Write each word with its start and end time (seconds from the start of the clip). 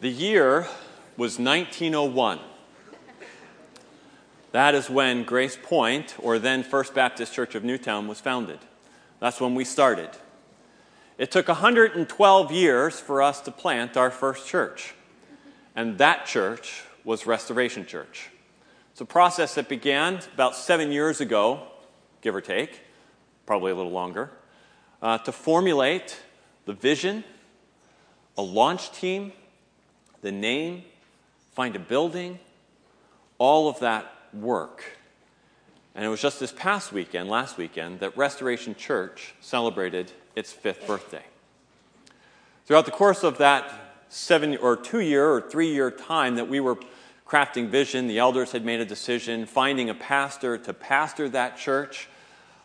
The 0.00 0.08
year 0.08 0.68
was 1.16 1.40
1901. 1.40 2.38
That 4.52 4.76
is 4.76 4.88
when 4.88 5.24
Grace 5.24 5.58
Point, 5.60 6.14
or 6.20 6.38
then 6.38 6.62
First 6.62 6.94
Baptist 6.94 7.34
Church 7.34 7.56
of 7.56 7.64
Newtown, 7.64 8.06
was 8.06 8.20
founded. 8.20 8.60
That's 9.18 9.40
when 9.40 9.56
we 9.56 9.64
started. 9.64 10.10
It 11.18 11.32
took 11.32 11.48
112 11.48 12.52
years 12.52 13.00
for 13.00 13.20
us 13.20 13.40
to 13.40 13.50
plant 13.50 13.96
our 13.96 14.12
first 14.12 14.46
church, 14.46 14.94
and 15.74 15.98
that 15.98 16.26
church 16.26 16.84
was 17.02 17.26
Restoration 17.26 17.84
Church. 17.84 18.30
It's 18.92 19.00
a 19.00 19.04
process 19.04 19.56
that 19.56 19.68
began 19.68 20.20
about 20.32 20.54
seven 20.54 20.92
years 20.92 21.20
ago, 21.20 21.66
give 22.20 22.36
or 22.36 22.40
take, 22.40 22.82
probably 23.46 23.72
a 23.72 23.74
little 23.74 23.90
longer, 23.90 24.30
uh, 25.02 25.18
to 25.18 25.32
formulate 25.32 26.20
the 26.66 26.72
vision, 26.72 27.24
a 28.36 28.42
launch 28.42 28.92
team, 28.92 29.32
the 30.22 30.32
name, 30.32 30.82
find 31.52 31.76
a 31.76 31.78
building, 31.78 32.38
all 33.38 33.68
of 33.68 33.80
that 33.80 34.12
work. 34.32 34.84
And 35.94 36.04
it 36.04 36.08
was 36.08 36.20
just 36.20 36.38
this 36.38 36.52
past 36.52 36.92
weekend, 36.92 37.28
last 37.28 37.56
weekend, 37.56 38.00
that 38.00 38.16
Restoration 38.16 38.74
Church 38.74 39.34
celebrated 39.40 40.12
its 40.36 40.52
fifth 40.52 40.86
birthday. 40.86 41.24
Throughout 42.66 42.84
the 42.84 42.92
course 42.92 43.24
of 43.24 43.38
that 43.38 43.72
seven 44.08 44.56
or 44.58 44.76
two 44.76 45.00
year 45.00 45.28
or 45.28 45.40
three 45.40 45.72
year 45.72 45.90
time 45.90 46.36
that 46.36 46.48
we 46.48 46.60
were 46.60 46.78
crafting 47.26 47.68
vision, 47.68 48.06
the 48.06 48.18
elders 48.18 48.52
had 48.52 48.64
made 48.64 48.80
a 48.80 48.84
decision, 48.84 49.46
finding 49.46 49.90
a 49.90 49.94
pastor 49.94 50.56
to 50.56 50.72
pastor 50.72 51.28
that 51.28 51.58
church, 51.58 52.08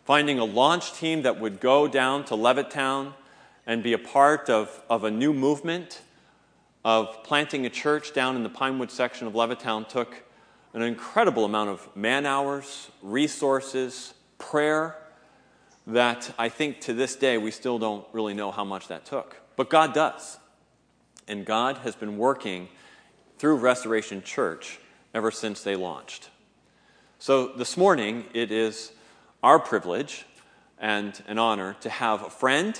finding 0.04 0.38
a 0.38 0.44
launch 0.44 0.94
team 0.94 1.22
that 1.22 1.40
would 1.40 1.60
go 1.60 1.88
down 1.88 2.24
to 2.24 2.34
Levittown 2.34 3.14
and 3.66 3.82
be 3.82 3.92
a 3.92 3.98
part 3.98 4.48
of, 4.48 4.82
of 4.88 5.04
a 5.04 5.10
new 5.10 5.32
movement 5.32 6.02
of 6.84 7.22
planting 7.24 7.64
a 7.64 7.70
church 7.70 8.12
down 8.12 8.36
in 8.36 8.42
the 8.42 8.48
Pinewood 8.48 8.90
section 8.90 9.26
of 9.26 9.32
Levittown 9.32 9.88
took 9.88 10.22
an 10.74 10.82
incredible 10.82 11.44
amount 11.44 11.70
of 11.70 11.88
man 11.96 12.26
hours, 12.26 12.90
resources, 13.00 14.12
prayer 14.38 14.96
that 15.86 16.34
I 16.38 16.48
think 16.48 16.80
to 16.82 16.92
this 16.92 17.16
day 17.16 17.38
we 17.38 17.50
still 17.50 17.78
don't 17.78 18.06
really 18.12 18.34
know 18.34 18.50
how 18.50 18.64
much 18.64 18.88
that 18.88 19.04
took. 19.04 19.36
But 19.56 19.70
God 19.70 19.94
does. 19.94 20.38
And 21.26 21.46
God 21.46 21.78
has 21.78 21.96
been 21.96 22.18
working 22.18 22.68
through 23.38 23.56
Restoration 23.56 24.22
Church 24.22 24.78
ever 25.14 25.30
since 25.30 25.62
they 25.62 25.76
launched. 25.76 26.28
So 27.18 27.48
this 27.48 27.76
morning, 27.76 28.24
it 28.34 28.50
is 28.50 28.92
our 29.42 29.58
privilege 29.58 30.26
and 30.78 31.22
an 31.26 31.38
honor 31.38 31.76
to 31.80 31.88
have 31.88 32.22
a 32.22 32.30
friend 32.30 32.78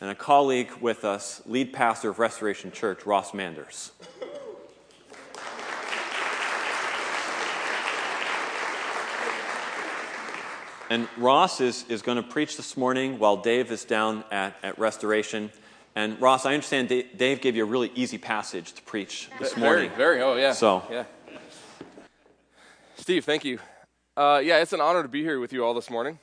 and 0.00 0.10
a 0.10 0.14
colleague 0.14 0.70
with 0.80 1.04
us, 1.04 1.42
lead 1.46 1.72
pastor 1.72 2.10
of 2.10 2.18
Restoration 2.18 2.72
Church, 2.72 3.06
Ross 3.06 3.32
Manders. 3.34 3.92
And 10.90 11.08
Ross 11.16 11.60
is, 11.60 11.84
is 11.88 12.02
going 12.02 12.16
to 12.16 12.22
preach 12.22 12.56
this 12.56 12.76
morning 12.76 13.18
while 13.18 13.38
Dave 13.38 13.72
is 13.72 13.84
down 13.84 14.22
at, 14.30 14.54
at 14.62 14.78
Restoration. 14.78 15.50
And 15.96 16.20
Ross, 16.20 16.44
I 16.44 16.54
understand 16.54 16.88
Dave 16.88 17.40
gave 17.40 17.56
you 17.56 17.64
a 17.64 17.66
really 17.66 17.90
easy 17.94 18.18
passage 18.18 18.72
to 18.74 18.82
preach 18.82 19.30
this 19.38 19.56
morning. 19.56 19.90
Very, 19.90 20.18
very 20.18 20.22
oh 20.22 20.36
yeah. 20.36 20.52
So, 20.52 20.82
yeah. 20.90 21.04
Steve, 22.96 23.24
thank 23.24 23.44
you. 23.44 23.58
Uh, 24.16 24.40
yeah, 24.44 24.58
it's 24.58 24.72
an 24.72 24.80
honor 24.80 25.02
to 25.02 25.08
be 25.08 25.22
here 25.22 25.40
with 25.40 25.52
you 25.52 25.64
all 25.64 25.74
this 25.74 25.90
morning. 25.90 26.18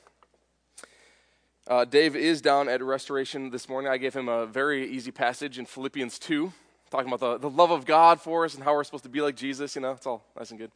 Uh, 1.72 1.86
Dave 1.86 2.14
is 2.14 2.42
down 2.42 2.68
at 2.68 2.82
Restoration 2.82 3.48
this 3.48 3.66
morning. 3.66 3.90
I 3.90 3.96
gave 3.96 4.12
him 4.12 4.28
a 4.28 4.44
very 4.44 4.86
easy 4.90 5.10
passage 5.10 5.58
in 5.58 5.64
Philippians 5.64 6.18
2, 6.18 6.52
talking 6.90 7.10
about 7.10 7.20
the, 7.20 7.48
the 7.48 7.48
love 7.48 7.70
of 7.70 7.86
God 7.86 8.20
for 8.20 8.44
us 8.44 8.54
and 8.54 8.62
how 8.62 8.74
we're 8.74 8.84
supposed 8.84 9.04
to 9.04 9.08
be 9.08 9.22
like 9.22 9.36
Jesus. 9.36 9.74
You 9.74 9.80
know, 9.80 9.92
it's 9.92 10.06
all 10.06 10.22
nice 10.36 10.50
and 10.50 10.60
good. 10.60 10.70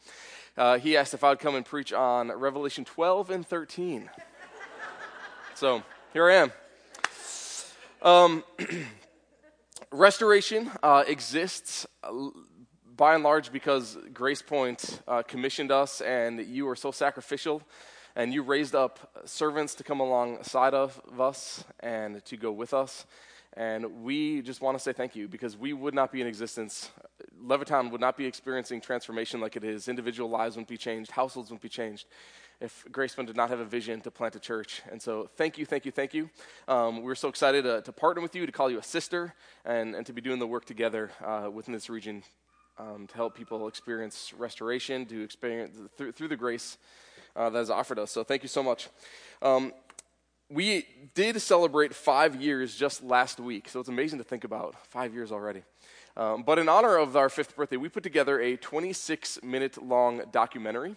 Uh, 0.56 0.78
he 0.78 0.96
asked 0.96 1.12
if 1.12 1.22
I 1.22 1.28
would 1.28 1.38
come 1.38 1.54
and 1.54 1.66
preach 1.66 1.92
on 1.92 2.32
Revelation 2.32 2.86
12 2.86 3.28
and 3.28 3.46
13. 3.46 4.08
so 5.54 5.82
here 6.14 6.30
I 6.30 6.34
am. 6.36 6.52
Um, 8.00 8.44
restoration 9.92 10.70
uh, 10.82 11.04
exists 11.06 11.86
uh, 12.04 12.10
by 12.96 13.16
and 13.16 13.22
large 13.22 13.52
because 13.52 13.98
Grace 14.14 14.40
Point 14.40 15.02
uh, 15.06 15.22
commissioned 15.24 15.70
us, 15.70 16.00
and 16.00 16.40
you 16.40 16.64
were 16.64 16.74
so 16.74 16.90
sacrificial, 16.90 17.60
and 18.16 18.32
you 18.32 18.42
raised 18.42 18.74
up 18.74 19.22
servants 19.26 19.74
to 19.74 19.84
come 19.84 20.00
alongside 20.00 20.74
of 20.74 21.00
us 21.20 21.64
and 21.80 22.24
to 22.24 22.36
go 22.36 22.50
with 22.50 22.72
us. 22.72 23.06
And 23.52 24.02
we 24.02 24.42
just 24.42 24.60
want 24.60 24.76
to 24.76 24.82
say 24.82 24.92
thank 24.92 25.14
you 25.14 25.28
because 25.28 25.56
we 25.56 25.72
would 25.72 25.94
not 25.94 26.10
be 26.10 26.20
in 26.20 26.26
existence. 26.26 26.90
Levittown 27.42 27.90
would 27.90 28.00
not 28.00 28.16
be 28.16 28.26
experiencing 28.26 28.80
transformation 28.80 29.40
like 29.40 29.54
it 29.56 29.64
is. 29.64 29.88
Individual 29.88 30.28
lives 30.28 30.56
wouldn't 30.56 30.68
be 30.68 30.76
changed, 30.76 31.10
households 31.10 31.50
wouldn't 31.50 31.62
be 31.62 31.68
changed 31.68 32.06
if 32.58 32.86
Grace 32.90 33.14
Point 33.14 33.26
did 33.26 33.36
not 33.36 33.50
have 33.50 33.60
a 33.60 33.66
vision 33.66 34.00
to 34.00 34.10
plant 34.10 34.34
a 34.34 34.40
church. 34.40 34.80
And 34.90 35.00
so, 35.00 35.28
thank 35.36 35.58
you, 35.58 35.66
thank 35.66 35.84
you, 35.84 35.92
thank 35.92 36.14
you. 36.14 36.30
Um, 36.66 37.02
we're 37.02 37.14
so 37.14 37.28
excited 37.28 37.64
to, 37.64 37.82
to, 37.82 37.92
partner 37.92 38.22
with 38.22 38.34
you, 38.34 38.46
to 38.46 38.52
call 38.52 38.70
you 38.70 38.78
a 38.78 38.82
sister, 38.82 39.34
and, 39.66 39.94
and 39.94 40.06
to 40.06 40.14
be 40.14 40.22
doing 40.22 40.38
the 40.38 40.46
work 40.46 40.64
together 40.64 41.10
uh, 41.22 41.50
within 41.52 41.74
this 41.74 41.90
region 41.90 42.22
um, 42.78 43.06
to 43.08 43.14
help 43.14 43.34
people 43.34 43.68
experience 43.68 44.32
restoration, 44.36 45.04
to 45.06 45.22
experience 45.22 45.76
through 45.96 46.28
the 46.28 46.36
grace 46.36 46.78
uh, 47.36 47.50
that 47.50 47.60
is 47.60 47.70
offered 47.70 47.98
us. 47.98 48.10
So, 48.10 48.24
thank 48.24 48.42
you 48.42 48.48
so 48.48 48.62
much. 48.62 48.88
Um, 49.42 49.72
we 50.48 50.86
did 51.14 51.40
celebrate 51.42 51.94
five 51.94 52.40
years 52.40 52.76
just 52.76 53.02
last 53.02 53.40
week, 53.40 53.68
so 53.68 53.80
it's 53.80 53.88
amazing 53.88 54.18
to 54.18 54.24
think 54.24 54.44
about 54.44 54.76
five 54.86 55.12
years 55.12 55.32
already. 55.32 55.62
Um, 56.16 56.44
but 56.44 56.58
in 56.58 56.68
honor 56.68 56.96
of 56.96 57.16
our 57.16 57.28
fifth 57.28 57.56
birthday, 57.56 57.76
we 57.76 57.88
put 57.88 58.02
together 58.02 58.40
a 58.40 58.56
26 58.56 59.42
minute 59.42 59.82
long 59.82 60.22
documentary 60.32 60.96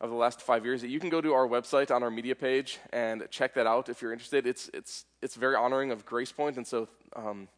of 0.00 0.10
the 0.10 0.16
last 0.16 0.40
five 0.42 0.64
years. 0.64 0.82
That 0.82 0.88
you 0.88 1.00
can 1.00 1.08
go 1.08 1.20
to 1.20 1.32
our 1.32 1.48
website 1.48 1.90
on 1.90 2.02
our 2.02 2.10
media 2.10 2.34
page 2.34 2.78
and 2.92 3.26
check 3.30 3.54
that 3.54 3.66
out 3.66 3.88
if 3.88 4.00
you're 4.00 4.12
interested. 4.12 4.46
It's, 4.46 4.70
it's, 4.72 5.06
it's 5.22 5.34
very 5.34 5.56
honoring 5.56 5.90
of 5.90 6.06
Grace 6.06 6.30
Point, 6.30 6.56
and 6.56 6.66
so 6.66 6.88
um, 7.16 7.48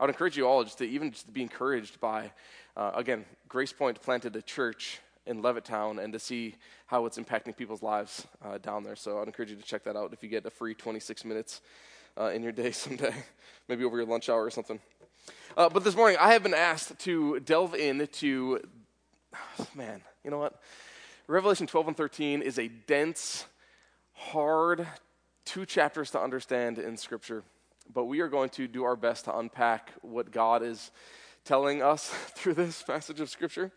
I 0.00 0.04
would 0.04 0.10
encourage 0.10 0.36
you 0.36 0.46
all 0.46 0.64
just 0.64 0.78
to 0.78 0.84
even 0.84 1.10
just 1.10 1.32
be 1.32 1.42
encouraged 1.42 2.00
by, 2.00 2.32
uh, 2.76 2.92
again, 2.94 3.24
Grace 3.48 3.72
Point 3.72 4.00
planted 4.00 4.34
a 4.36 4.42
church 4.42 5.00
in 5.26 5.42
Levittown 5.42 6.02
and 6.02 6.12
to 6.12 6.18
see 6.18 6.56
how 6.86 7.06
it's 7.06 7.18
impacting 7.18 7.56
people's 7.56 7.82
lives 7.82 8.26
uh, 8.44 8.58
down 8.58 8.82
there. 8.82 8.96
So 8.96 9.20
I'd 9.20 9.26
encourage 9.26 9.50
you 9.50 9.56
to 9.56 9.62
check 9.62 9.84
that 9.84 9.96
out 9.96 10.12
if 10.12 10.22
you 10.22 10.28
get 10.28 10.44
a 10.46 10.50
free 10.50 10.74
26 10.74 11.24
minutes 11.24 11.60
uh, 12.18 12.26
in 12.26 12.42
your 12.42 12.52
day 12.52 12.70
someday, 12.72 13.14
maybe 13.68 13.84
over 13.84 13.96
your 13.96 14.06
lunch 14.06 14.28
hour 14.28 14.44
or 14.44 14.50
something. 14.50 14.80
Uh, 15.56 15.68
but 15.68 15.84
this 15.84 15.94
morning, 15.94 16.16
I 16.20 16.32
have 16.32 16.42
been 16.42 16.54
asked 16.54 16.98
to 17.00 17.40
delve 17.40 17.74
into, 17.74 18.60
man, 19.74 20.02
you 20.24 20.30
know 20.30 20.38
what? 20.38 20.60
Revelation 21.28 21.66
12 21.66 21.88
and 21.88 21.96
13 21.96 22.42
is 22.42 22.58
a 22.58 22.68
dense, 22.68 23.46
hard 24.12 24.86
two 25.44 25.66
chapters 25.66 26.10
to 26.12 26.20
understand 26.20 26.78
in 26.78 26.96
Scripture, 26.96 27.44
but 27.92 28.04
we 28.04 28.20
are 28.20 28.28
going 28.28 28.50
to 28.50 28.66
do 28.66 28.84
our 28.84 28.96
best 28.96 29.26
to 29.26 29.36
unpack 29.36 29.92
what 30.02 30.30
God 30.30 30.62
is 30.62 30.90
telling 31.44 31.82
us 31.82 32.08
through 32.34 32.54
this 32.54 32.82
passage 32.82 33.20
of 33.20 33.28
Scripture. 33.28 33.70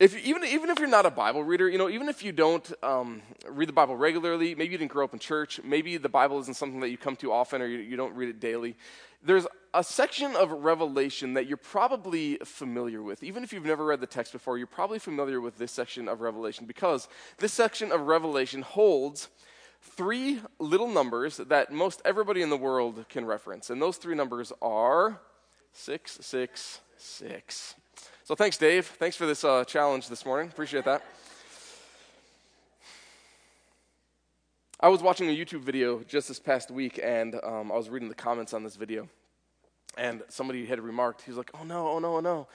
If, 0.00 0.16
even, 0.24 0.42
even 0.44 0.70
if 0.70 0.78
you're 0.78 0.88
not 0.88 1.04
a 1.04 1.10
Bible 1.10 1.44
reader, 1.44 1.68
you 1.68 1.76
know, 1.76 1.90
even 1.90 2.08
if 2.08 2.24
you 2.24 2.32
don't 2.32 2.72
um, 2.82 3.20
read 3.46 3.68
the 3.68 3.74
Bible 3.74 3.98
regularly, 3.98 4.54
maybe 4.54 4.72
you 4.72 4.78
didn't 4.78 4.90
grow 4.90 5.04
up 5.04 5.12
in 5.12 5.18
church, 5.18 5.60
maybe 5.62 5.98
the 5.98 6.08
Bible 6.08 6.40
isn't 6.40 6.56
something 6.56 6.80
that 6.80 6.88
you 6.88 6.96
come 6.96 7.16
to 7.16 7.30
often 7.30 7.60
or 7.60 7.66
you, 7.66 7.80
you 7.80 7.98
don't 7.98 8.14
read 8.14 8.30
it 8.30 8.40
daily, 8.40 8.78
there's 9.22 9.46
a 9.74 9.84
section 9.84 10.34
of 10.36 10.52
Revelation 10.52 11.34
that 11.34 11.46
you're 11.46 11.58
probably 11.58 12.38
familiar 12.46 13.02
with. 13.02 13.22
Even 13.22 13.44
if 13.44 13.52
you've 13.52 13.66
never 13.66 13.84
read 13.84 14.00
the 14.00 14.06
text 14.06 14.32
before, 14.32 14.56
you're 14.56 14.66
probably 14.66 14.98
familiar 14.98 15.38
with 15.38 15.58
this 15.58 15.70
section 15.70 16.08
of 16.08 16.22
Revelation 16.22 16.64
because 16.64 17.06
this 17.36 17.52
section 17.52 17.92
of 17.92 18.06
Revelation 18.06 18.62
holds 18.62 19.28
three 19.82 20.40
little 20.58 20.88
numbers 20.88 21.36
that 21.36 21.70
most 21.70 22.00
everybody 22.06 22.40
in 22.40 22.48
the 22.48 22.56
world 22.56 23.04
can 23.10 23.26
reference. 23.26 23.68
And 23.68 23.82
those 23.82 23.98
three 23.98 24.14
numbers 24.14 24.50
are 24.62 25.20
666. 25.74 27.74
So 28.30 28.36
thanks, 28.36 28.56
Dave. 28.56 28.86
Thanks 28.86 29.16
for 29.16 29.26
this 29.26 29.42
uh, 29.42 29.64
challenge 29.64 30.08
this 30.08 30.24
morning. 30.24 30.50
Appreciate 30.50 30.84
that. 30.84 31.02
I 34.78 34.88
was 34.88 35.02
watching 35.02 35.28
a 35.28 35.36
YouTube 35.36 35.62
video 35.62 36.04
just 36.04 36.28
this 36.28 36.38
past 36.38 36.70
week, 36.70 37.00
and 37.02 37.34
um, 37.42 37.72
I 37.72 37.74
was 37.74 37.90
reading 37.90 38.08
the 38.08 38.14
comments 38.14 38.54
on 38.54 38.62
this 38.62 38.76
video. 38.76 39.08
And 39.98 40.22
somebody 40.28 40.64
had 40.64 40.78
remarked, 40.78 41.22
he 41.22 41.32
was 41.32 41.38
like, 41.38 41.50
oh 41.60 41.64
no, 41.64 41.88
oh 41.88 41.98
no, 41.98 42.18
oh 42.18 42.20
no. 42.20 42.46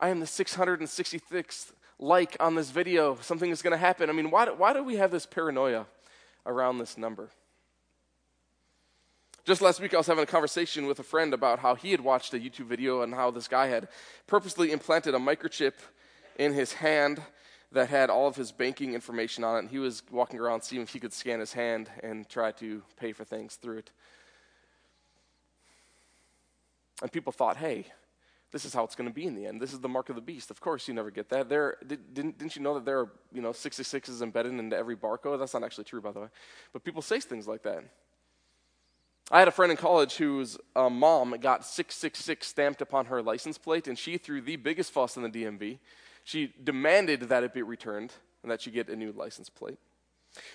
I 0.00 0.08
am 0.08 0.18
the 0.18 0.26
666th 0.26 1.74
like 2.00 2.36
on 2.40 2.56
this 2.56 2.72
video. 2.72 3.16
Something 3.20 3.52
is 3.52 3.62
going 3.62 3.70
to 3.70 3.78
happen. 3.78 4.10
I 4.10 4.12
mean, 4.12 4.32
why 4.32 4.50
why 4.50 4.72
do 4.72 4.82
we 4.82 4.96
have 4.96 5.12
this 5.12 5.26
paranoia 5.26 5.86
around 6.44 6.78
this 6.78 6.98
number? 6.98 7.28
Just 9.46 9.62
last 9.62 9.80
week, 9.80 9.94
I 9.94 9.96
was 9.96 10.06
having 10.06 10.22
a 10.22 10.26
conversation 10.26 10.86
with 10.86 10.98
a 10.98 11.02
friend 11.02 11.32
about 11.32 11.60
how 11.60 11.74
he 11.74 11.92
had 11.92 12.02
watched 12.02 12.34
a 12.34 12.38
YouTube 12.38 12.66
video 12.66 13.00
and 13.00 13.14
how 13.14 13.30
this 13.30 13.48
guy 13.48 13.68
had 13.68 13.88
purposely 14.26 14.70
implanted 14.70 15.14
a 15.14 15.18
microchip 15.18 15.72
in 16.38 16.52
his 16.52 16.74
hand 16.74 17.22
that 17.72 17.88
had 17.88 18.10
all 18.10 18.26
of 18.26 18.36
his 18.36 18.52
banking 18.52 18.92
information 18.92 19.42
on 19.42 19.56
it. 19.56 19.58
And 19.60 19.70
he 19.70 19.78
was 19.78 20.02
walking 20.10 20.38
around 20.38 20.62
seeing 20.62 20.82
if 20.82 20.92
he 20.92 21.00
could 21.00 21.14
scan 21.14 21.40
his 21.40 21.54
hand 21.54 21.88
and 22.02 22.28
try 22.28 22.52
to 22.52 22.82
pay 22.98 23.12
for 23.12 23.24
things 23.24 23.54
through 23.56 23.78
it. 23.78 23.90
And 27.00 27.10
people 27.10 27.32
thought, 27.32 27.56
hey, 27.56 27.86
this 28.52 28.66
is 28.66 28.74
how 28.74 28.84
it's 28.84 28.94
going 28.94 29.08
to 29.08 29.14
be 29.14 29.24
in 29.24 29.34
the 29.34 29.46
end. 29.46 29.58
This 29.58 29.72
is 29.72 29.80
the 29.80 29.88
mark 29.88 30.10
of 30.10 30.16
the 30.16 30.22
beast. 30.22 30.50
Of 30.50 30.60
course, 30.60 30.86
you 30.86 30.92
never 30.92 31.10
get 31.10 31.30
that. 31.30 31.48
There, 31.48 31.76
did, 31.86 32.12
didn't, 32.12 32.36
didn't 32.36 32.56
you 32.56 32.62
know 32.62 32.74
that 32.74 32.84
there 32.84 32.98
are 32.98 33.10
you 33.32 33.40
know 33.40 33.52
66s 33.52 34.20
embedded 34.20 34.52
into 34.52 34.76
every 34.76 34.96
barcode? 34.96 35.38
That's 35.38 35.54
not 35.54 35.64
actually 35.64 35.84
true, 35.84 36.02
by 36.02 36.12
the 36.12 36.20
way. 36.20 36.28
But 36.74 36.84
people 36.84 37.00
say 37.00 37.20
things 37.20 37.48
like 37.48 37.62
that. 37.62 37.84
I 39.30 39.38
had 39.38 39.46
a 39.46 39.52
friend 39.52 39.70
in 39.70 39.76
college 39.76 40.16
whose 40.16 40.58
uh, 40.74 40.90
mom 40.90 41.36
got 41.40 41.64
666 41.64 42.46
stamped 42.46 42.82
upon 42.82 43.06
her 43.06 43.22
license 43.22 43.58
plate, 43.58 43.86
and 43.86 43.96
she 43.96 44.18
threw 44.18 44.40
the 44.40 44.56
biggest 44.56 44.92
fuss 44.92 45.16
in 45.16 45.22
the 45.22 45.28
DMV. 45.28 45.78
She 46.24 46.52
demanded 46.62 47.20
that 47.22 47.44
it 47.44 47.54
be 47.54 47.62
returned 47.62 48.12
and 48.42 48.50
that 48.50 48.60
she 48.60 48.72
get 48.72 48.88
a 48.88 48.96
new 48.96 49.12
license 49.12 49.48
plate. 49.48 49.78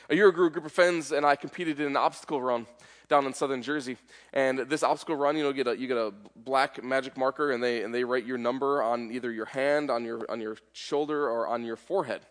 A 0.09 0.15
year 0.15 0.27
ago, 0.27 0.45
a 0.45 0.49
group 0.49 0.65
of 0.65 0.71
friends 0.71 1.11
and 1.11 1.25
I 1.25 1.35
competed 1.35 1.79
in 1.79 1.87
an 1.87 1.97
obstacle 1.97 2.41
run 2.41 2.65
down 3.07 3.25
in 3.25 3.33
southern 3.33 3.61
Jersey. 3.61 3.97
And 4.33 4.59
this 4.59 4.83
obstacle 4.83 5.15
run, 5.15 5.37
you 5.37 5.43
know, 5.43 5.53
get 5.53 5.67
a, 5.67 5.77
you 5.77 5.87
get 5.87 5.97
a 5.97 6.13
black 6.35 6.83
magic 6.83 7.17
marker 7.17 7.51
and 7.51 7.63
they, 7.63 7.83
and 7.83 7.93
they 7.93 8.03
write 8.03 8.25
your 8.25 8.37
number 8.37 8.81
on 8.81 9.11
either 9.11 9.31
your 9.31 9.45
hand, 9.45 9.89
on 9.89 10.03
your, 10.03 10.29
on 10.29 10.39
your 10.39 10.57
shoulder, 10.73 11.29
or 11.29 11.47
on 11.47 11.63
your 11.63 11.75
forehead. 11.75 12.21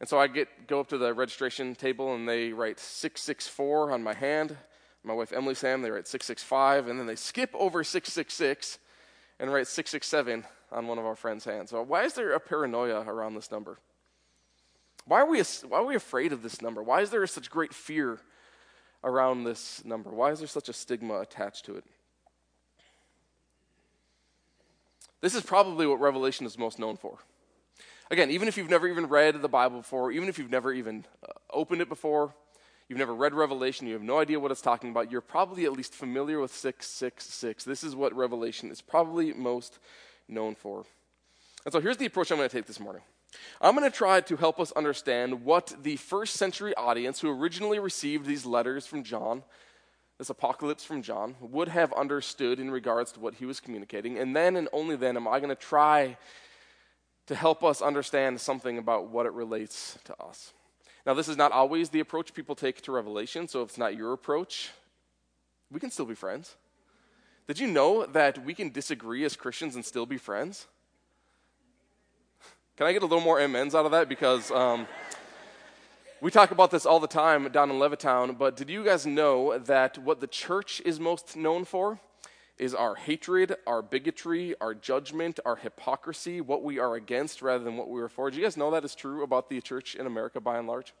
And 0.00 0.08
so 0.08 0.18
I 0.18 0.26
get, 0.26 0.66
go 0.66 0.80
up 0.80 0.88
to 0.88 0.98
the 0.98 1.14
registration 1.14 1.74
table 1.74 2.14
and 2.14 2.28
they 2.28 2.52
write 2.52 2.80
664 2.80 3.92
on 3.92 4.02
my 4.02 4.14
hand. 4.14 4.56
My 5.04 5.14
wife 5.14 5.32
Emily 5.32 5.54
Sam, 5.54 5.82
they 5.82 5.90
write 5.90 6.06
665. 6.06 6.88
And 6.88 6.98
then 6.98 7.06
they 7.06 7.16
skip 7.16 7.50
over 7.54 7.82
666 7.82 8.78
and 9.40 9.52
write 9.52 9.66
667 9.66 10.44
on 10.70 10.86
one 10.86 10.98
of 10.98 11.04
our 11.04 11.16
friends' 11.16 11.44
hands. 11.44 11.70
So 11.70 11.82
why 11.82 12.04
is 12.04 12.14
there 12.14 12.32
a 12.32 12.40
paranoia 12.40 13.00
around 13.00 13.34
this 13.34 13.50
number? 13.50 13.78
Why 15.06 15.20
are, 15.20 15.28
we, 15.28 15.42
why 15.42 15.78
are 15.78 15.84
we 15.84 15.96
afraid 15.96 16.32
of 16.32 16.42
this 16.42 16.62
number? 16.62 16.82
Why 16.82 17.00
is 17.00 17.10
there 17.10 17.26
such 17.26 17.50
great 17.50 17.74
fear 17.74 18.20
around 19.02 19.44
this 19.44 19.84
number? 19.84 20.10
Why 20.10 20.30
is 20.30 20.38
there 20.38 20.48
such 20.48 20.68
a 20.68 20.72
stigma 20.72 21.20
attached 21.20 21.64
to 21.66 21.76
it? 21.76 21.84
This 25.20 25.34
is 25.34 25.42
probably 25.42 25.86
what 25.86 26.00
Revelation 26.00 26.46
is 26.46 26.56
most 26.56 26.78
known 26.78 26.96
for. 26.96 27.18
Again, 28.10 28.30
even 28.30 28.46
if 28.46 28.56
you've 28.56 28.70
never 28.70 28.86
even 28.88 29.06
read 29.06 29.40
the 29.40 29.48
Bible 29.48 29.78
before, 29.78 30.12
even 30.12 30.28
if 30.28 30.38
you've 30.38 30.50
never 30.50 30.72
even 30.72 31.04
uh, 31.26 31.32
opened 31.50 31.80
it 31.80 31.88
before, 31.88 32.34
you've 32.92 32.98
never 32.98 33.14
read 33.14 33.32
Revelation, 33.32 33.86
you 33.86 33.94
have 33.94 34.02
no 34.02 34.18
idea 34.18 34.38
what 34.38 34.50
it's 34.50 34.60
talking 34.60 34.90
about, 34.90 35.10
you're 35.10 35.22
probably 35.22 35.64
at 35.64 35.72
least 35.72 35.94
familiar 35.94 36.38
with 36.38 36.54
666. 36.54 37.64
This 37.64 37.82
is 37.82 37.96
what 37.96 38.14
Revelation 38.14 38.70
is 38.70 38.82
probably 38.82 39.32
most 39.32 39.78
known 40.28 40.54
for. 40.54 40.84
And 41.64 41.72
so 41.72 41.80
here's 41.80 41.96
the 41.96 42.04
approach 42.04 42.30
I'm 42.30 42.36
going 42.36 42.50
to 42.50 42.54
take 42.54 42.66
this 42.66 42.78
morning. 42.78 43.00
I'm 43.62 43.74
going 43.74 43.90
to 43.90 43.96
try 43.96 44.20
to 44.20 44.36
help 44.36 44.60
us 44.60 44.72
understand 44.72 45.42
what 45.42 45.74
the 45.82 45.96
first 45.96 46.34
century 46.34 46.74
audience 46.74 47.18
who 47.18 47.30
originally 47.30 47.78
received 47.78 48.26
these 48.26 48.44
letters 48.44 48.86
from 48.86 49.04
John, 49.04 49.42
this 50.18 50.28
apocalypse 50.28 50.84
from 50.84 51.00
John, 51.00 51.36
would 51.40 51.68
have 51.68 51.94
understood 51.94 52.60
in 52.60 52.70
regards 52.70 53.10
to 53.12 53.20
what 53.20 53.36
he 53.36 53.46
was 53.46 53.58
communicating. 53.58 54.18
And 54.18 54.36
then 54.36 54.54
and 54.54 54.68
only 54.70 54.96
then 54.96 55.16
am 55.16 55.26
I 55.26 55.38
going 55.40 55.48
to 55.48 55.54
try 55.54 56.18
to 57.28 57.34
help 57.34 57.64
us 57.64 57.80
understand 57.80 58.38
something 58.38 58.76
about 58.76 59.08
what 59.08 59.24
it 59.24 59.32
relates 59.32 59.96
to 60.04 60.22
us. 60.22 60.52
Now, 61.04 61.14
this 61.14 61.28
is 61.28 61.36
not 61.36 61.50
always 61.50 61.88
the 61.88 62.00
approach 62.00 62.32
people 62.32 62.54
take 62.54 62.80
to 62.82 62.92
Revelation, 62.92 63.48
so 63.48 63.62
if 63.62 63.70
it's 63.70 63.78
not 63.78 63.96
your 63.96 64.12
approach, 64.12 64.70
we 65.70 65.80
can 65.80 65.90
still 65.90 66.06
be 66.06 66.14
friends. 66.14 66.54
Did 67.48 67.58
you 67.58 67.66
know 67.66 68.06
that 68.06 68.44
we 68.44 68.54
can 68.54 68.70
disagree 68.70 69.24
as 69.24 69.34
Christians 69.34 69.74
and 69.74 69.84
still 69.84 70.06
be 70.06 70.16
friends? 70.16 70.66
Can 72.76 72.86
I 72.86 72.92
get 72.92 73.02
a 73.02 73.06
little 73.06 73.20
more 73.20 73.40
amens 73.40 73.74
out 73.74 73.84
of 73.84 73.90
that? 73.90 74.08
Because 74.08 74.50
um, 74.52 74.86
we 76.20 76.30
talk 76.30 76.52
about 76.52 76.70
this 76.70 76.86
all 76.86 77.00
the 77.00 77.08
time 77.08 77.50
down 77.50 77.68
in 77.70 77.76
Levittown, 77.76 78.38
but 78.38 78.56
did 78.56 78.70
you 78.70 78.84
guys 78.84 79.04
know 79.04 79.58
that 79.58 79.98
what 79.98 80.20
the 80.20 80.28
church 80.28 80.80
is 80.84 81.00
most 81.00 81.36
known 81.36 81.64
for 81.64 81.98
is 82.62 82.76
our 82.76 82.94
hatred, 82.94 83.56
our 83.66 83.82
bigotry, 83.82 84.54
our 84.60 84.72
judgment, 84.72 85.40
our 85.44 85.56
hypocrisy, 85.56 86.40
what 86.40 86.62
we 86.62 86.78
are 86.78 86.94
against 86.94 87.42
rather 87.42 87.64
than 87.64 87.76
what 87.76 87.88
we 87.88 88.00
are 88.00 88.08
for? 88.08 88.30
Do 88.30 88.36
you 88.36 88.44
guys 88.44 88.56
know 88.56 88.70
that 88.70 88.84
is 88.84 88.94
true 88.94 89.24
about 89.24 89.50
the 89.50 89.60
church 89.60 89.96
in 89.96 90.06
America 90.06 90.40
by 90.40 90.58
and 90.58 90.68
large? 90.68 90.94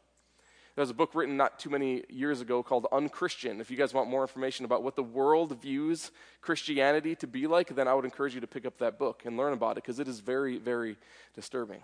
There 0.74 0.82
was 0.82 0.90
a 0.90 0.94
book 0.94 1.14
written 1.14 1.36
not 1.36 1.60
too 1.60 1.70
many 1.70 2.02
years 2.08 2.40
ago 2.40 2.64
called 2.64 2.88
Unchristian. 2.90 3.60
If 3.60 3.70
you 3.70 3.76
guys 3.76 3.94
want 3.94 4.10
more 4.10 4.22
information 4.22 4.64
about 4.64 4.82
what 4.82 4.96
the 4.96 5.04
world 5.04 5.62
views 5.62 6.10
Christianity 6.40 7.14
to 7.14 7.28
be 7.28 7.46
like, 7.46 7.72
then 7.76 7.86
I 7.86 7.94
would 7.94 8.04
encourage 8.04 8.34
you 8.34 8.40
to 8.40 8.46
pick 8.48 8.66
up 8.66 8.78
that 8.78 8.98
book 8.98 9.22
and 9.24 9.36
learn 9.36 9.52
about 9.52 9.72
it 9.72 9.84
because 9.84 10.00
it 10.00 10.08
is 10.08 10.18
very, 10.18 10.58
very 10.58 10.96
disturbing. 11.32 11.82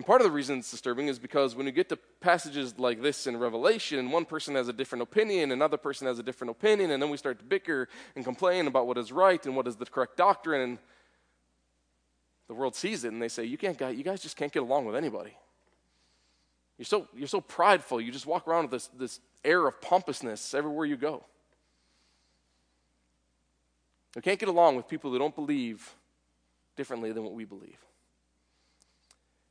And 0.00 0.06
part 0.06 0.22
of 0.22 0.26
the 0.26 0.30
reason 0.30 0.60
it's 0.60 0.70
disturbing 0.70 1.08
is 1.08 1.18
because 1.18 1.54
when 1.54 1.66
you 1.66 1.72
get 1.72 1.90
to 1.90 1.98
passages 2.22 2.78
like 2.78 3.02
this 3.02 3.26
in 3.26 3.36
Revelation, 3.36 4.10
one 4.10 4.24
person 4.24 4.54
has 4.54 4.66
a 4.66 4.72
different 4.72 5.02
opinion, 5.02 5.52
another 5.52 5.76
person 5.76 6.06
has 6.06 6.18
a 6.18 6.22
different 6.22 6.52
opinion, 6.52 6.90
and 6.90 7.02
then 7.02 7.10
we 7.10 7.18
start 7.18 7.38
to 7.38 7.44
bicker 7.44 7.86
and 8.16 8.24
complain 8.24 8.66
about 8.66 8.86
what 8.86 8.96
is 8.96 9.12
right 9.12 9.44
and 9.44 9.54
what 9.54 9.68
is 9.68 9.76
the 9.76 9.84
correct 9.84 10.16
doctrine, 10.16 10.62
and 10.62 10.78
the 12.48 12.54
world 12.54 12.74
sees 12.74 13.04
it 13.04 13.12
and 13.12 13.20
they 13.20 13.28
say, 13.28 13.44
You 13.44 13.58
can't 13.58 13.78
you 13.94 14.02
guys 14.02 14.22
just 14.22 14.38
can't 14.38 14.50
get 14.50 14.62
along 14.62 14.86
with 14.86 14.96
anybody. 14.96 15.36
You're 16.78 16.86
so, 16.86 17.06
you're 17.14 17.28
so 17.28 17.42
prideful. 17.42 18.00
You 18.00 18.10
just 18.10 18.24
walk 18.24 18.48
around 18.48 18.70
with 18.70 18.70
this, 18.70 18.86
this 18.98 19.20
air 19.44 19.66
of 19.66 19.82
pompousness 19.82 20.54
everywhere 20.54 20.86
you 20.86 20.96
go. 20.96 21.26
You 24.16 24.22
can't 24.22 24.40
get 24.40 24.48
along 24.48 24.76
with 24.76 24.88
people 24.88 25.10
who 25.10 25.18
don't 25.18 25.34
believe 25.34 25.94
differently 26.74 27.12
than 27.12 27.22
what 27.22 27.34
we 27.34 27.44
believe. 27.44 27.76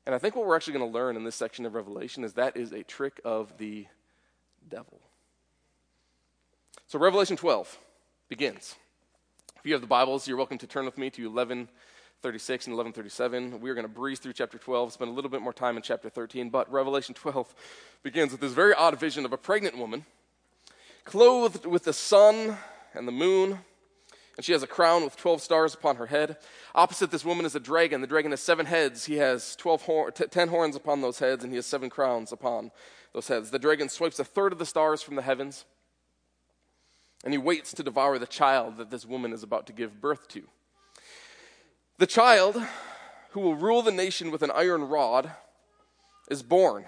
And 0.09 0.15
I 0.15 0.17
think 0.17 0.35
what 0.35 0.47
we're 0.47 0.56
actually 0.56 0.73
going 0.73 0.91
to 0.91 0.97
learn 0.97 1.15
in 1.17 1.23
this 1.23 1.35
section 1.35 1.67
of 1.67 1.75
Revelation 1.75 2.23
is 2.23 2.33
that 2.33 2.57
is 2.57 2.71
a 2.71 2.81
trick 2.81 3.21
of 3.23 3.56
the 3.59 3.85
devil. 4.67 5.00
So, 6.88 6.97
Revelation 6.97 7.38
12 7.38 7.77
begins. 8.27 8.73
If 9.57 9.67
you 9.67 9.73
have 9.73 9.81
the 9.81 9.88
Bibles, 9.88 10.27
you're 10.27 10.35
welcome 10.35 10.57
to 10.57 10.65
turn 10.65 10.85
with 10.85 10.97
me 10.97 11.11
to 11.11 11.29
1136 11.29 12.65
and 12.65 12.75
1137. 12.75 13.61
We 13.61 13.69
are 13.69 13.75
going 13.75 13.85
to 13.85 13.88
breeze 13.88 14.17
through 14.17 14.33
chapter 14.33 14.57
12, 14.57 14.94
spend 14.94 15.11
a 15.11 15.13
little 15.13 15.29
bit 15.29 15.44
more 15.44 15.53
time 15.53 15.77
in 15.77 15.83
chapter 15.83 16.09
13. 16.09 16.50
But 16.50 16.71
Revelation 16.71 17.13
12 17.13 17.53
begins 18.01 18.31
with 18.31 18.41
this 18.41 18.53
very 18.53 18.73
odd 18.73 19.00
vision 19.00 19.25
of 19.25 19.33
a 19.33 19.38
pregnant 19.38 19.77
woman 19.77 20.07
clothed 21.05 21.67
with 21.67 21.83
the 21.83 21.94
sun 21.94 22.57
and 22.95 23.07
the 23.07 23.12
moon. 23.12 23.59
And 24.39 24.45
she 24.45 24.53
has 24.53 24.63
a 24.63 24.68
crown 24.68 25.03
with 25.03 25.18
12 25.18 25.41
stars 25.41 25.74
upon 25.74 25.97
her 25.97 26.06
head. 26.06 26.38
Opposite 26.74 27.12
this 27.12 27.25
woman 27.25 27.45
is 27.45 27.56
a 27.56 27.59
dragon. 27.59 28.00
The 28.00 28.07
dragon 28.07 28.31
has 28.31 28.39
seven 28.39 28.68
heads. 28.68 29.03
He 29.03 29.18
has 29.18 29.53
12 29.57 29.81
hor- 29.81 30.12
t- 30.12 30.27
10 30.27 30.47
horns 30.47 30.77
upon 30.77 31.01
those 31.01 31.19
heads, 31.19 31.44
and 31.44 31.51
he 31.51 31.57
has 31.57 31.65
seven 31.65 31.89
crowns 31.89 32.31
upon 32.31 32.71
those 33.12 33.27
heads. 33.27 33.51
The 33.51 33.59
dragon 33.59 33.89
swipes 33.89 34.18
a 34.18 34.24
third 34.24 34.53
of 34.53 34.57
the 34.57 34.65
stars 34.65 35.01
from 35.01 35.18
the 35.18 35.24
heavens, 35.24 35.65
and 37.25 37.33
he 37.33 37.38
waits 37.38 37.74
to 37.74 37.83
devour 37.83 38.18
the 38.18 38.25
child 38.25 38.77
that 38.77 38.91
this 38.91 39.06
woman 39.06 39.33
is 39.33 39.44
about 39.44 39.68
to 39.68 39.74
give 39.74 40.00
birth 40.00 40.30
to. 40.30 40.44
The 41.98 42.08
child 42.08 42.63
who 43.31 43.41
will 43.41 43.55
rule 43.55 43.81
the 43.81 43.91
nation 43.91 44.31
with 44.31 44.41
an 44.41 44.51
iron 44.51 44.84
rod 44.86 45.34
is 46.31 46.43
born, 46.43 46.86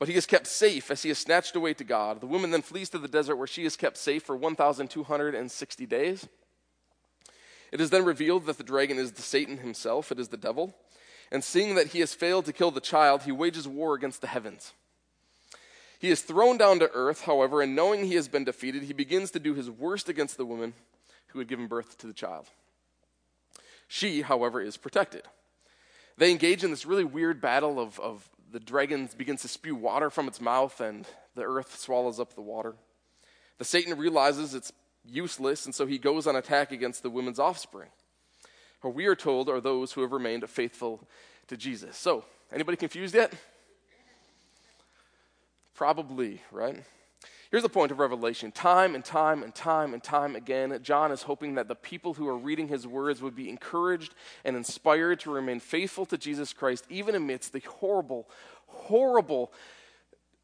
but 0.00 0.08
he 0.08 0.14
is 0.14 0.24
kept 0.24 0.46
safe 0.46 0.90
as 0.90 1.02
he 1.02 1.10
is 1.10 1.18
snatched 1.18 1.54
away 1.54 1.74
to 1.74 1.84
God. 1.84 2.22
The 2.22 2.26
woman 2.26 2.50
then 2.50 2.62
flees 2.62 2.88
to 2.88 2.98
the 2.98 3.06
desert 3.06 3.36
where 3.36 3.46
she 3.46 3.66
is 3.66 3.76
kept 3.76 3.98
safe 3.98 4.22
for 4.22 4.34
1,260 4.34 5.86
days. 5.86 6.26
It 7.70 7.82
is 7.82 7.90
then 7.90 8.06
revealed 8.06 8.46
that 8.46 8.56
the 8.56 8.64
dragon 8.64 8.96
is 8.96 9.12
the 9.12 9.20
Satan 9.20 9.58
himself, 9.58 10.10
it 10.10 10.18
is 10.18 10.28
the 10.28 10.38
devil. 10.38 10.74
And 11.30 11.44
seeing 11.44 11.74
that 11.74 11.88
he 11.88 12.00
has 12.00 12.14
failed 12.14 12.46
to 12.46 12.52
kill 12.52 12.70
the 12.70 12.80
child, 12.80 13.22
he 13.22 13.30
wages 13.30 13.68
war 13.68 13.94
against 13.94 14.22
the 14.22 14.26
heavens. 14.26 14.72
He 15.98 16.10
is 16.10 16.22
thrown 16.22 16.56
down 16.56 16.78
to 16.78 16.90
earth, 16.94 17.24
however, 17.24 17.60
and 17.60 17.76
knowing 17.76 18.06
he 18.06 18.14
has 18.14 18.26
been 18.26 18.44
defeated, 18.44 18.84
he 18.84 18.94
begins 18.94 19.30
to 19.32 19.38
do 19.38 19.52
his 19.52 19.70
worst 19.70 20.08
against 20.08 20.38
the 20.38 20.46
woman 20.46 20.72
who 21.28 21.38
had 21.40 21.46
given 21.46 21.66
birth 21.66 21.98
to 21.98 22.06
the 22.06 22.14
child. 22.14 22.46
She, 23.86 24.22
however, 24.22 24.62
is 24.62 24.78
protected. 24.78 25.24
They 26.16 26.30
engage 26.30 26.64
in 26.64 26.70
this 26.70 26.86
really 26.86 27.04
weird 27.04 27.42
battle 27.42 27.78
of, 27.78 28.00
of 28.00 28.28
the 28.50 28.60
dragon 28.60 29.08
begins 29.16 29.42
to 29.42 29.48
spew 29.48 29.74
water 29.74 30.10
from 30.10 30.28
its 30.28 30.40
mouth 30.40 30.80
and 30.80 31.06
the 31.34 31.42
earth 31.42 31.78
swallows 31.78 32.18
up 32.18 32.34
the 32.34 32.40
water. 32.40 32.74
The 33.58 33.64
Satan 33.64 33.96
realizes 33.96 34.54
it's 34.54 34.72
useless, 35.04 35.66
and 35.66 35.74
so 35.74 35.86
he 35.86 35.98
goes 35.98 36.26
on 36.26 36.36
attack 36.36 36.72
against 36.72 37.02
the 37.02 37.10
woman's 37.10 37.38
offspring. 37.38 37.90
Who 38.80 38.88
we 38.88 39.06
are 39.06 39.14
told 39.14 39.48
are 39.48 39.60
those 39.60 39.92
who 39.92 40.00
have 40.00 40.12
remained 40.12 40.48
faithful 40.48 41.06
to 41.48 41.56
Jesus. 41.56 41.96
So, 41.96 42.24
anybody 42.52 42.76
confused 42.76 43.14
yet? 43.14 43.32
Probably, 45.74 46.40
right? 46.50 46.82
Here's 47.50 47.64
the 47.64 47.68
point 47.68 47.90
of 47.90 47.98
Revelation. 47.98 48.52
Time 48.52 48.94
and 48.94 49.04
time 49.04 49.42
and 49.42 49.52
time 49.52 49.92
and 49.92 50.02
time 50.02 50.36
again, 50.36 50.78
John 50.82 51.10
is 51.10 51.22
hoping 51.22 51.56
that 51.56 51.66
the 51.66 51.74
people 51.74 52.14
who 52.14 52.28
are 52.28 52.38
reading 52.38 52.68
his 52.68 52.86
words 52.86 53.20
would 53.20 53.34
be 53.34 53.48
encouraged 53.48 54.14
and 54.44 54.56
inspired 54.56 55.18
to 55.20 55.32
remain 55.32 55.58
faithful 55.58 56.06
to 56.06 56.16
Jesus 56.16 56.52
Christ, 56.52 56.84
even 56.88 57.16
amidst 57.16 57.52
the 57.52 57.58
horrible, 57.60 58.28
horrible, 58.66 59.52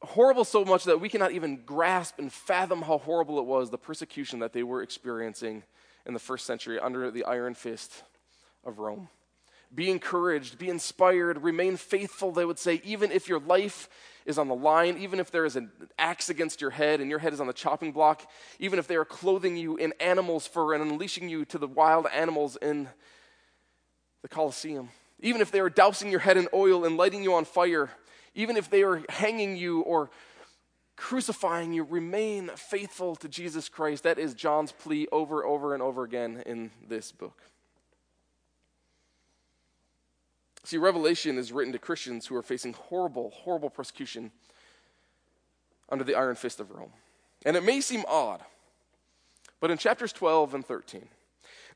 horrible 0.02 0.44
so 0.44 0.64
much 0.64 0.82
that 0.84 1.00
we 1.00 1.08
cannot 1.08 1.30
even 1.30 1.62
grasp 1.64 2.18
and 2.18 2.32
fathom 2.32 2.82
how 2.82 2.98
horrible 2.98 3.38
it 3.38 3.46
was 3.46 3.70
the 3.70 3.78
persecution 3.78 4.40
that 4.40 4.52
they 4.52 4.64
were 4.64 4.82
experiencing 4.82 5.62
in 6.06 6.12
the 6.12 6.18
first 6.18 6.44
century 6.44 6.80
under 6.80 7.12
the 7.12 7.24
iron 7.24 7.54
fist 7.54 8.02
of 8.64 8.80
Rome. 8.80 9.08
Be 9.72 9.92
encouraged, 9.92 10.58
be 10.58 10.68
inspired, 10.68 11.42
remain 11.42 11.76
faithful, 11.76 12.32
they 12.32 12.44
would 12.44 12.58
say, 12.58 12.80
even 12.84 13.12
if 13.12 13.28
your 13.28 13.40
life 13.40 13.88
is 14.26 14.38
on 14.38 14.48
the 14.48 14.54
line, 14.54 14.98
even 14.98 15.20
if 15.20 15.30
there 15.30 15.44
is 15.44 15.56
an 15.56 15.70
axe 15.98 16.28
against 16.28 16.60
your 16.60 16.70
head 16.70 17.00
and 17.00 17.08
your 17.08 17.20
head 17.20 17.32
is 17.32 17.40
on 17.40 17.46
the 17.46 17.52
chopping 17.52 17.92
block, 17.92 18.28
even 18.58 18.78
if 18.78 18.86
they 18.86 18.96
are 18.96 19.04
clothing 19.04 19.56
you 19.56 19.76
in 19.76 19.94
animals' 20.00 20.46
fur 20.46 20.74
and 20.74 20.82
unleashing 20.82 21.28
you 21.28 21.44
to 21.46 21.58
the 21.58 21.68
wild 21.68 22.06
animals 22.12 22.56
in 22.60 22.88
the 24.22 24.28
Colosseum, 24.28 24.90
even 25.20 25.40
if 25.40 25.50
they 25.50 25.60
are 25.60 25.70
dousing 25.70 26.10
your 26.10 26.20
head 26.20 26.36
in 26.36 26.48
oil 26.52 26.84
and 26.84 26.96
lighting 26.96 27.22
you 27.22 27.34
on 27.34 27.44
fire, 27.44 27.90
even 28.34 28.56
if 28.56 28.68
they 28.68 28.82
are 28.82 29.02
hanging 29.08 29.56
you 29.56 29.80
or 29.80 30.10
crucifying 30.96 31.72
you, 31.72 31.84
remain 31.84 32.50
faithful 32.56 33.14
to 33.16 33.28
Jesus 33.28 33.68
Christ. 33.68 34.02
That 34.02 34.18
is 34.18 34.34
John's 34.34 34.72
plea 34.72 35.06
over, 35.12 35.44
over, 35.44 35.72
and 35.72 35.82
over 35.82 36.02
again 36.02 36.42
in 36.46 36.70
this 36.86 37.12
book. 37.12 37.42
See, 40.66 40.78
Revelation 40.78 41.38
is 41.38 41.52
written 41.52 41.72
to 41.74 41.78
Christians 41.78 42.26
who 42.26 42.34
are 42.34 42.42
facing 42.42 42.72
horrible, 42.72 43.30
horrible 43.30 43.70
persecution 43.70 44.32
under 45.88 46.02
the 46.02 46.16
iron 46.16 46.34
fist 46.34 46.58
of 46.58 46.72
Rome. 46.72 46.90
And 47.44 47.56
it 47.56 47.62
may 47.62 47.80
seem 47.80 48.02
odd, 48.08 48.40
but 49.60 49.70
in 49.70 49.78
chapters 49.78 50.12
12 50.12 50.54
and 50.54 50.66
13, 50.66 51.06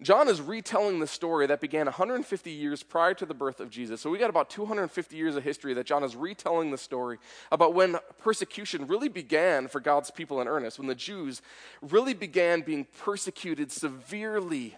John 0.03 0.27
is 0.27 0.41
retelling 0.41 0.99
the 0.99 1.07
story 1.07 1.47
that 1.47 1.61
began 1.61 1.87
150 1.87 2.51
years 2.51 2.83
prior 2.83 3.15
to 3.15 3.25
the 3.25 3.33
birth 3.33 3.61
of 3.61 3.71
Jesus. 3.71 4.01
So 4.01 4.11
we 4.11 4.19
got 4.19 4.29
about 4.29 4.51
250 4.51 5.17
years 5.17 5.37
of 5.37 5.45
history 5.45 5.73
that 5.75 5.87
John 5.87 6.03
is 6.03 6.17
retelling 6.17 6.73
the 6.73 6.79
story 6.79 7.19
about 7.53 7.75
when 7.75 7.97
persecution 8.19 8.89
really 8.89 9.09
began 9.09 9.69
for 9.69 9.79
God's 9.79 10.11
people 10.11 10.41
in 10.41 10.49
earnest, 10.49 10.81
when 10.81 10.89
the 10.89 10.97
Jews 10.97 11.43
really 11.81 12.15
began 12.15 12.63
being 12.63 12.89
persecuted 12.99 13.71
severely 13.71 14.75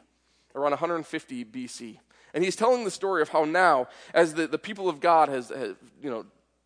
around 0.54 0.72
150 0.72 1.46
BC. 1.46 1.96
And 2.34 2.42
he's 2.42 2.56
telling 2.56 2.84
the 2.84 2.90
story 2.90 3.22
of 3.22 3.28
how 3.28 3.44
now, 3.44 3.88
as 4.14 4.34
the, 4.34 4.46
the 4.46 4.58
people 4.58 4.88
of 4.88 5.00
God 5.00 5.28
has, 5.28 5.50
has 5.50 5.74
you 6.02 6.10
know, 6.10 6.24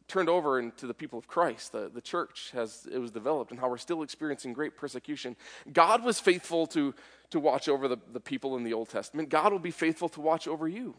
turned 0.08 0.28
over 0.28 0.58
into 0.58 0.86
the 0.86 0.94
people 0.94 1.18
of 1.18 1.26
Christ, 1.26 1.72
the, 1.72 1.90
the 1.92 2.00
church 2.00 2.50
has 2.52 2.86
it 2.90 2.98
was 2.98 3.10
developed, 3.10 3.50
and 3.50 3.58
how 3.58 3.68
we're 3.68 3.76
still 3.76 4.02
experiencing 4.02 4.52
great 4.52 4.76
persecution. 4.76 5.36
God 5.72 6.04
was 6.04 6.20
faithful 6.20 6.66
to, 6.68 6.94
to 7.30 7.40
watch 7.40 7.68
over 7.68 7.88
the, 7.88 7.98
the 8.12 8.20
people 8.20 8.56
in 8.56 8.62
the 8.62 8.72
Old 8.72 8.88
Testament. 8.88 9.28
God 9.28 9.52
will 9.52 9.58
be 9.58 9.72
faithful 9.72 10.08
to 10.10 10.20
watch 10.20 10.46
over 10.46 10.68
you. 10.68 10.94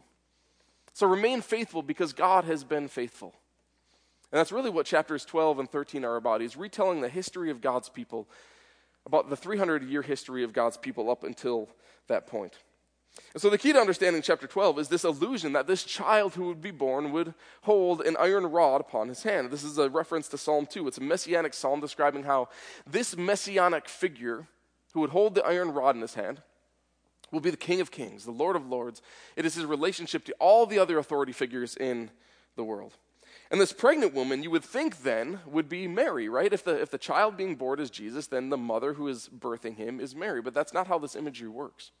So 0.92 1.06
remain 1.06 1.40
faithful 1.40 1.82
because 1.82 2.12
God 2.12 2.44
has 2.44 2.64
been 2.64 2.88
faithful. 2.88 3.34
And 4.30 4.38
that's 4.38 4.52
really 4.52 4.68
what 4.68 4.84
chapters 4.84 5.24
12 5.24 5.60
and 5.60 5.70
13 5.70 6.04
are 6.04 6.16
about. 6.16 6.42
He's 6.42 6.56
retelling 6.56 7.00
the 7.00 7.08
history 7.08 7.50
of 7.50 7.62
God's 7.62 7.88
people, 7.88 8.28
about 9.06 9.30
the 9.30 9.36
300 9.36 9.84
year 9.84 10.02
history 10.02 10.44
of 10.44 10.52
God's 10.52 10.76
people 10.76 11.10
up 11.10 11.24
until 11.24 11.70
that 12.08 12.26
point. 12.26 12.58
And 13.34 13.42
so 13.42 13.50
the 13.50 13.58
key 13.58 13.72
to 13.72 13.78
understanding 13.78 14.22
chapter 14.22 14.46
12 14.46 14.78
is 14.78 14.88
this 14.88 15.04
illusion 15.04 15.52
that 15.52 15.66
this 15.66 15.84
child 15.84 16.34
who 16.34 16.46
would 16.46 16.62
be 16.62 16.70
born 16.70 17.12
would 17.12 17.34
hold 17.62 18.00
an 18.02 18.16
iron 18.18 18.46
rod 18.46 18.80
upon 18.80 19.08
his 19.08 19.22
hand. 19.22 19.50
This 19.50 19.64
is 19.64 19.78
a 19.78 19.90
reference 19.90 20.28
to 20.28 20.38
Psalm 20.38 20.66
2. 20.66 20.88
It's 20.88 20.98
a 20.98 21.02
messianic 21.02 21.54
psalm 21.54 21.80
describing 21.80 22.24
how 22.24 22.48
this 22.86 23.16
messianic 23.16 23.88
figure 23.88 24.46
who 24.94 25.00
would 25.00 25.10
hold 25.10 25.34
the 25.34 25.44
iron 25.44 25.72
rod 25.72 25.94
in 25.94 26.02
his 26.02 26.14
hand 26.14 26.42
will 27.30 27.40
be 27.40 27.50
the 27.50 27.56
King 27.56 27.80
of 27.80 27.90
Kings, 27.90 28.24
the 28.24 28.30
Lord 28.30 28.56
of 28.56 28.66
Lords. 28.66 29.02
It 29.36 29.44
is 29.44 29.54
his 29.54 29.66
relationship 29.66 30.24
to 30.24 30.34
all 30.40 30.66
the 30.66 30.78
other 30.78 30.98
authority 30.98 31.32
figures 31.32 31.76
in 31.76 32.10
the 32.56 32.64
world. 32.64 32.94
And 33.50 33.60
this 33.60 33.72
pregnant 33.72 34.14
woman, 34.14 34.42
you 34.42 34.50
would 34.50 34.64
think 34.64 35.02
then, 35.02 35.40
would 35.46 35.68
be 35.68 35.88
Mary, 35.88 36.28
right? 36.28 36.52
If 36.52 36.64
the, 36.64 36.80
if 36.80 36.90
the 36.90 36.98
child 36.98 37.36
being 37.36 37.56
born 37.56 37.80
is 37.80 37.90
Jesus, 37.90 38.26
then 38.26 38.50
the 38.50 38.56
mother 38.58 38.94
who 38.94 39.08
is 39.08 39.28
birthing 39.28 39.76
him 39.76 40.00
is 40.00 40.14
Mary. 40.14 40.42
But 40.42 40.54
that's 40.54 40.74
not 40.74 40.86
how 40.86 40.98
this 40.98 41.16
imagery 41.16 41.48
works. 41.48 41.92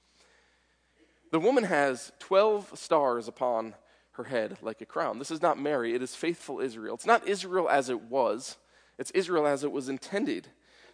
The 1.30 1.40
woman 1.40 1.64
has 1.64 2.12
12 2.20 2.78
stars 2.78 3.28
upon 3.28 3.74
her 4.12 4.24
head 4.24 4.58
like 4.62 4.80
a 4.80 4.86
crown. 4.86 5.18
This 5.18 5.30
is 5.30 5.42
not 5.42 5.60
Mary, 5.60 5.94
it 5.94 6.02
is 6.02 6.14
faithful 6.14 6.60
Israel. 6.60 6.94
It's 6.94 7.06
not 7.06 7.26
Israel 7.26 7.68
as 7.68 7.88
it 7.88 8.02
was, 8.02 8.56
it's 8.98 9.10
Israel 9.12 9.46
as 9.46 9.64
it 9.64 9.72
was 9.72 9.88
intended 9.88 10.48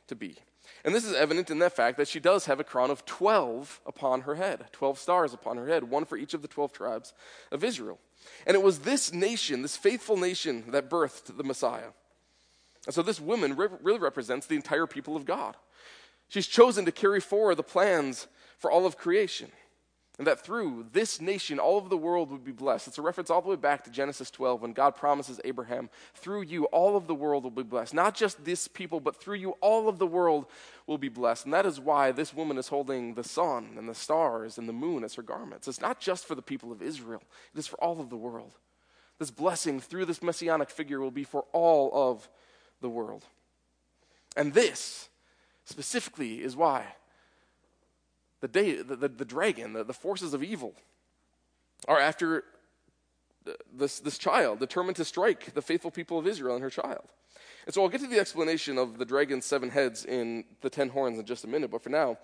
to 0.09 0.15
be. 0.15 0.37
And 0.85 0.95
this 0.95 1.05
is 1.05 1.15
evident 1.15 1.51
in 1.51 1.59
the 1.59 1.71
fact 1.71 1.97
that 1.99 2.09
she 2.09 2.21
does 2.21 2.47
have 2.47 2.61
a 2.61 2.65
crown 2.65 2.91
of 2.91 3.05
12 3.05 3.81
upon 3.87 4.23
her 4.23 4.35
head, 4.35 4.65
12 4.73 4.99
stars 4.99 5.35
upon 5.35 5.57
her 5.57 5.67
head, 5.67 5.85
one 5.85 6.05
for 6.05 6.17
each 6.17 6.35
of 6.35 6.43
the 6.43 6.49
12 6.49 6.73
tribes 6.73 7.13
of 7.53 7.63
Israel. 7.63 7.99
And 8.47 8.55
it 8.55 8.63
was 8.63 8.81
this 8.81 9.13
nation, 9.13 9.63
this 9.63 9.77
faithful 9.77 10.17
nation, 10.17 10.65
that 10.69 10.91
birthed 10.91 11.37
the 11.37 11.45
Messiah. 11.45 11.93
And 12.87 12.95
so 12.95 13.03
this 13.03 13.21
woman 13.21 13.57
really 13.57 13.99
represents 13.99 14.47
the 14.47 14.57
entire 14.57 14.87
people 14.87 15.17
of 15.17 15.25
God. 15.25 15.57
She's 16.29 16.47
chosen 16.47 16.85
to 16.87 16.93
carry 16.93 17.21
forward 17.21 17.57
the 17.57 17.63
plans 17.63 18.27
for 18.59 18.71
all 18.71 18.87
of 18.87 18.97
creation. 18.97 19.53
And 20.17 20.29
that 20.29 20.45
through 20.45 20.87
this 20.93 21.21
nation, 21.21 21.59
all 21.59 21.77
of 21.77 21.91
the 21.91 21.97
world 21.97 22.31
would 22.31 22.45
be 22.45 22.53
blessed. 22.53 22.87
It's 22.87 22.99
a 22.99 23.03
reference 23.03 23.31
all 23.31 23.43
the 23.43 23.49
way 23.49 23.57
back 23.57 23.83
to 23.83 23.91
Genesis 23.91 24.31
12 24.31 24.63
when 24.63 24.73
God 24.73 24.95
promises 24.95 25.41
Abraham, 25.45 25.91
through 26.15 26.43
you, 26.43 26.67
all 26.67 26.97
of 26.97 27.09
the 27.09 27.15
world 27.17 27.43
will 27.43 27.51
be 27.51 27.65
blessed. 27.65 27.95
Not 27.95 28.15
just 28.15 28.45
this 28.45 28.69
people, 28.69 29.01
but 29.01 29.17
through 29.17 29.39
you, 29.39 29.51
all 29.61 29.89
of 29.89 29.99
the 29.99 30.07
world 30.07 30.47
will 30.87 30.99
be 30.99 31.09
blessed. 31.09 31.47
And 31.47 31.55
that 31.55 31.67
is 31.67 31.81
why 31.81 32.13
this 32.13 32.33
woman 32.33 32.59
is 32.59 32.69
holding 32.69 33.15
the 33.15 33.25
sun 33.25 33.75
and 33.77 33.89
the 33.89 33.95
stars 33.95 34.57
and 34.57 34.69
the 34.69 34.73
moon 34.73 35.03
as 35.03 35.15
her 35.15 35.23
garments. 35.23 35.67
It's 35.67 35.81
not 35.81 35.99
just 35.99 36.27
for 36.27 36.37
the 36.37 36.43
people 36.43 36.71
of 36.71 36.81
Israel, 36.81 37.23
it 37.53 37.59
is 37.59 37.67
for 37.67 37.83
all 37.83 38.01
of 38.01 38.09
the 38.09 38.17
world. 38.17 38.53
This 39.19 39.33
blessing 39.33 39.81
through 39.81 40.05
this 40.05 40.23
messianic 40.23 40.71
figure 40.71 41.01
will 41.01 41.11
be 41.11 41.25
for 41.25 41.45
all 41.53 41.91
of 41.93 42.29
the 42.81 42.89
world. 42.89 43.25
And 44.37 44.55
this 44.55 45.09
specifically 45.65 46.43
is 46.43 46.55
why 46.55 46.85
the, 48.45 48.49
day, 48.49 48.83
the, 48.83 48.95
the, 48.95 49.09
the 49.09 49.25
dragon, 49.25 49.73
the, 49.73 49.85
the 49.85 49.95
forces 49.95 50.35
of 50.35 50.43
evil, 50.43 50.75
are 51.89 51.99
after 51.99 52.45
this, 53.73 54.01
this 54.01 54.19
child, 54.19 54.61
determined 54.61 54.97
to 54.97 55.05
strike 55.05 55.55
the 55.55 55.63
faithful 55.63 55.91
people 55.91 56.19
of 56.19 56.27
Israel 56.27 56.55
and 56.55 56.63
her 56.63 56.69
child. 56.69 57.07
And 57.65 57.73
so 57.73 57.83
I'll 57.83 57.89
get 57.89 58.03
to 58.03 58.07
the 58.07 58.19
explanation 58.19 58.77
of 58.77 58.99
the 58.99 59.07
dragon's 59.07 59.47
seven 59.47 59.71
heads 59.71 60.05
in 60.05 60.45
the 60.61 60.69
ten 60.69 60.91
horns 60.91 61.19
in 61.19 61.25
just 61.25 61.45
a 61.45 61.49
minute. 61.49 61.71
But 61.71 61.83
for 61.83 61.89
now, 61.89 62.19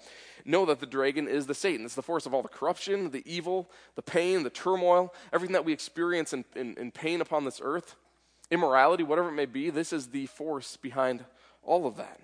know 0.45 0.67
that 0.67 0.81
the 0.81 0.85
dragon 0.87 1.27
is 1.27 1.47
the 1.47 1.55
Satan. 1.55 1.87
It's 1.87 1.95
the 1.95 2.03
force 2.03 2.27
of 2.27 2.35
all 2.35 2.43
the 2.43 2.49
corruption, 2.49 3.11
the 3.12 3.23
evil, 3.25 3.71
the 3.95 4.03
pain, 4.03 4.43
the 4.43 4.50
turmoil, 4.50 5.15
everything 5.33 5.55
that 5.55 5.65
we 5.65 5.73
experience 5.73 6.35
in, 6.35 6.45
in, 6.55 6.75
in 6.75 6.91
pain 6.91 7.23
upon 7.23 7.47
this 7.47 7.62
earth, 7.65 7.97
immorality, 8.50 9.05
whatever 9.05 9.31
it 9.31 9.33
may 9.33 9.47
be. 9.47 9.71
This 9.71 9.95
is 9.95 10.09
the 10.09 10.27
force 10.27 10.77
behind 10.77 11.25
all 11.62 11.87
of 11.87 11.97
that. 11.97 12.21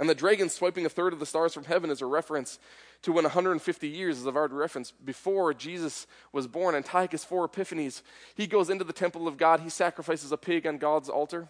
And 0.00 0.08
the 0.08 0.14
dragon 0.16 0.48
swiping 0.48 0.84
a 0.84 0.88
third 0.88 1.12
of 1.12 1.20
the 1.20 1.26
stars 1.26 1.54
from 1.54 1.62
heaven 1.62 1.88
is 1.88 2.02
a 2.02 2.06
reference 2.06 2.58
to 3.04 3.12
when 3.12 3.24
150 3.24 3.88
years, 3.88 4.18
as 4.18 4.26
I've 4.26 4.36
already 4.36 4.54
referenced, 4.54 5.04
before 5.04 5.54
Jesus 5.54 6.06
was 6.32 6.46
born, 6.46 6.74
Antiochus 6.74 7.24
IV 7.24 7.44
Epiphanes, 7.44 8.02
he 8.34 8.46
goes 8.46 8.70
into 8.70 8.84
the 8.84 8.92
temple 8.92 9.28
of 9.28 9.36
God, 9.36 9.60
he 9.60 9.68
sacrifices 9.68 10.32
a 10.32 10.36
pig 10.36 10.66
on 10.66 10.78
God's 10.78 11.08
altar, 11.08 11.48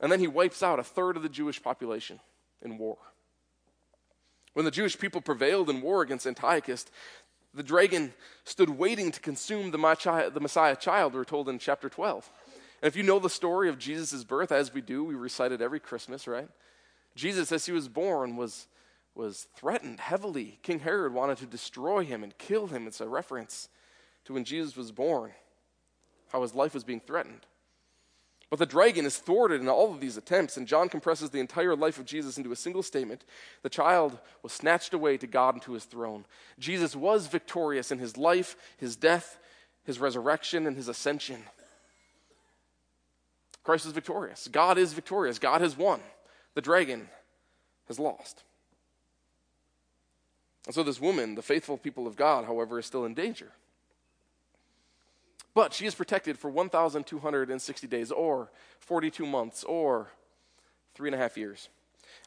and 0.00 0.10
then 0.10 0.20
he 0.20 0.26
wipes 0.26 0.62
out 0.62 0.78
a 0.78 0.84
third 0.84 1.16
of 1.16 1.22
the 1.22 1.28
Jewish 1.28 1.62
population 1.62 2.20
in 2.62 2.78
war. 2.78 2.96
When 4.54 4.64
the 4.64 4.70
Jewish 4.70 4.98
people 4.98 5.20
prevailed 5.20 5.68
in 5.68 5.82
war 5.82 6.02
against 6.02 6.26
Antiochus, 6.26 6.86
the 7.54 7.62
dragon 7.62 8.14
stood 8.44 8.70
waiting 8.70 9.12
to 9.12 9.20
consume 9.20 9.70
the 9.70 9.78
Messiah 10.40 10.76
child, 10.76 11.14
we're 11.14 11.24
told 11.24 11.48
in 11.48 11.58
chapter 11.58 11.88
12. 11.88 12.30
And 12.80 12.88
if 12.88 12.96
you 12.96 13.02
know 13.02 13.18
the 13.18 13.28
story 13.28 13.68
of 13.68 13.78
Jesus' 13.78 14.24
birth, 14.24 14.50
as 14.50 14.72
we 14.72 14.80
do, 14.80 15.04
we 15.04 15.14
recite 15.14 15.52
it 15.52 15.60
every 15.60 15.80
Christmas, 15.80 16.26
right? 16.26 16.48
Jesus, 17.16 17.52
as 17.52 17.66
he 17.66 17.72
was 17.72 17.88
born, 17.88 18.36
was, 18.36 18.66
was 19.18 19.48
threatened 19.56 19.98
heavily. 19.98 20.60
King 20.62 20.78
Herod 20.78 21.12
wanted 21.12 21.38
to 21.38 21.46
destroy 21.46 22.04
him 22.04 22.22
and 22.22 22.38
kill 22.38 22.68
him. 22.68 22.86
It's 22.86 23.00
a 23.00 23.08
reference 23.08 23.68
to 24.24 24.32
when 24.32 24.44
Jesus 24.44 24.76
was 24.76 24.92
born, 24.92 25.32
how 26.28 26.40
his 26.40 26.54
life 26.54 26.72
was 26.72 26.84
being 26.84 27.00
threatened. 27.00 27.40
But 28.48 28.60
the 28.60 28.64
dragon 28.64 29.04
is 29.04 29.18
thwarted 29.18 29.60
in 29.60 29.68
all 29.68 29.92
of 29.92 30.00
these 30.00 30.16
attempts, 30.16 30.56
and 30.56 30.68
John 30.68 30.88
compresses 30.88 31.30
the 31.30 31.40
entire 31.40 31.74
life 31.74 31.98
of 31.98 32.06
Jesus 32.06 32.38
into 32.38 32.52
a 32.52 32.56
single 32.56 32.82
statement. 32.82 33.24
The 33.62 33.68
child 33.68 34.16
was 34.42 34.52
snatched 34.52 34.94
away 34.94 35.18
to 35.18 35.26
God 35.26 35.54
and 35.54 35.62
to 35.64 35.72
his 35.72 35.84
throne. 35.84 36.24
Jesus 36.58 36.94
was 36.94 37.26
victorious 37.26 37.90
in 37.90 37.98
his 37.98 38.16
life, 38.16 38.56
his 38.78 38.96
death, 38.96 39.38
his 39.84 39.98
resurrection, 39.98 40.66
and 40.66 40.76
his 40.76 40.88
ascension. 40.88 41.42
Christ 43.64 43.84
is 43.84 43.92
victorious. 43.92 44.48
God 44.48 44.78
is 44.78 44.92
victorious. 44.92 45.38
God 45.38 45.60
has 45.60 45.76
won 45.76 46.00
the 46.54 46.62
dragon 46.62 47.08
has 47.88 47.98
lost. 47.98 48.44
And 50.68 50.74
so, 50.74 50.84
this 50.84 51.00
woman, 51.00 51.34
the 51.34 51.42
faithful 51.42 51.78
people 51.78 52.06
of 52.06 52.14
God, 52.14 52.44
however, 52.44 52.78
is 52.78 52.86
still 52.86 53.04
in 53.04 53.14
danger. 53.14 53.52
But 55.54 55.72
she 55.72 55.86
is 55.86 55.94
protected 55.94 56.38
for 56.38 56.50
1,260 56.50 57.86
days, 57.86 58.12
or 58.12 58.52
42 58.78 59.26
months, 59.26 59.64
or 59.64 60.12
three 60.94 61.08
and 61.08 61.14
a 61.14 61.18
half 61.18 61.36
years. 61.36 61.68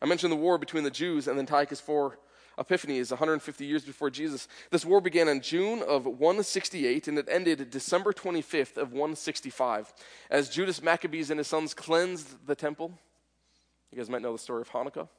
I 0.02 0.06
mentioned 0.06 0.34
the 0.34 0.38
war 0.38 0.58
between 0.58 0.84
the 0.84 0.92
Jews 0.92 1.28
and 1.28 1.38
the 1.38 1.42
Antiochus 1.42 1.88
IV 1.88 2.18
Epiphanes 2.58 3.12
150 3.12 3.66
years 3.66 3.86
before 3.86 4.10
Jesus. 4.10 4.48
This 4.70 4.86
war 4.86 5.00
began 5.02 5.30
in 5.30 5.42
June 5.42 5.82
of 5.88 6.06
168 6.06 7.08
and 7.08 7.18
it 7.18 7.28
ended 7.30 7.70
December 7.70 8.12
25th 8.12 8.76
of 8.76 8.92
165 8.92 9.94
as 10.30 10.50
Judas 10.50 10.82
Maccabeus 10.82 11.30
and 11.30 11.40
his 11.40 11.48
sons 11.48 11.74
cleansed 11.74 12.46
the 12.46 12.56
temple 12.56 12.92
you 13.92 13.98
guys 13.98 14.10
might 14.10 14.22
know 14.22 14.32
the 14.32 14.40
story 14.40 14.62
of 14.62 14.70
Hanukkah. 14.70 15.10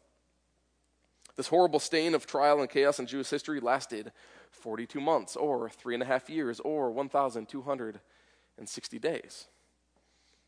This 1.36 1.48
horrible 1.48 1.80
stain 1.80 2.14
of 2.14 2.26
trial 2.26 2.60
and 2.60 2.68
chaos 2.68 2.98
in 2.98 3.06
Jewish 3.06 3.30
history 3.30 3.60
lasted 3.60 4.12
42 4.50 5.00
months, 5.00 5.34
or 5.34 5.70
three 5.70 5.94
and 5.94 6.02
a 6.02 6.06
half 6.06 6.28
years, 6.28 6.60
or 6.60 6.90
1,260 6.90 8.98
days. 8.98 9.46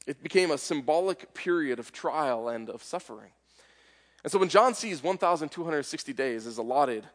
It 0.06 0.22
became 0.22 0.50
a 0.50 0.58
symbolic 0.58 1.32
period 1.32 1.78
of 1.78 1.90
trial 1.90 2.48
and 2.48 2.68
of 2.68 2.82
suffering. 2.82 3.30
And 4.22 4.30
so 4.30 4.38
when 4.38 4.50
John 4.50 4.74
sees 4.74 5.02
1,260 5.02 6.12
days 6.12 6.46
is 6.46 6.58
allotted 6.58 7.06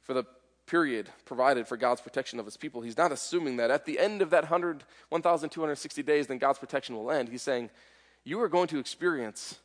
for 0.00 0.14
the 0.14 0.24
period 0.66 1.08
provided 1.24 1.66
for 1.66 1.76
God's 1.76 2.00
protection 2.00 2.38
of 2.38 2.44
his 2.44 2.56
people, 2.56 2.82
he's 2.82 2.96
not 2.96 3.12
assuming 3.12 3.56
that 3.56 3.70
at 3.70 3.86
the 3.86 3.98
end 3.98 4.22
of 4.22 4.30
that 4.30 4.48
1,260 4.48 6.02
days, 6.02 6.26
then 6.26 6.38
God's 6.38 6.58
protection 6.58 6.96
will 6.96 7.10
end. 7.10 7.28
He's 7.28 7.42
saying, 7.42 7.70
You 8.24 8.40
are 8.40 8.48
going 8.48 8.68
to 8.68 8.78
experience 8.78 9.58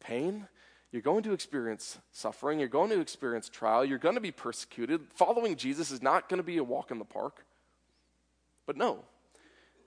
pain. 0.00 0.48
You're 0.94 1.02
going 1.02 1.24
to 1.24 1.32
experience 1.32 1.98
suffering. 2.12 2.60
You're 2.60 2.68
going 2.68 2.90
to 2.90 3.00
experience 3.00 3.48
trial. 3.48 3.84
You're 3.84 3.98
going 3.98 4.14
to 4.14 4.20
be 4.20 4.30
persecuted. 4.30 5.00
Following 5.12 5.56
Jesus 5.56 5.90
is 5.90 6.00
not 6.00 6.28
going 6.28 6.38
to 6.38 6.44
be 6.44 6.56
a 6.58 6.62
walk 6.62 6.92
in 6.92 7.00
the 7.00 7.04
park. 7.04 7.44
But 8.64 8.76
no, 8.76 9.00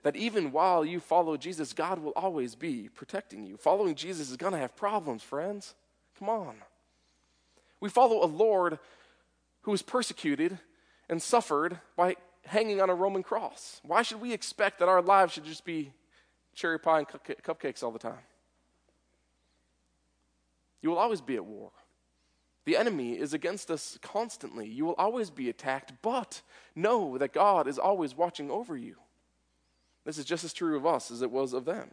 that 0.02 0.16
even 0.16 0.52
while 0.52 0.84
you 0.84 1.00
follow 1.00 1.38
Jesus, 1.38 1.72
God 1.72 2.00
will 2.00 2.12
always 2.14 2.54
be 2.54 2.90
protecting 2.94 3.42
you. 3.42 3.56
Following 3.56 3.94
Jesus 3.94 4.28
is 4.28 4.36
going 4.36 4.52
to 4.52 4.58
have 4.58 4.76
problems, 4.76 5.22
friends. 5.22 5.74
Come 6.18 6.28
on. 6.28 6.56
We 7.80 7.88
follow 7.88 8.22
a 8.22 8.28
Lord 8.28 8.78
who 9.62 9.70
was 9.70 9.80
persecuted 9.80 10.58
and 11.08 11.22
suffered 11.22 11.80
by 11.96 12.16
hanging 12.44 12.82
on 12.82 12.90
a 12.90 12.94
Roman 12.94 13.22
cross. 13.22 13.80
Why 13.82 14.02
should 14.02 14.20
we 14.20 14.34
expect 14.34 14.78
that 14.80 14.90
our 14.90 15.00
lives 15.00 15.32
should 15.32 15.46
just 15.46 15.64
be 15.64 15.94
cherry 16.54 16.78
pie 16.78 16.98
and 16.98 17.08
cupcakes 17.08 17.82
all 17.82 17.92
the 17.92 17.98
time? 17.98 18.18
You 20.82 20.90
will 20.90 20.98
always 20.98 21.20
be 21.20 21.36
at 21.36 21.44
war. 21.44 21.70
The 22.64 22.76
enemy 22.76 23.12
is 23.12 23.32
against 23.32 23.70
us 23.70 23.98
constantly. 24.02 24.68
You 24.68 24.84
will 24.84 24.94
always 24.94 25.30
be 25.30 25.48
attacked, 25.48 25.92
but 26.02 26.42
know 26.74 27.16
that 27.16 27.32
God 27.32 27.66
is 27.66 27.78
always 27.78 28.14
watching 28.14 28.50
over 28.50 28.76
you. 28.76 28.96
This 30.04 30.18
is 30.18 30.24
just 30.24 30.44
as 30.44 30.52
true 30.52 30.76
of 30.76 30.86
us 30.86 31.10
as 31.10 31.22
it 31.22 31.30
was 31.30 31.52
of 31.52 31.64
them. 31.64 31.90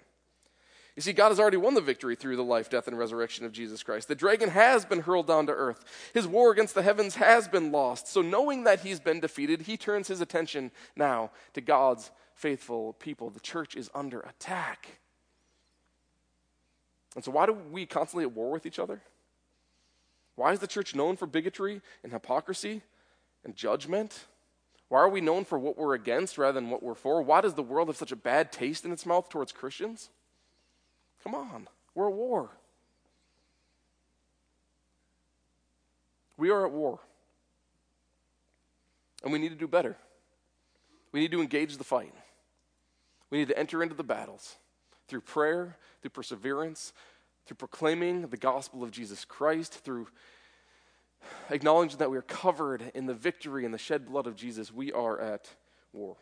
You 0.96 1.02
see, 1.02 1.12
God 1.12 1.30
has 1.30 1.40
already 1.40 1.58
won 1.58 1.74
the 1.74 1.82
victory 1.82 2.16
through 2.16 2.38
the 2.38 2.44
life, 2.44 2.70
death, 2.70 2.88
and 2.88 2.98
resurrection 2.98 3.46
of 3.46 3.52
Jesus 3.52 3.84
Christ. 3.84 4.08
The 4.08 4.16
dragon 4.16 4.50
has 4.50 4.86
been 4.86 5.02
hurled 5.02 5.28
down 5.28 5.46
to 5.48 5.54
earth. 5.54 5.84
His 6.14 6.26
war 6.26 6.52
against 6.52 6.74
the 6.74 6.84
heavens 6.84 7.16
has 7.16 7.50
been 7.50 7.72
lost. 7.72 8.08
So, 8.08 8.22
knowing 8.22 8.64
that 8.64 8.80
he's 8.80 9.02
been 9.02 9.20
defeated, 9.20 9.64
he 9.64 9.76
turns 9.76 10.08
his 10.08 10.22
attention 10.22 10.72
now 10.96 11.32
to 11.54 11.60
God's 11.60 12.12
faithful 12.34 12.94
people. 12.94 13.30
The 13.30 13.42
church 13.42 13.76
is 13.76 13.90
under 13.94 14.22
attack. 14.22 15.00
And 17.16 17.24
so, 17.24 17.32
why 17.32 17.46
do 17.46 17.54
we 17.54 17.86
constantly 17.86 18.26
at 18.26 18.34
war 18.34 18.52
with 18.52 18.66
each 18.66 18.80
other? 18.80 19.02
Why 20.36 20.52
is 20.52 20.60
the 20.60 20.68
church 20.68 20.94
known 20.94 21.16
for 21.16 21.26
bigotry 21.26 21.82
and 22.04 22.12
hypocrisy 22.12 22.82
and 23.44 23.56
judgment? 23.56 24.26
Why 24.90 25.00
are 25.00 25.10
we 25.10 25.22
known 25.22 25.46
for 25.46 25.58
what 25.58 25.78
we're 25.78 25.96
against 25.96 26.38
rather 26.38 26.60
than 26.60 26.70
what 26.70 26.84
we're 26.84 26.94
for? 26.94 27.22
Why 27.22 27.42
does 27.42 27.54
the 27.54 27.64
world 27.64 27.88
have 27.88 27.98
such 27.98 28.12
a 28.12 28.18
bad 28.18 28.52
taste 28.52 28.86
in 28.86 28.92
its 28.92 29.06
mouth 29.06 29.30
towards 29.30 29.52
Christians? 29.52 30.10
Come 31.24 31.34
on, 31.34 31.68
we're 31.96 32.10
at 32.10 32.14
war. 32.14 32.50
We 36.38 36.50
are 36.50 36.66
at 36.66 36.72
war. 36.72 37.00
And 39.24 39.32
we 39.32 39.40
need 39.40 39.50
to 39.50 39.56
do 39.56 39.68
better. 39.68 39.96
We 41.12 41.22
need 41.22 41.32
to 41.32 41.42
engage 41.42 41.78
the 41.78 41.84
fight. 41.84 42.14
We 43.30 43.40
need 43.40 43.48
to 43.48 43.58
enter 43.58 43.82
into 43.82 43.96
the 43.96 44.04
battles 44.04 44.58
through 45.08 45.22
prayer, 45.22 45.78
through 46.06 46.12
perseverance, 46.12 46.94
through 47.48 47.58
proclaiming 47.58 48.28
the 48.28 48.38
gospel 48.38 48.84
of 48.84 48.92
Jesus 48.92 49.26
Christ, 49.26 49.74
through 49.74 50.08
acknowledging 51.50 51.98
that 51.98 52.12
we 52.12 52.18
are 52.18 52.22
covered 52.22 52.92
in 52.94 53.08
the 53.08 53.16
victory 53.16 53.66
and 53.66 53.74
the 53.74 53.80
shed 53.80 54.06
blood 54.06 54.28
of 54.28 54.36
Jesus. 54.36 54.72
We 54.72 54.94
are 54.94 55.20
at 55.20 55.50
war. 55.94 56.16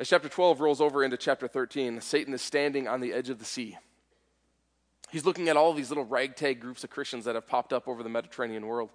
As 0.00 0.08
chapter 0.08 0.30
12 0.30 0.62
rolls 0.62 0.80
over 0.80 1.04
into 1.04 1.18
chapter 1.18 1.46
13, 1.46 2.00
Satan 2.00 2.32
is 2.32 2.40
standing 2.40 2.88
on 2.88 3.02
the 3.02 3.12
edge 3.12 3.28
of 3.28 3.38
the 3.38 3.44
sea. 3.44 3.76
He's 5.10 5.26
looking 5.26 5.50
at 5.50 5.56
all 5.58 5.74
these 5.74 5.90
little 5.90 6.06
ragtag 6.06 6.60
groups 6.60 6.82
of 6.82 6.88
Christians 6.88 7.26
that 7.26 7.34
have 7.34 7.46
popped 7.46 7.74
up 7.74 7.86
over 7.86 8.02
the 8.02 8.08
Mediterranean 8.08 8.66
world. 8.66 8.88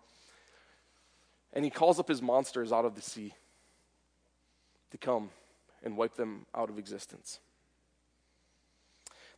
And 1.53 1.63
he 1.63 1.69
calls 1.69 1.99
up 1.99 2.07
his 2.07 2.23
monsters 2.23 2.71
out 2.71 2.85
of 2.85 2.95
the 2.95 3.01
sea 3.03 3.35
to 4.89 4.97
come 4.97 5.29
and 5.83 5.95
wipe 5.95 6.15
them 6.15 6.47
out 6.55 6.71
of 6.71 6.79
existence. 6.79 7.39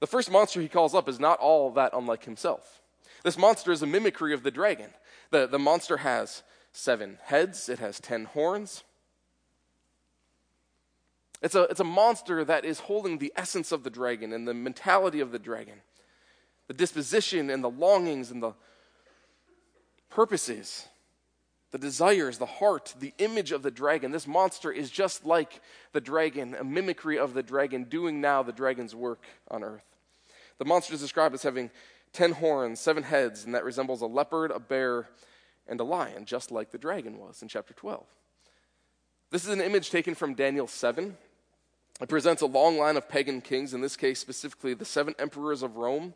The 0.01 0.07
first 0.07 0.29
monster 0.29 0.59
he 0.59 0.67
calls 0.67 0.93
up 0.93 1.07
is 1.07 1.19
not 1.19 1.39
all 1.39 1.71
that 1.71 1.91
unlike 1.93 2.25
himself. 2.25 2.81
This 3.23 3.37
monster 3.37 3.71
is 3.71 3.83
a 3.83 3.87
mimicry 3.87 4.33
of 4.33 4.43
the 4.43 4.51
dragon. 4.51 4.89
The, 5.29 5.47
the 5.47 5.59
monster 5.59 5.97
has 5.97 6.43
seven 6.73 7.19
heads, 7.23 7.69
it 7.69 7.79
has 7.79 7.99
ten 7.99 8.25
horns. 8.25 8.83
It's 11.41 11.55
a, 11.55 11.63
it's 11.63 11.79
a 11.79 11.85
monster 11.85 12.43
that 12.43 12.65
is 12.65 12.81
holding 12.81 13.19
the 13.19 13.31
essence 13.35 13.71
of 13.71 13.83
the 13.83 13.89
dragon 13.89 14.33
and 14.33 14.47
the 14.47 14.53
mentality 14.53 15.19
of 15.19 15.31
the 15.31 15.39
dragon, 15.39 15.81
the 16.67 16.73
disposition 16.73 17.49
and 17.49 17.63
the 17.63 17.69
longings 17.69 18.31
and 18.31 18.41
the 18.41 18.53
purposes, 20.09 20.87
the 21.71 21.77
desires, 21.77 22.37
the 22.37 22.45
heart, 22.45 22.93
the 22.99 23.13
image 23.17 23.51
of 23.51 23.63
the 23.63 23.71
dragon. 23.71 24.11
This 24.11 24.27
monster 24.27 24.71
is 24.71 24.89
just 24.89 25.25
like 25.25 25.61
the 25.93 26.01
dragon, 26.01 26.55
a 26.55 26.63
mimicry 26.63 27.17
of 27.17 27.33
the 27.33 27.43
dragon, 27.43 27.85
doing 27.85 28.21
now 28.21 28.43
the 28.43 28.51
dragon's 28.51 28.93
work 28.93 29.23
on 29.49 29.63
earth. 29.63 29.85
The 30.57 30.65
monster 30.65 30.93
is 30.93 31.01
described 31.01 31.33
as 31.33 31.43
having 31.43 31.71
ten 32.13 32.33
horns, 32.33 32.79
seven 32.79 33.03
heads, 33.03 33.45
and 33.45 33.55
that 33.55 33.63
resembles 33.63 34.01
a 34.01 34.05
leopard, 34.05 34.51
a 34.51 34.59
bear, 34.59 35.07
and 35.67 35.79
a 35.79 35.83
lion, 35.83 36.25
just 36.25 36.51
like 36.51 36.71
the 36.71 36.77
dragon 36.77 37.17
was 37.17 37.41
in 37.41 37.47
chapter 37.47 37.73
12. 37.73 38.05
This 39.29 39.43
is 39.43 39.49
an 39.49 39.61
image 39.61 39.89
taken 39.89 40.13
from 40.13 40.33
Daniel 40.33 40.67
7, 40.67 41.15
it 42.01 42.09
presents 42.09 42.41
a 42.41 42.47
long 42.47 42.79
line 42.79 42.97
of 42.97 43.07
pagan 43.07 43.41
kings, 43.41 43.75
in 43.75 43.81
this 43.81 43.95
case 43.95 44.19
specifically 44.19 44.73
the 44.73 44.85
seven 44.85 45.13
emperors 45.19 45.61
of 45.61 45.77
Rome, 45.77 46.15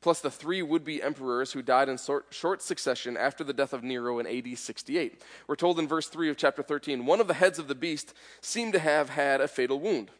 plus 0.00 0.20
the 0.20 0.30
three 0.30 0.62
would 0.62 0.84
be 0.84 1.02
emperors 1.02 1.52
who 1.52 1.62
died 1.62 1.88
in 1.88 1.98
short 2.30 2.62
succession 2.62 3.16
after 3.16 3.42
the 3.42 3.52
death 3.52 3.72
of 3.72 3.82
Nero 3.82 4.18
in 4.18 4.26
AD 4.26 4.58
68. 4.58 5.22
We're 5.46 5.56
told 5.56 5.78
in 5.78 5.88
verse 5.88 6.08
3 6.08 6.28
of 6.30 6.36
chapter 6.36 6.62
13 6.62 7.06
one 7.06 7.20
of 7.20 7.28
the 7.28 7.34
heads 7.34 7.58
of 7.58 7.68
the 7.68 7.74
beast 7.74 8.14
seemed 8.40 8.74
to 8.74 8.78
have 8.78 9.10
had 9.10 9.40
a 9.40 9.48
fatal 9.48 9.80
wound, 9.80 10.10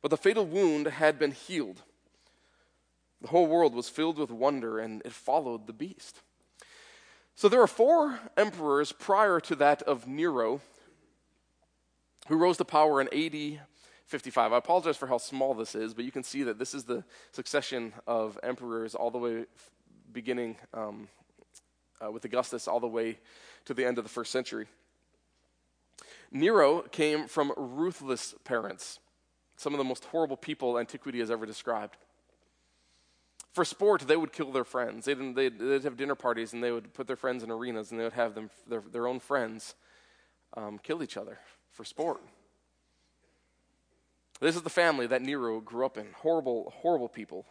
but 0.00 0.10
the 0.10 0.16
fatal 0.16 0.44
wound 0.44 0.86
had 0.86 1.18
been 1.18 1.32
healed. 1.32 1.82
The 3.20 3.28
whole 3.28 3.46
world 3.46 3.74
was 3.74 3.88
filled 3.88 4.18
with 4.18 4.30
wonder 4.30 4.78
and 4.78 5.00
it 5.04 5.12
followed 5.12 5.66
the 5.66 5.72
beast. 5.72 6.20
So 7.34 7.48
there 7.48 7.62
are 7.62 7.68
four 7.68 8.18
emperors 8.36 8.92
prior 8.92 9.40
to 9.40 9.54
that 9.56 9.82
of 9.82 10.06
Nero 10.06 10.60
who 12.28 12.36
rose 12.36 12.56
to 12.58 12.64
power 12.64 13.00
in 13.00 13.08
AD 13.08 13.60
55. 14.12 14.52
I 14.52 14.58
apologize 14.58 14.98
for 14.98 15.06
how 15.06 15.16
small 15.16 15.54
this 15.54 15.74
is, 15.74 15.94
but 15.94 16.04
you 16.04 16.12
can 16.12 16.22
see 16.22 16.42
that 16.42 16.58
this 16.58 16.74
is 16.74 16.84
the 16.84 17.02
succession 17.32 17.94
of 18.06 18.38
emperors 18.42 18.94
all 18.94 19.10
the 19.10 19.16
way 19.16 19.46
beginning 20.12 20.58
um, 20.74 21.08
uh, 21.98 22.12
with 22.12 22.22
Augustus 22.26 22.68
all 22.68 22.78
the 22.78 22.86
way 22.86 23.18
to 23.64 23.72
the 23.72 23.86
end 23.86 23.96
of 23.96 24.04
the 24.04 24.10
first 24.10 24.30
century. 24.30 24.66
Nero 26.30 26.82
came 26.82 27.26
from 27.26 27.54
ruthless 27.56 28.34
parents, 28.44 28.98
some 29.56 29.72
of 29.72 29.78
the 29.78 29.84
most 29.84 30.04
horrible 30.04 30.36
people 30.36 30.78
antiquity 30.78 31.20
has 31.20 31.30
ever 31.30 31.46
described. 31.46 31.96
For 33.54 33.64
sport, 33.64 34.02
they 34.02 34.16
would 34.18 34.32
kill 34.34 34.52
their 34.52 34.64
friends. 34.64 35.06
They'd, 35.06 35.34
they'd, 35.34 35.58
they'd, 35.58 35.84
have 35.84 35.96
dinner 35.96 36.14
parties 36.14 36.52
and 36.52 36.62
they 36.62 36.70
would 36.70 36.92
put 36.92 37.06
their 37.06 37.16
friends 37.16 37.42
in 37.42 37.50
arenas 37.50 37.90
and 37.90 37.98
they 37.98 38.04
would 38.04 38.12
have 38.12 38.34
them, 38.34 38.50
their, 38.66 38.82
their 38.92 39.06
own 39.06 39.20
friends 39.20 39.74
um, 40.54 40.78
kill 40.78 41.02
each 41.02 41.16
other 41.16 41.38
for 41.70 41.84
sport. 41.84 42.20
This 44.42 44.56
is 44.56 44.62
the 44.62 44.70
family 44.70 45.06
that 45.06 45.22
Nero 45.22 45.60
grew 45.60 45.86
up 45.86 45.96
in. 45.96 46.08
Horrible, 46.16 46.72
horrible 46.78 47.08
people. 47.08 47.46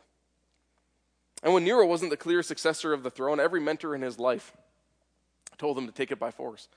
And 1.41 1.54
when 1.54 1.63
Nero 1.63 1.86
wasn't 1.86 2.12
the 2.12 2.17
clear 2.17 2.43
successor 2.43 2.91
of 2.91 3.01
the 3.01 3.10
throne, 3.10 3.39
every 3.39 3.62
mentor 3.62 3.95
in 3.95 4.01
his 4.01 4.19
life 4.19 4.51
told 5.58 5.77
him 5.77 5.88
to 5.88 5.93
take 5.93 6.12
it 6.12 6.19
by 6.19 6.32
force. 6.32 6.67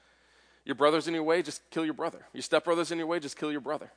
Your 0.64 0.76
brother's 0.76 1.08
in 1.08 1.14
your 1.14 1.24
way, 1.24 1.42
just 1.42 1.68
kill 1.70 1.84
your 1.84 1.94
brother. 1.94 2.26
Your 2.32 2.42
stepbrother's 2.42 2.92
in 2.92 2.98
your 2.98 3.08
way, 3.08 3.18
just 3.18 3.36
kill 3.36 3.50
your 3.50 3.60
brother. 3.60 3.90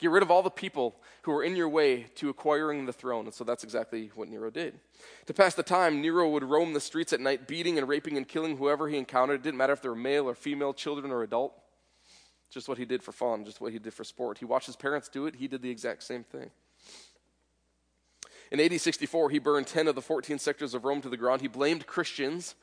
Get 0.00 0.10
rid 0.10 0.24
of 0.24 0.30
all 0.30 0.42
the 0.42 0.50
people 0.50 0.96
who 1.22 1.32
are 1.32 1.44
in 1.44 1.54
your 1.54 1.68
way 1.68 2.08
to 2.16 2.28
acquiring 2.28 2.84
the 2.84 2.92
throne. 2.92 3.26
And 3.26 3.32
so 3.32 3.44
that's 3.44 3.62
exactly 3.62 4.10
what 4.16 4.28
Nero 4.28 4.50
did. 4.50 4.80
To 5.26 5.32
pass 5.32 5.54
the 5.54 5.62
time, 5.62 6.02
Nero 6.02 6.28
would 6.30 6.42
roam 6.42 6.72
the 6.72 6.80
streets 6.80 7.12
at 7.12 7.20
night, 7.20 7.46
beating 7.46 7.78
and 7.78 7.88
raping 7.88 8.16
and 8.16 8.26
killing 8.26 8.56
whoever 8.56 8.88
he 8.88 8.98
encountered. 8.98 9.36
It 9.36 9.42
didn't 9.44 9.56
matter 9.56 9.72
if 9.72 9.80
they 9.80 9.88
were 9.88 9.94
male 9.94 10.28
or 10.28 10.34
female, 10.34 10.74
children 10.74 11.12
or 11.12 11.22
adult. 11.22 11.54
Just 12.56 12.70
what 12.70 12.78
he 12.78 12.86
did 12.86 13.02
for 13.02 13.12
fun, 13.12 13.44
just 13.44 13.60
what 13.60 13.70
he 13.70 13.78
did 13.78 13.92
for 13.92 14.02
sport. 14.02 14.38
He 14.38 14.46
watched 14.46 14.64
his 14.64 14.76
parents 14.76 15.10
do 15.10 15.26
it, 15.26 15.34
he 15.36 15.46
did 15.46 15.60
the 15.60 15.68
exact 15.68 16.02
same 16.02 16.24
thing. 16.24 16.50
In 18.50 18.58
AD 18.58 18.80
64, 18.80 19.28
he 19.28 19.38
burned 19.38 19.66
10 19.66 19.88
of 19.88 19.94
the 19.94 20.00
14 20.00 20.38
sectors 20.38 20.72
of 20.72 20.86
Rome 20.86 21.02
to 21.02 21.10
the 21.10 21.18
ground. 21.18 21.42
He 21.42 21.48
blamed 21.48 21.86
Christians 21.86 22.54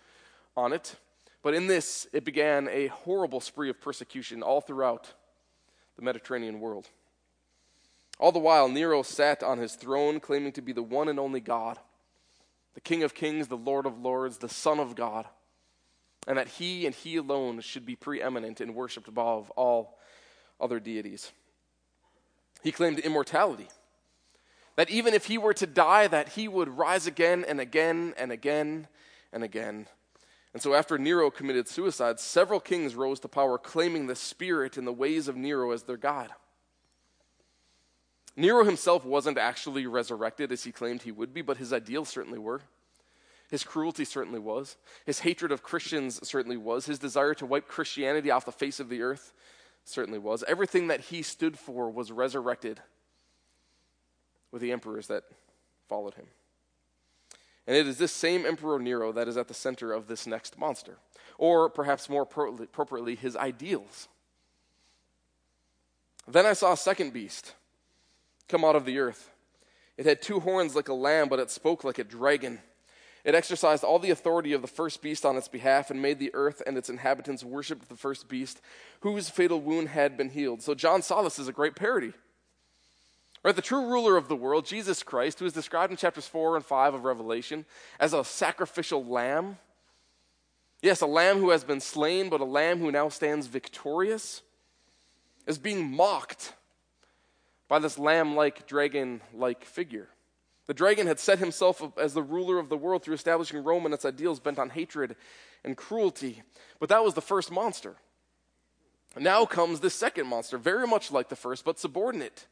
on 0.57 0.73
it. 0.73 0.95
But 1.43 1.53
in 1.53 1.67
this, 1.67 2.07
it 2.11 2.25
began 2.25 2.67
a 2.69 2.87
horrible 2.87 3.39
spree 3.39 3.69
of 3.69 3.79
persecution 3.79 4.41
all 4.41 4.61
throughout 4.61 5.13
the 5.95 6.01
Mediterranean 6.01 6.59
world. 6.59 6.89
All 8.17 8.31
the 8.31 8.39
while, 8.39 8.67
Nero 8.69 9.03
sat 9.03 9.43
on 9.43 9.59
his 9.59 9.75
throne, 9.75 10.19
claiming 10.19 10.53
to 10.53 10.61
be 10.63 10.73
the 10.73 10.81
one 10.81 11.07
and 11.07 11.19
only 11.19 11.39
God. 11.39 11.77
the 12.73 12.81
King 12.81 13.03
of 13.03 13.13
Kings, 13.13 13.47
the 13.47 13.55
Lord 13.55 13.85
of 13.85 13.99
Lords, 13.99 14.39
the 14.39 14.49
Son 14.49 14.79
of 14.79 14.95
God, 14.95 15.27
and 16.27 16.37
that 16.37 16.47
he 16.47 16.85
and 16.85 16.95
he 16.95 17.17
alone 17.17 17.59
should 17.61 17.85
be 17.85 17.95
preeminent 17.95 18.61
and 18.61 18.75
worshiped 18.75 19.07
above 19.07 19.49
all 19.51 19.97
other 20.59 20.79
deities. 20.79 21.31
He 22.61 22.71
claimed 22.71 22.99
immortality. 22.99 23.67
That 24.75 24.89
even 24.89 25.13
if 25.13 25.25
he 25.25 25.37
were 25.37 25.53
to 25.55 25.67
die, 25.67 26.07
that 26.07 26.29
he 26.29 26.47
would 26.47 26.69
rise 26.69 27.05
again 27.05 27.45
and 27.47 27.59
again 27.59 28.13
and 28.17 28.31
again 28.31 28.87
and 29.31 29.43
again. 29.43 29.87
And 30.53 30.61
so 30.61 30.73
after 30.73 30.97
Nero 30.97 31.29
committed 31.29 31.67
suicide, 31.67 32.19
several 32.19 32.59
kings 32.59 32.95
rose 32.95 33.19
to 33.21 33.27
power 33.27 33.57
claiming 33.57 34.07
the 34.07 34.15
spirit 34.15 34.77
and 34.77 34.87
the 34.87 34.93
ways 34.93 35.27
of 35.27 35.35
Nero 35.35 35.71
as 35.71 35.83
their 35.83 35.97
god. 35.97 36.29
Nero 38.35 38.63
himself 38.63 39.05
wasn't 39.05 39.37
actually 39.37 39.85
resurrected 39.85 40.51
as 40.51 40.63
he 40.63 40.71
claimed 40.71 41.03
he 41.03 41.11
would 41.11 41.33
be, 41.33 41.41
but 41.41 41.57
his 41.57 41.73
ideals 41.73 42.09
certainly 42.09 42.39
were. 42.39 42.61
His 43.53 43.63
cruelty 43.63 44.03
certainly 44.03 44.39
was. 44.39 44.77
His 45.05 45.19
hatred 45.19 45.51
of 45.51 45.61
Christians 45.61 46.19
certainly 46.27 46.57
was. 46.57 46.87
His 46.87 46.97
desire 46.97 47.35
to 47.35 47.45
wipe 47.45 47.67
Christianity 47.67 48.31
off 48.31 48.47
the 48.47 48.51
face 48.51 48.79
of 48.79 48.89
the 48.89 49.03
earth 49.03 49.31
certainly 49.83 50.17
was. 50.17 50.43
Everything 50.47 50.87
that 50.87 51.01
he 51.01 51.21
stood 51.21 51.59
for 51.59 51.91
was 51.91 52.11
resurrected 52.11 52.79
with 54.51 54.63
the 54.63 54.71
emperors 54.71 55.05
that 55.05 55.25
followed 55.87 56.15
him. 56.15 56.25
And 57.67 57.77
it 57.77 57.85
is 57.85 57.99
this 57.99 58.11
same 58.11 58.43
Emperor 58.43 58.79
Nero 58.79 59.11
that 59.11 59.27
is 59.27 59.37
at 59.37 59.47
the 59.47 59.53
center 59.53 59.93
of 59.93 60.07
this 60.07 60.25
next 60.25 60.57
monster, 60.57 60.97
or 61.37 61.69
perhaps 61.69 62.09
more 62.09 62.23
appropriately, 62.23 63.13
his 63.13 63.35
ideals. 63.35 64.07
Then 66.27 66.47
I 66.47 66.53
saw 66.53 66.73
a 66.73 66.77
second 66.77 67.13
beast 67.13 67.53
come 68.49 68.65
out 68.65 68.75
of 68.75 68.85
the 68.85 68.97
earth. 68.97 69.29
It 69.95 70.07
had 70.07 70.23
two 70.23 70.39
horns 70.39 70.75
like 70.75 70.89
a 70.89 70.93
lamb, 70.95 71.29
but 71.29 71.37
it 71.37 71.51
spoke 71.51 71.83
like 71.83 71.99
a 71.99 72.03
dragon. 72.03 72.59
It 73.23 73.35
exercised 73.35 73.83
all 73.83 73.99
the 73.99 74.11
authority 74.11 74.51
of 74.51 74.61
the 74.61 74.67
first 74.67 75.01
beast 75.01 75.25
on 75.25 75.37
its 75.37 75.47
behalf 75.47 75.89
and 75.89 76.01
made 76.01 76.19
the 76.19 76.31
earth 76.33 76.61
and 76.67 76.77
its 76.77 76.89
inhabitants 76.89 77.43
worship 77.43 77.87
the 77.87 77.95
first 77.95 78.27
beast, 78.27 78.59
whose 78.99 79.29
fatal 79.29 79.61
wound 79.61 79.89
had 79.89 80.17
been 80.17 80.29
healed. 80.29 80.61
So 80.61 80.75
John 80.75 81.01
saw 81.01 81.21
this 81.21 81.39
as 81.39 81.47
a 81.47 81.53
great 81.53 81.75
parody. 81.75 82.13
Right, 83.43 83.55
the 83.55 83.61
true 83.61 83.89
ruler 83.89 84.15
of 84.15 84.29
the 84.29 84.35
world, 84.37 84.65
Jesus 84.65 85.03
Christ, 85.03 85.39
who 85.39 85.45
is 85.45 85.51
described 85.51 85.91
in 85.91 85.97
chapters 85.97 86.27
4 86.27 86.55
and 86.55 86.65
5 86.65 86.93
of 86.93 87.03
Revelation 87.03 87.65
as 87.99 88.13
a 88.13 88.23
sacrificial 88.23 89.03
lamb. 89.03 89.57
Yes, 90.81 91.01
a 91.01 91.05
lamb 91.05 91.39
who 91.39 91.49
has 91.49 91.65
been 91.65 91.81
slain, 91.81 92.29
but 92.29 92.41
a 92.41 92.45
lamb 92.45 92.79
who 92.79 92.91
now 92.91 93.09
stands 93.09 93.47
victorious, 93.47 94.41
is 95.45 95.57
being 95.57 95.91
mocked 95.91 96.53
by 97.67 97.79
this 97.79 97.97
lamb 97.99 98.35
like, 98.35 98.65
dragon 98.65 99.21
like 99.33 99.65
figure. 99.65 100.07
The 100.67 100.73
dragon 100.73 101.07
had 101.07 101.19
set 101.19 101.39
himself 101.39 101.83
up 101.83 101.99
as 101.99 102.13
the 102.13 102.21
ruler 102.21 102.57
of 102.57 102.69
the 102.69 102.77
world 102.77 103.03
through 103.03 103.15
establishing 103.15 103.63
Rome 103.63 103.85
and 103.85 103.93
its 103.93 104.05
ideals 104.05 104.39
bent 104.39 104.59
on 104.59 104.69
hatred 104.69 105.15
and 105.63 105.75
cruelty. 105.75 106.43
But 106.79 106.89
that 106.89 107.03
was 107.03 107.13
the 107.13 107.21
first 107.21 107.51
monster. 107.51 107.95
Now 109.19 109.45
comes 109.45 109.81
this 109.81 109.93
second 109.93 110.27
monster, 110.27 110.57
very 110.57 110.87
much 110.87 111.11
like 111.11 111.29
the 111.29 111.35
first, 111.35 111.65
but 111.65 111.79
subordinate 111.79 112.47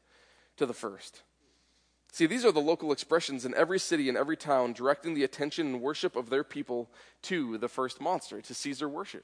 to 0.57 0.65
the 0.65 0.73
first. 0.73 1.23
See, 2.11 2.25
these 2.25 2.43
are 2.43 2.51
the 2.51 2.59
local 2.59 2.91
expressions 2.91 3.45
in 3.45 3.55
every 3.55 3.79
city 3.79 4.09
and 4.09 4.17
every 4.17 4.35
town 4.35 4.73
directing 4.73 5.13
the 5.13 5.23
attention 5.23 5.67
and 5.67 5.81
worship 5.81 6.17
of 6.17 6.29
their 6.29 6.43
people 6.43 6.89
to 7.23 7.57
the 7.57 7.69
first 7.69 8.01
monster, 8.01 8.41
to 8.41 8.53
Caesar 8.53 8.89
worship. 8.89 9.23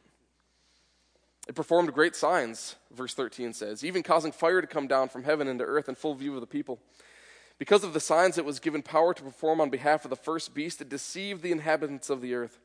It 1.49 1.55
performed 1.55 1.93
great 1.93 2.15
signs, 2.15 2.75
verse 2.91 3.13
13 3.13 3.53
says, 3.53 3.83
even 3.83 4.03
causing 4.03 4.31
fire 4.31 4.61
to 4.61 4.67
come 4.67 4.87
down 4.87 5.09
from 5.09 5.23
heaven 5.23 5.47
into 5.47 5.65
earth 5.65 5.89
in 5.89 5.95
full 5.95 6.15
view 6.15 6.33
of 6.35 6.41
the 6.41 6.47
people. 6.47 6.79
Because 7.59 7.83
of 7.83 7.93
the 7.93 7.99
signs 7.99 8.37
it 8.37 8.45
was 8.45 8.59
given 8.59 8.81
power 8.81 9.13
to 9.13 9.23
perform 9.23 9.59
on 9.59 9.69
behalf 9.69 10.05
of 10.05 10.09
the 10.09 10.15
first 10.15 10.53
beast, 10.53 10.81
it 10.81 10.89
deceived 10.89 11.41
the 11.41 11.51
inhabitants 11.51 12.09
of 12.09 12.21
the 12.21 12.33
earth. 12.33 12.59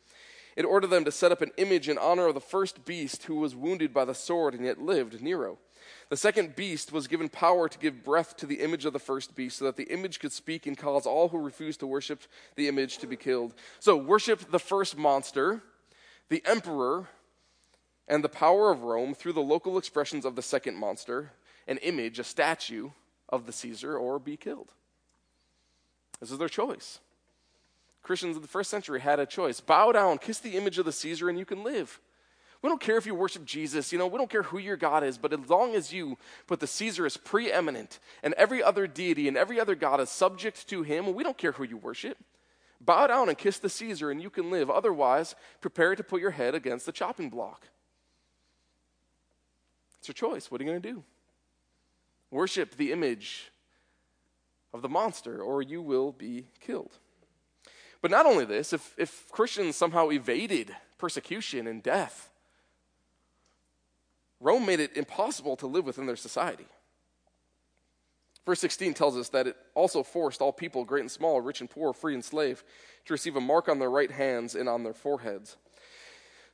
It 0.55 0.67
ordered 0.67 0.91
them 0.91 1.05
to 1.07 1.13
set 1.13 1.33
up 1.33 1.41
an 1.41 1.53
image 1.57 1.89
in 1.89 1.97
honor 1.97 2.27
of 2.27 2.35
the 2.35 2.41
first 2.41 2.85
beast 2.85 3.25
who 3.25 3.37
was 3.37 3.57
wounded 3.57 3.95
by 3.95 4.05
the 4.05 4.15
sword 4.15 4.55
and 4.55 4.65
yet 4.67 4.83
lived, 4.83 5.23
Nero. 5.23 5.59
The 6.11 6.17
second 6.17 6.55
beast 6.55 6.93
was 6.93 7.09
given 7.09 7.31
power 7.31 7.69
to 7.69 7.79
give 7.79 8.05
breath 8.05 8.37
to 8.37 8.47
the 8.47 8.57
image 8.57 8.85
of 8.85 8.93
the 8.93 8.99
first 8.99 9.35
beast 9.35 9.59
so 9.59 9.65
that 9.65 9.77
the 9.77 9.91
image 9.91 10.21
could 10.21 10.33
speak 10.33 10.67
and 10.67 10.77
cause 10.77 11.07
all 11.07 11.29
who 11.29 11.39
refused 11.39 11.81
to 11.81 11.87
worship 11.87 12.23
the 12.55 12.69
image 12.69 12.99
to 12.99 13.07
be 13.07 13.17
killed. 13.17 13.55
So, 13.81 13.97
worship 13.97 14.51
the 14.51 14.59
first 14.59 14.97
monster, 14.97 15.63
the 16.29 16.43
emperor, 16.45 17.09
and 18.07 18.23
the 18.23 18.29
power 18.29 18.71
of 18.71 18.83
Rome 18.83 19.15
through 19.15 19.33
the 19.33 19.41
local 19.41 19.79
expressions 19.79 20.27
of 20.27 20.37
the 20.37 20.43
second 20.43 20.77
monster, 20.77 21.33
an 21.67 21.79
image, 21.79 22.19
a 22.19 22.25
statue 22.25 22.91
of 23.29 23.47
the 23.47 23.53
Caesar, 23.53 23.97
or 23.97 24.19
be 24.19 24.37
killed. 24.37 24.73
This 26.23 26.31
is 26.31 26.39
their 26.39 26.49
choice. 26.49 27.01
Christians 28.05 28.37
of 28.37 28.43
the 28.43 28.49
first 28.49 28.71
century 28.71 29.01
had 29.01 29.19
a 29.19 29.27
choice 29.27 29.61
bow 29.61 29.91
down, 29.91 30.19
kiss 30.19 30.39
the 30.39 30.57
image 30.57 30.79
of 30.79 30.85
the 30.85 30.93
Caesar, 30.93 31.29
and 31.29 31.37
you 31.37 31.45
can 31.45 31.65
live. 31.65 32.01
We 32.63 32.69
don't 32.69 32.81
care 32.81 32.97
if 32.97 33.07
you 33.07 33.15
worship 33.17 33.45
Jesus, 33.45 33.91
you 33.91 33.99
know, 33.99 34.07
we 34.07 34.19
don't 34.19 34.31
care 34.31 34.45
who 34.45 34.59
your 34.59 34.77
God 34.77 35.03
is, 35.03 35.19
but 35.19 35.33
as 35.33 35.51
long 35.51 35.75
as 35.75 35.93
you 35.93 36.17
put 36.47 36.61
the 36.61 36.69
Caesar 36.69 37.07
as 37.07 37.17
preeminent 37.17 37.99
and 38.23 38.35
every 38.35 38.63
other 38.63 38.87
deity 38.87 39.27
and 39.27 39.37
every 39.37 39.59
other 39.59 39.75
God 39.75 39.99
is 39.99 40.11
subject 40.11 40.69
to 40.69 40.85
him, 40.85 41.13
we 41.13 41.25
don't 41.25 41.37
care 41.37 41.51
who 41.51 41.65
you 41.65 41.77
worship. 41.77 42.17
Bow 42.81 43.09
down 43.09 43.29
and 43.29 43.37
kiss 43.37 43.59
the 43.59 43.69
Caesar, 43.69 44.09
and 44.13 44.23
you 44.23 44.31
can 44.31 44.49
live. 44.49 44.71
Otherwise, 44.71 45.35
prepare 45.61 45.97
to 45.97 46.05
put 46.05 46.21
your 46.21 46.31
head 46.31 46.55
against 46.55 46.87
the 46.87 46.93
chopping 46.93 47.31
block. 47.31 47.67
It's 49.99 50.07
your 50.07 50.15
choice. 50.15 50.53
What 50.53 50.61
are 50.61 50.65
you 50.65 50.71
going 50.71 50.83
to 50.83 50.93
do? 50.93 51.03
Worship 52.31 52.77
the 52.77 52.93
image 52.93 53.52
of 54.73 54.83
the 54.83 54.89
monster, 54.89 55.41
or 55.41 55.63
you 55.63 55.83
will 55.83 56.13
be 56.13 56.47
killed. 56.61 56.99
But 58.01 58.11
not 58.11 58.27
only 58.27 58.45
this, 58.45 58.73
if, 58.73 58.95
if 58.99 59.31
Christians 59.31 59.77
somehow 59.77 60.11
evaded 60.11 60.75
persecution 60.99 61.67
and 61.67 61.83
death, 61.83 62.31
Rome 64.41 64.67
made 64.67 64.81
it 64.81 64.97
impossible 64.97 65.57
to 65.57 65.67
live 65.67 65.87
within 65.87 66.07
their 66.07 66.17
society. 66.17 66.67
Verse 68.45 68.59
16 68.59 68.95
tells 68.95 69.17
us 69.17 69.29
that 69.29 69.47
it 69.47 69.57
also 69.75 70.03
forced 70.03 70.41
all 70.41 70.53
people, 70.53 70.85
great 70.85 71.03
and 71.03 71.11
small, 71.11 71.41
rich 71.41 71.61
and 71.61 71.71
poor, 71.71 71.93
free 71.93 72.15
and 72.15 72.25
slave, 72.25 72.65
to 73.05 73.15
receive 73.15 73.37
a 73.37 73.41
mark 73.41 73.69
on 73.69 73.79
their 73.79 73.91
right 73.91 74.11
hands 74.11 74.57
and 74.57 74.69
on 74.69 74.83
their 74.83 74.95
foreheads 74.95 75.57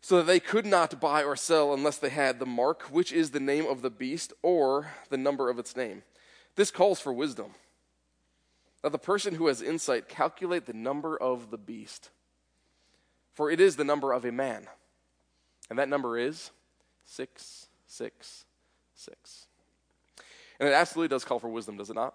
so 0.00 0.16
that 0.16 0.26
they 0.26 0.40
could 0.40 0.66
not 0.66 1.00
buy 1.00 1.22
or 1.22 1.36
sell 1.36 1.74
unless 1.74 1.98
they 1.98 2.08
had 2.08 2.38
the 2.38 2.46
mark, 2.46 2.82
which 2.84 3.12
is 3.12 3.30
the 3.30 3.40
name 3.40 3.66
of 3.66 3.82
the 3.82 3.90
beast 3.90 4.32
or 4.42 4.92
the 5.10 5.16
number 5.16 5.50
of 5.50 5.58
its 5.58 5.76
name. 5.76 6.02
This 6.54 6.70
calls 6.70 7.00
for 7.00 7.12
wisdom. 7.12 7.54
That 8.82 8.92
the 8.92 8.98
person 8.98 9.34
who 9.34 9.48
has 9.48 9.60
insight 9.60 10.08
calculate 10.08 10.66
the 10.66 10.72
number 10.72 11.16
of 11.16 11.50
the 11.50 11.58
beast, 11.58 12.10
for 13.34 13.50
it 13.50 13.60
is 13.60 13.76
the 13.76 13.84
number 13.84 14.12
of 14.12 14.24
a 14.24 14.32
man, 14.32 14.66
and 15.68 15.78
that 15.78 15.88
number 15.88 16.16
is 16.16 16.50
666. 17.04 18.44
And 20.60 20.68
it 20.68 20.72
absolutely 20.72 21.08
does 21.08 21.24
call 21.24 21.38
for 21.38 21.48
wisdom, 21.48 21.76
does 21.76 21.90
it 21.90 21.94
not? 21.94 22.14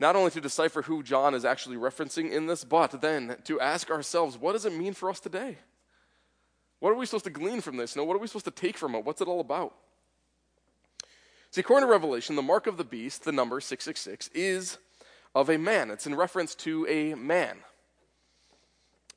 Not 0.00 0.14
only 0.14 0.30
to 0.30 0.40
decipher 0.40 0.82
who 0.82 1.02
John 1.02 1.34
is 1.34 1.44
actually 1.44 1.76
referencing 1.76 2.30
in 2.30 2.46
this, 2.46 2.64
but 2.64 3.00
then 3.00 3.36
to 3.44 3.60
ask 3.60 3.90
ourselves, 3.90 4.38
what 4.38 4.52
does 4.52 4.64
it 4.64 4.72
mean 4.72 4.94
for 4.94 5.10
us 5.10 5.20
today? 5.20 5.58
What 6.80 6.90
are 6.90 6.94
we 6.94 7.06
supposed 7.06 7.24
to 7.24 7.30
glean 7.30 7.60
from 7.60 7.76
this? 7.76 7.96
No, 7.96 8.04
what 8.04 8.14
are 8.14 8.20
we 8.20 8.28
supposed 8.28 8.44
to 8.44 8.50
take 8.52 8.76
from 8.76 8.94
it? 8.94 9.04
What's 9.04 9.20
it 9.20 9.26
all 9.26 9.40
about? 9.40 9.74
See, 11.50 11.60
according 11.60 11.88
to 11.88 11.90
Revelation, 11.90 12.36
the 12.36 12.42
mark 12.42 12.66
of 12.66 12.76
the 12.76 12.84
beast, 12.84 13.24
the 13.24 13.32
number 13.32 13.60
666, 13.60 14.30
is 14.34 14.78
of 15.38 15.48
a 15.48 15.56
man. 15.56 15.92
It's 15.92 16.04
in 16.04 16.16
reference 16.16 16.56
to 16.56 16.84
a 16.88 17.14
man. 17.14 17.58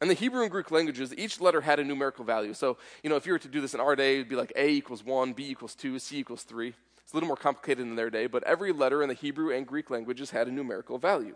In 0.03 0.07
the 0.07 0.13
Hebrew 0.13 0.43
and 0.43 0.51
Greek 0.51 0.69
languages, 0.69 1.11
each 1.17 1.41
letter 1.41 1.61
had 1.61 1.79
a 1.79 1.83
numerical 1.83 2.23
value. 2.23 2.53
So, 2.53 2.77
you 3.01 3.09
know, 3.09 3.15
if 3.15 3.25
you 3.25 3.31
were 3.31 3.39
to 3.39 3.47
do 3.47 3.59
this 3.59 3.73
in 3.73 3.79
our 3.79 3.95
day, 3.95 4.15
it'd 4.15 4.29
be 4.29 4.35
like 4.35 4.53
A 4.55 4.69
equals 4.69 5.03
1, 5.03 5.33
B 5.33 5.49
equals 5.49 5.73
2, 5.73 5.97
C 5.97 6.19
equals 6.19 6.43
3. 6.43 6.67
It's 6.67 7.11
a 7.11 7.15
little 7.15 7.25
more 7.27 7.35
complicated 7.35 7.87
in 7.87 7.95
their 7.95 8.11
day, 8.11 8.27
but 8.27 8.43
every 8.43 8.71
letter 8.71 9.01
in 9.01 9.09
the 9.09 9.15
Hebrew 9.15 9.51
and 9.51 9.65
Greek 9.65 9.89
languages 9.89 10.29
had 10.29 10.47
a 10.47 10.51
numerical 10.51 10.99
value. 10.99 11.35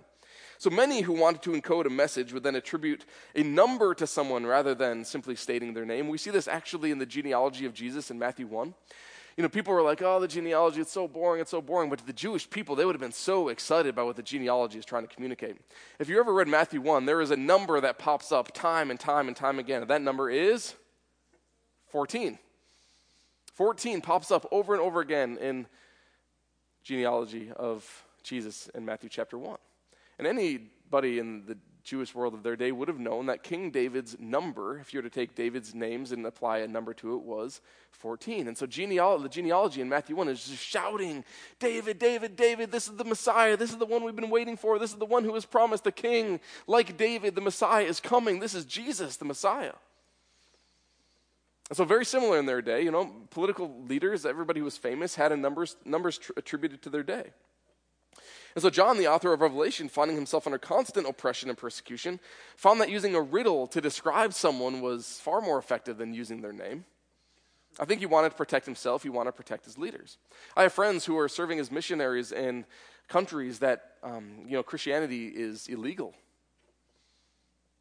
So 0.60 0.70
many 0.70 1.02
who 1.02 1.14
wanted 1.14 1.42
to 1.44 1.60
encode 1.60 1.88
a 1.88 1.90
message 1.90 2.32
would 2.32 2.44
then 2.44 2.56
attribute 2.56 3.06
a 3.36 3.42
number 3.42 3.96
to 3.96 4.06
someone 4.06 4.46
rather 4.46 4.76
than 4.76 5.04
simply 5.04 5.36
stating 5.36 5.74
their 5.74 5.86
name. 5.86 6.10
We 6.10 6.20
see 6.20 6.30
this 6.30 6.48
actually 6.48 6.92
in 6.92 7.00
the 7.00 7.08
genealogy 7.08 7.66
of 7.66 7.74
Jesus 7.74 8.12
in 8.12 8.20
Matthew 8.20 8.46
1. 8.46 8.76
You 9.38 9.42
know, 9.42 9.50
people 9.50 9.74
were 9.74 9.82
like, 9.82 10.02
oh, 10.02 10.20
the 10.22 10.30
genealogy, 10.30 10.80
it's 10.80 10.94
so 10.94 11.10
boring, 11.10 11.42
it's 11.42 11.52
so 11.52 11.62
boring. 11.62 11.90
But 11.90 12.00
to 12.00 12.06
the 12.06 12.14
Jewish 12.14 12.50
people, 12.50 12.76
they 12.76 12.86
would 12.86 12.96
have 12.96 13.02
been 13.02 13.12
so 13.12 13.50
excited 13.50 13.94
by 13.94 14.04
what 14.04 14.16
the 14.16 14.24
genealogy 14.24 14.80
is 14.80 14.86
trying 14.86 15.06
to 15.06 15.14
communicate. 15.14 15.58
If 16.00 16.08
you 16.08 16.20
ever 16.20 16.34
read 16.34 16.48
Matthew 16.48 16.80
1, 16.80 17.06
there 17.06 17.20
is 17.20 17.32
a 17.32 17.36
number 17.36 17.82
that 17.82 18.00
pops 18.00 18.32
up 18.32 18.54
time 18.54 18.92
and 18.92 19.00
time 19.00 19.28
and 19.28 19.36
time 19.36 19.60
again. 19.60 19.82
And 19.82 19.92
that 19.92 20.02
number 20.02 20.30
is 20.30 20.76
14. 21.88 22.40
14 23.56 24.02
pops 24.02 24.32
up 24.32 24.48
over 24.52 24.74
and 24.74 24.82
over 24.82 25.02
again 25.02 25.38
in 25.38 25.68
genealogy 26.84 27.52
of 27.56 28.06
Jesus 28.24 28.70
in 28.74 28.86
Matthew 28.86 29.10
chapter 29.10 29.38
1. 29.38 29.58
And 30.18 30.28
anybody 30.28 31.20
in 31.20 31.46
the 31.46 31.58
Jewish 31.86 32.16
world 32.16 32.34
of 32.34 32.42
their 32.42 32.56
day 32.56 32.72
would 32.72 32.88
have 32.88 33.00
known 33.00 33.28
that 33.28 33.44
King 33.44 33.70
David's 33.70 34.18
number, 34.20 34.80
if 34.80 34.94
you 34.94 34.98
were 34.98 35.04
to 35.08 35.10
take 35.10 35.36
David's 35.36 35.76
names 35.76 36.12
and 36.12 36.26
apply 36.26 36.58
a 36.58 36.68
number 36.68 36.96
to 36.96 37.14
it, 37.14 37.22
was 37.22 37.62
14. 37.92 38.48
And 38.48 38.58
so 38.58 38.66
genealogy, 38.66 39.24
the 39.24 39.30
genealogy 39.30 39.82
in 39.82 39.88
Matthew 39.88 40.16
1 40.16 40.28
is 40.28 40.48
just 40.48 40.64
shouting, 40.64 41.24
David, 41.60 42.00
David, 42.00 42.36
David, 42.36 42.72
this 42.72 42.88
is 42.88 42.96
the 42.96 43.06
Messiah. 43.06 43.56
This 43.56 43.70
is 43.70 43.78
the 43.78 43.86
one 43.86 44.04
we've 44.04 44.16
been 44.16 44.32
waiting 44.32 44.58
for. 44.58 44.80
This 44.80 44.92
is 44.92 44.98
the 44.98 45.06
one 45.06 45.24
who 45.24 45.32
was 45.32 45.46
promised, 45.46 45.84
the 45.84 45.92
king. 45.92 46.40
Like 46.66 46.98
David, 46.98 47.36
the 47.36 47.42
Messiah 47.42 47.86
is 47.86 48.00
coming. 48.00 48.40
This 48.40 48.56
is 48.56 48.66
Jesus, 48.66 49.18
the 49.18 49.26
Messiah. 49.26 49.74
And 51.70 51.78
so, 51.78 51.86
very 51.86 52.06
similar 52.06 52.38
in 52.38 52.46
their 52.46 52.62
day, 52.62 52.84
you 52.84 52.92
know, 52.92 53.12
political 53.30 53.84
leaders, 53.88 54.26
everybody 54.26 54.60
who 54.60 54.66
was 54.66 54.78
famous, 54.78 55.16
had 55.16 55.32
a 55.32 55.38
numbers, 55.38 55.78
numbers 55.86 56.18
tr- 56.18 56.34
attributed 56.38 56.82
to 56.84 56.90
their 56.90 57.04
day. 57.04 57.32
And 58.56 58.62
so, 58.62 58.70
John, 58.70 58.98
the 58.98 59.08
author 59.08 59.34
of 59.34 59.42
Revelation, 59.42 59.90
finding 59.90 60.16
himself 60.16 60.48
under 60.48 60.58
constant 60.58 61.06
oppression 61.08 61.50
and 61.50 61.58
persecution, 61.58 62.22
found 62.56 62.80
that 62.80 62.90
using 62.90 63.14
a 63.14 63.22
riddle 63.22 63.68
to 63.68 63.82
describe 63.82 64.34
someone 64.34 64.80
was 64.80 65.20
far 65.22 65.42
more 65.42 65.60
effective 65.60 65.98
than 65.98 66.14
using 66.14 66.42
their 66.42 66.54
name. 66.54 66.86
I 67.78 67.84
think 67.84 68.00
he 68.00 68.06
wanted 68.06 68.30
to 68.30 68.36
protect 68.36 68.66
himself, 68.66 69.04
he 69.04 69.10
wanted 69.10 69.32
to 69.32 69.38
protect 69.38 69.66
his 69.66 69.78
leaders. 69.78 70.18
I 70.56 70.64
have 70.64 70.72
friends 70.72 71.04
who 71.04 71.18
are 71.20 71.28
serving 71.28 71.60
as 71.60 71.70
missionaries 71.70 72.32
in 72.32 72.66
countries 73.10 73.60
that, 73.60 73.96
um, 74.02 74.46
you 74.46 74.54
know, 74.54 74.64
Christianity 74.64 75.28
is 75.28 75.68
illegal. 75.68 76.14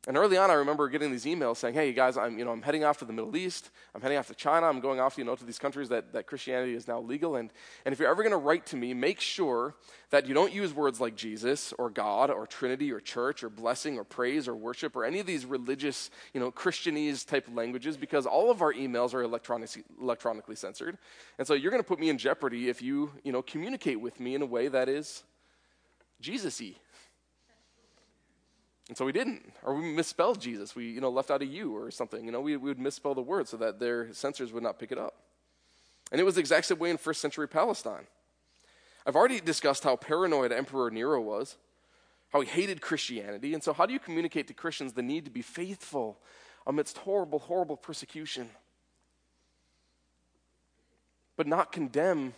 And 0.07 0.19
early 0.19 0.37
on, 0.37 0.51
I 0.51 0.55
remember 0.55 0.91
getting 0.91 1.11
these 1.11 1.25
emails 1.25 1.57
saying, 1.57 1.75
"Hey, 1.75 1.89
you 1.89 1.95
guys, 1.95 2.19
I'm 2.19 2.39
you 2.39 2.45
know 2.45 2.51
I'm 2.51 2.61
heading 2.61 2.85
off 2.85 2.99
to 2.99 3.07
the 3.07 3.13
Middle 3.13 3.35
East. 3.37 3.71
I'm 3.95 4.03
heading 4.03 4.19
off 4.19 4.27
to 4.27 4.35
China. 4.35 4.67
I'm 4.67 4.81
going 4.81 5.01
off 5.01 5.17
you 5.17 5.25
know 5.25 5.35
to 5.35 5.45
these 5.47 5.59
countries 5.59 5.89
that, 5.89 6.13
that 6.13 6.27
Christianity 6.27 6.75
is 6.75 6.87
now 6.87 7.01
legal. 7.01 7.37
And 7.37 7.51
and 7.87 7.93
if 7.95 7.99
you're 7.99 8.11
ever 8.11 8.23
going 8.23 8.33
to 8.33 8.37
write 8.37 8.67
to 8.67 8.77
me, 8.77 8.93
make 8.93 9.19
sure 9.19 9.75
that 10.11 10.27
you 10.27 10.35
don't 10.35 10.53
use 10.53 10.75
words 10.75 11.01
like 11.01 11.17
Jesus 11.17 11.73
or 11.79 11.89
God 11.89 12.31
or 12.31 12.47
Trinity 12.47 12.93
or 12.93 13.01
church 13.01 13.43
or 13.43 13.49
blessing 13.49 13.99
or 13.99 14.05
praise 14.05 14.47
or 14.47 14.55
worship 14.55 14.95
or 14.95 15.07
any 15.07 15.21
of 15.21 15.27
these 15.27 15.47
religious 15.47 16.11
you 16.35 16.41
know 16.41 16.53
Christianese 16.53 17.27
type 17.27 17.49
languages 17.55 17.97
because 17.97 18.27
all 18.27 18.51
of 18.51 18.61
our 18.61 18.75
emails 18.75 19.15
are 19.15 19.23
electronically 19.23 19.85
electronically 20.03 20.57
censored. 20.57 20.99
And 21.39 21.47
so 21.47 21.55
you're 21.55 21.71
going 21.71 21.83
to 21.83 21.89
put 21.89 21.99
me 21.99 22.11
in 22.11 22.19
jeopardy 22.19 22.69
if 22.69 22.83
you 22.83 23.11
you 23.23 23.33
know 23.33 23.41
communicate 23.41 24.01
with 24.01 24.21
me 24.21 24.35
in 24.35 24.43
a 24.43 24.47
way 24.47 24.69
that 24.69 24.91
is 24.91 25.25
Jesus-y." 26.21 26.77
And 28.89 28.97
so 28.97 29.05
we 29.05 29.13
didn't. 29.13 29.53
Or 29.63 29.75
we 29.75 29.93
misspelled 29.93 30.41
Jesus. 30.41 30.77
We, 30.77 30.91
you 30.91 31.01
know, 31.01 31.11
left 31.11 31.31
out 31.31 31.43
a 31.43 31.47
U 31.47 31.75
or 31.77 31.91
something. 31.91 32.25
You 32.25 32.33
know, 32.33 32.41
we, 32.41 32.57
we 32.57 32.69
would 32.69 32.79
misspell 32.79 33.15
the 33.15 33.23
word 33.23 33.49
so 33.49 33.57
that 33.57 33.79
their 33.79 34.13
censors 34.13 34.53
would 34.53 34.63
not 34.63 34.79
pick 34.79 34.93
it 34.93 34.99
up. 34.99 35.15
And 36.13 36.21
it 36.21 36.25
was 36.25 36.35
the 36.35 36.41
exact 36.41 36.67
same 36.67 36.79
way 36.79 36.91
in 36.91 36.99
first 36.99 37.21
century 37.21 37.49
Palestine. 37.49 38.07
I've 39.07 39.17
already 39.17 39.41
discussed 39.41 39.85
how 39.85 39.97
paranoid 39.97 40.53
Emperor 40.53 40.91
Nero 40.91 41.21
was, 41.21 41.57
how 42.31 42.41
he 42.41 42.49
hated 42.49 42.81
Christianity. 42.81 43.55
And 43.55 43.63
so, 43.63 43.73
how 43.73 43.87
do 43.87 43.93
you 43.93 43.99
communicate 43.99 44.49
to 44.49 44.55
Christians 44.55 44.93
the 44.93 45.03
need 45.03 45.25
to 45.25 45.31
be 45.31 45.43
faithful 45.43 46.19
amidst 46.67 46.99
horrible, 46.99 47.39
horrible 47.39 47.77
persecution? 47.77 48.49
But 51.37 51.47
not 51.47 51.73
condemn 51.73 52.35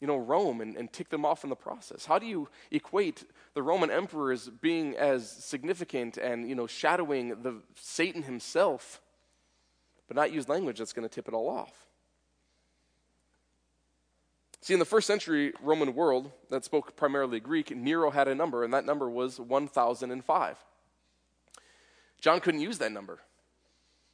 you 0.00 0.06
know, 0.06 0.16
Rome 0.16 0.60
and, 0.60 0.76
and 0.76 0.92
tick 0.92 1.10
them 1.10 1.24
off 1.24 1.44
in 1.44 1.50
the 1.50 1.56
process? 1.56 2.06
How 2.06 2.18
do 2.18 2.26
you 2.26 2.48
equate 2.70 3.24
the 3.54 3.62
Roman 3.62 3.90
emperors 3.90 4.48
being 4.48 4.96
as 4.96 5.30
significant 5.30 6.16
and, 6.16 6.48
you 6.48 6.54
know, 6.54 6.66
shadowing 6.66 7.42
the 7.42 7.62
Satan 7.74 8.22
himself, 8.22 9.00
but 10.08 10.16
not 10.16 10.32
use 10.32 10.48
language 10.48 10.78
that's 10.78 10.92
going 10.92 11.08
to 11.08 11.14
tip 11.14 11.28
it 11.28 11.34
all 11.34 11.48
off? 11.48 11.86
See, 14.62 14.74
in 14.74 14.78
the 14.78 14.86
first 14.86 15.06
century 15.06 15.52
Roman 15.62 15.94
world 15.94 16.30
that 16.50 16.64
spoke 16.64 16.96
primarily 16.96 17.40
Greek, 17.40 17.74
Nero 17.74 18.10
had 18.10 18.28
a 18.28 18.34
number, 18.34 18.62
and 18.62 18.74
that 18.74 18.84
number 18.84 19.08
was 19.08 19.40
1005. 19.40 20.56
John 22.20 22.40
couldn't 22.40 22.60
use 22.60 22.78
that 22.78 22.92
number 22.92 23.18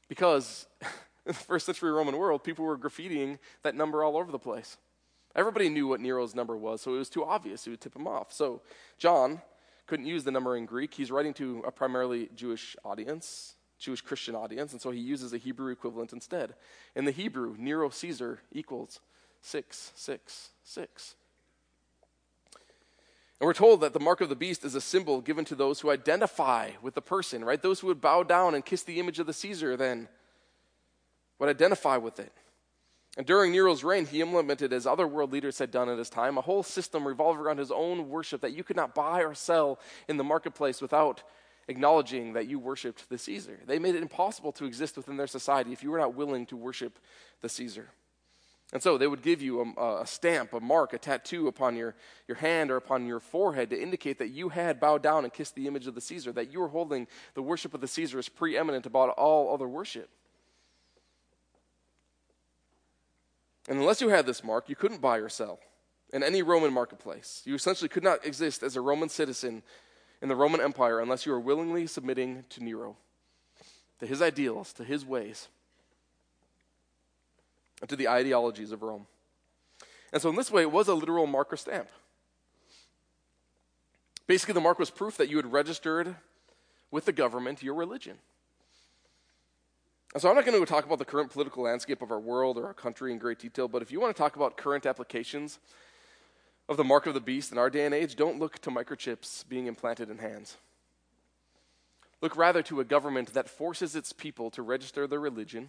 because 0.09 0.67
in 0.83 0.89
the 1.27 1.35
first 1.35 1.67
century 1.67 1.91
Roman 1.91 2.17
world, 2.17 2.45
people 2.45 2.65
were 2.65 2.79
graffitiing 2.79 3.39
that 3.63 3.75
number 3.75 4.05
all 4.05 4.17
over 4.17 4.31
the 4.31 4.39
place. 4.39 4.77
Everybody 5.37 5.69
knew 5.69 5.87
what 5.87 6.01
Nero's 6.01 6.35
number 6.35 6.57
was, 6.57 6.81
so 6.81 6.95
it 6.95 6.99
was 6.99 7.11
too 7.11 7.25
obvious. 7.25 7.67
It 7.67 7.71
would 7.71 7.81
tip 7.81 7.95
him 7.95 8.09
off. 8.09 8.33
So 8.33 8.63
John 8.99 9.43
couldn't 9.87 10.07
use 10.07 10.25
the 10.25 10.31
number 10.31 10.57
in 10.57 10.65
Greek. 10.65 10.95
He's 10.95 11.11
writing 11.11 11.35
to 11.35 11.63
a 11.67 11.71
primarily 11.71 12.31
Jewish 12.35 12.75
audience, 12.85 13.55
Jewish 13.79 14.01
Christian 14.01 14.35
audience, 14.35 14.73
and 14.73 14.81
so 14.81 14.91
he 14.91 14.99
uses 14.99 15.35
a 15.35 15.39
Hebrew 15.39 15.71
equivalent 15.71 16.15
instead. 16.15 16.55
In 16.95 17.05
the 17.05 17.11
Hebrew, 17.11 17.55
Nero 17.59 17.91
Caesar 17.91 18.41
equals 18.51 19.01
666. 19.43 21.15
And 23.39 23.47
we're 23.47 23.53
told 23.53 23.83
that 23.83 23.93
the 23.93 24.01
mark 24.01 24.23
of 24.23 24.31
the 24.31 24.35
beast 24.35 24.65
is 24.65 24.75
a 24.75 24.81
symbol 24.81 25.21
given 25.21 25.45
to 25.45 25.55
those 25.55 25.81
who 25.81 25.91
identify 25.91 26.71
with 26.81 26.95
the 26.95 27.03
person, 27.03 27.45
right? 27.45 27.61
Those 27.61 27.81
who 27.81 27.89
would 27.89 28.01
bow 28.01 28.23
down 28.23 28.55
and 28.55 28.65
kiss 28.65 28.83
the 28.83 28.99
image 28.99 29.19
of 29.19 29.27
the 29.27 29.35
Caesar 29.35 29.77
then 29.77 30.09
would 31.39 31.51
identify 31.51 31.99
with 31.99 32.19
it. 32.19 32.33
And 33.17 33.27
during 33.27 33.53
Nero's 33.53 33.83
reign, 33.83 34.05
he 34.05 34.21
implemented, 34.21 34.73
as 34.73 34.87
other 34.87 35.07
world 35.07 35.33
leaders 35.33 35.59
had 35.59 35.71
done 35.71 35.89
at 35.89 35.99
his 35.99 36.11
time, 36.11 36.37
a 36.37 36.43
whole 36.43 36.63
system 36.63 37.09
revolving 37.09 37.43
around 37.43 37.59
his 37.59 37.71
own 37.71 38.11
worship 38.11 38.43
that 38.43 38.53
you 38.53 38.63
could 38.63 38.77
not 38.77 38.95
buy 38.95 39.23
or 39.23 39.35
sell 39.35 39.79
in 40.07 40.19
the 40.19 40.25
marketplace 40.25 40.83
without 40.83 41.23
acknowledging 41.69 42.35
that 42.35 42.47
you 42.47 42.59
worshiped 42.59 43.09
the 43.09 43.19
Caesar. 43.19 43.59
They 43.67 43.79
made 43.79 43.95
it 43.95 44.03
impossible 44.03 44.53
to 44.53 44.67
exist 44.67 44.97
within 44.97 45.17
their 45.17 45.27
society 45.27 45.73
if 45.73 45.83
you 45.83 45.91
were 45.91 45.99
not 45.99 46.15
willing 46.15 46.45
to 46.47 46.57
worship 46.57 46.99
the 47.41 47.49
Caesar. 47.49 47.89
And 48.73 48.83
so 48.83 48.99
they 48.99 49.07
would 49.07 49.23
give 49.23 49.41
you 49.41 49.75
a, 49.77 50.01
a, 50.03 50.07
stamp, 50.07 50.53
a 50.53 50.61
mark, 50.61 50.93
a 50.93 50.99
tattoo 50.99 51.47
upon 51.47 51.77
your, 51.77 51.95
your 52.27 52.37
hand 52.37 52.71
or 52.71 52.77
upon 52.77 53.07
your 53.07 53.21
forehead 53.21 53.71
to 53.71 53.81
indicate 53.81 54.19
that 54.19 54.31
you 54.31 54.49
had 54.49 54.81
bowed 54.81 55.03
down 55.03 55.25
and 55.25 55.33
kissed 55.33 55.55
the 55.55 55.69
image 55.69 55.87
of 55.87 55.95
the 55.95 56.01
Caesar, 56.01 56.33
that 56.33 56.53
you 56.53 56.61
were 56.61 56.69
holding 56.69 57.07
the 57.35 57.43
worship 57.43 57.75
of 57.75 57.81
the 57.81 57.89
Caesar 57.89 58.19
as 58.19 58.29
preeminent 58.29 58.85
about 58.85 59.11
all 59.11 59.55
other 59.55 59.69
worship. 59.69 60.11
And 63.69 63.79
unless 63.79 64.01
you 64.01 64.09
had 64.09 64.27
this 64.27 64.45
mark, 64.45 64.69
you 64.69 64.77
couldn't 64.77 65.01
buy 65.01 65.19
or 65.19 65.29
sell 65.29 65.59
in 66.13 66.23
any 66.23 66.43
Roman 66.43 66.73
marketplace. 66.73 67.43
You 67.45 67.55
essentially 67.55 67.89
could 67.89 68.05
not 68.05 68.25
exist 68.25 68.63
as 68.63 68.77
a 68.77 68.81
Roman 68.81 69.09
citizen 69.09 69.63
in 70.23 70.29
the 70.29 70.37
Roman 70.37 70.61
Empire 70.61 71.01
unless 71.01 71.27
you 71.27 71.33
were 71.33 71.41
willingly 71.41 71.87
submitting 71.87 72.45
to 72.51 72.63
Nero, 72.63 72.97
to 74.01 74.07
his 74.07 74.23
ideals, 74.23 74.73
to 74.75 74.85
his 74.85 75.05
ways, 75.05 75.49
and 77.81 77.91
to 77.91 77.97
the 77.97 78.09
ideologies 78.09 78.73
of 78.73 78.83
Rome. 78.83 79.07
And 80.13 80.23
so, 80.23 80.31
in 80.31 80.37
this 80.37 80.51
way, 80.51 80.63
it 80.63 80.73
was 80.73 80.89
a 80.89 80.95
literal 80.95 81.27
mark 81.27 81.53
or 81.53 81.57
stamp. 81.57 81.89
Basically, 84.27 84.55
the 84.55 84.61
mark 84.61 84.79
was 84.79 84.91
proof 84.91 85.17
that 85.19 85.29
you 85.29 85.37
had 85.37 85.53
registered 85.53 86.17
with 86.91 87.05
the 87.05 87.13
government 87.13 87.63
your 87.63 87.75
religion. 87.75 88.19
And 90.17 90.23
so 90.23 90.31
I'm 90.31 90.35
not 90.35 90.47
going 90.47 90.59
to 90.59 90.65
talk 90.65 90.87
about 90.87 90.99
the 90.99 91.05
current 91.05 91.31
political 91.31 91.65
landscape 91.65 92.01
of 92.01 92.11
our 92.11 92.19
world 92.19 92.57
or 92.57 92.65
our 92.65 92.73
country 92.73 93.13
in 93.13 93.19
great 93.19 93.39
detail, 93.39 93.69
but 93.69 93.83
if 93.83 93.93
you 93.93 94.01
want 94.01 94.17
to 94.17 94.19
talk 94.19 94.35
about 94.35 94.57
current 94.57 94.87
applications 94.87 95.59
of 96.71 96.79
the 96.79 96.85
mark 96.85 97.05
of 97.05 97.13
the 97.13 97.21
beast 97.21 97.53
in 97.53 97.59
our 97.59 97.69
day 97.69 97.85
and 97.85 97.95
age, 97.95 98.17
don't 98.17 98.39
look 98.39 98.59
to 98.61 98.71
microchips 98.71 99.47
being 99.47 99.67
implanted 99.67 100.09
in 100.09 100.17
hands. 100.17 100.57
Look 102.23 102.35
rather 102.35 102.63
to 102.63 102.81
a 102.81 102.85
government 102.85 103.35
that 103.35 103.51
forces 103.51 103.95
its 103.95 104.15
people 104.15 104.51
to 104.53 104.63
register 104.63 105.07
their 105.07 105.21
religion. 105.21 105.69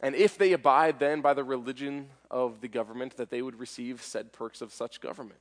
And 0.00 0.14
if 0.14 0.38
they 0.38 0.52
abide 0.52 1.00
then 1.00 1.20
by 1.20 1.34
the 1.34 1.42
religion 1.42 2.10
of 2.30 2.60
the 2.60 2.68
government, 2.68 3.16
that 3.16 3.30
they 3.30 3.42
would 3.42 3.58
receive 3.58 4.02
said 4.02 4.32
perks 4.32 4.60
of 4.60 4.72
such 4.72 5.00
government. 5.00 5.40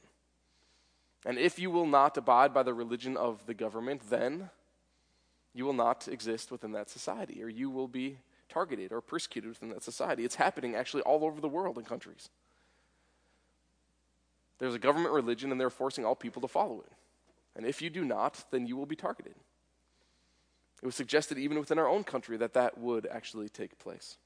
And 1.23 1.37
if 1.37 1.59
you 1.59 1.69
will 1.69 1.85
not 1.85 2.17
abide 2.17 2.51
by 2.51 2.63
the 2.63 2.73
religion 2.73 3.15
of 3.15 3.45
the 3.45 3.53
government, 3.53 4.09
then 4.09 4.49
you 5.53 5.65
will 5.65 5.73
not 5.73 6.07
exist 6.07 6.51
within 6.51 6.71
that 6.73 6.89
society, 6.89 7.43
or 7.43 7.49
you 7.49 7.69
will 7.69 7.87
be 7.87 8.17
targeted 8.49 8.91
or 8.91 9.01
persecuted 9.01 9.49
within 9.49 9.69
that 9.69 9.83
society. 9.83 10.25
It's 10.25 10.35
happening 10.35 10.75
actually 10.75 11.03
all 11.03 11.23
over 11.23 11.41
the 11.41 11.47
world 11.47 11.77
in 11.77 11.85
countries. 11.85 12.29
There's 14.59 14.75
a 14.75 14.79
government 14.79 15.13
religion, 15.13 15.51
and 15.51 15.59
they're 15.59 15.69
forcing 15.69 16.05
all 16.05 16.15
people 16.15 16.41
to 16.41 16.47
follow 16.47 16.81
it. 16.81 16.91
And 17.55 17.65
if 17.65 17.81
you 17.81 17.89
do 17.89 18.03
not, 18.03 18.43
then 18.51 18.67
you 18.67 18.75
will 18.75 18.85
be 18.85 18.95
targeted. 18.95 19.35
It 20.81 20.85
was 20.85 20.95
suggested 20.95 21.37
even 21.37 21.59
within 21.59 21.79
our 21.79 21.87
own 21.87 22.03
country 22.03 22.37
that 22.37 22.53
that 22.53 22.77
would 22.77 23.05
actually 23.05 23.49
take 23.49 23.79
place. 23.79 24.17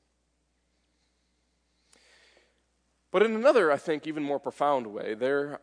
But 3.12 3.24
in 3.24 3.36
another, 3.36 3.72
I 3.72 3.78
think, 3.78 4.08
even 4.08 4.24
more 4.24 4.40
profound 4.40 4.88
way, 4.88 5.14
there 5.14 5.60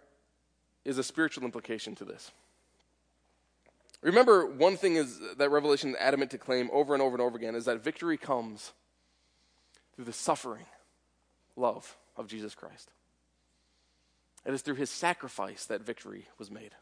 is 0.85 0.99
a 0.99 1.03
spiritual 1.03 1.45
implication 1.45 1.95
to 1.97 2.05
this. 2.05 2.31
Remember, 4.03 4.47
one 4.47 4.77
thing 4.77 4.97
is 4.97 5.21
that 5.37 5.51
Revelation 5.51 5.91
is 5.91 5.97
adamant 5.99 6.31
to 6.31 6.39
claim 6.39 6.71
over 6.73 6.95
and 6.95 7.03
over 7.03 7.15
and 7.15 7.23
over 7.23 7.37
again 7.37 7.55
is 7.55 7.67
that 7.67 7.85
victory 7.85 8.17
comes 8.17 8.73
through 9.95 10.07
the 10.07 10.13
suffering 10.13 10.65
love 11.57 11.97
of 12.17 12.27
Jesus 12.27 12.55
Christ. 12.55 12.91
It 14.47 14.55
is 14.55 14.63
through 14.63 14.77
his 14.77 14.91
sacrifice 14.91 15.67
that 15.67 15.83
victory 15.83 16.29
was 16.39 16.51
made. 16.51 16.75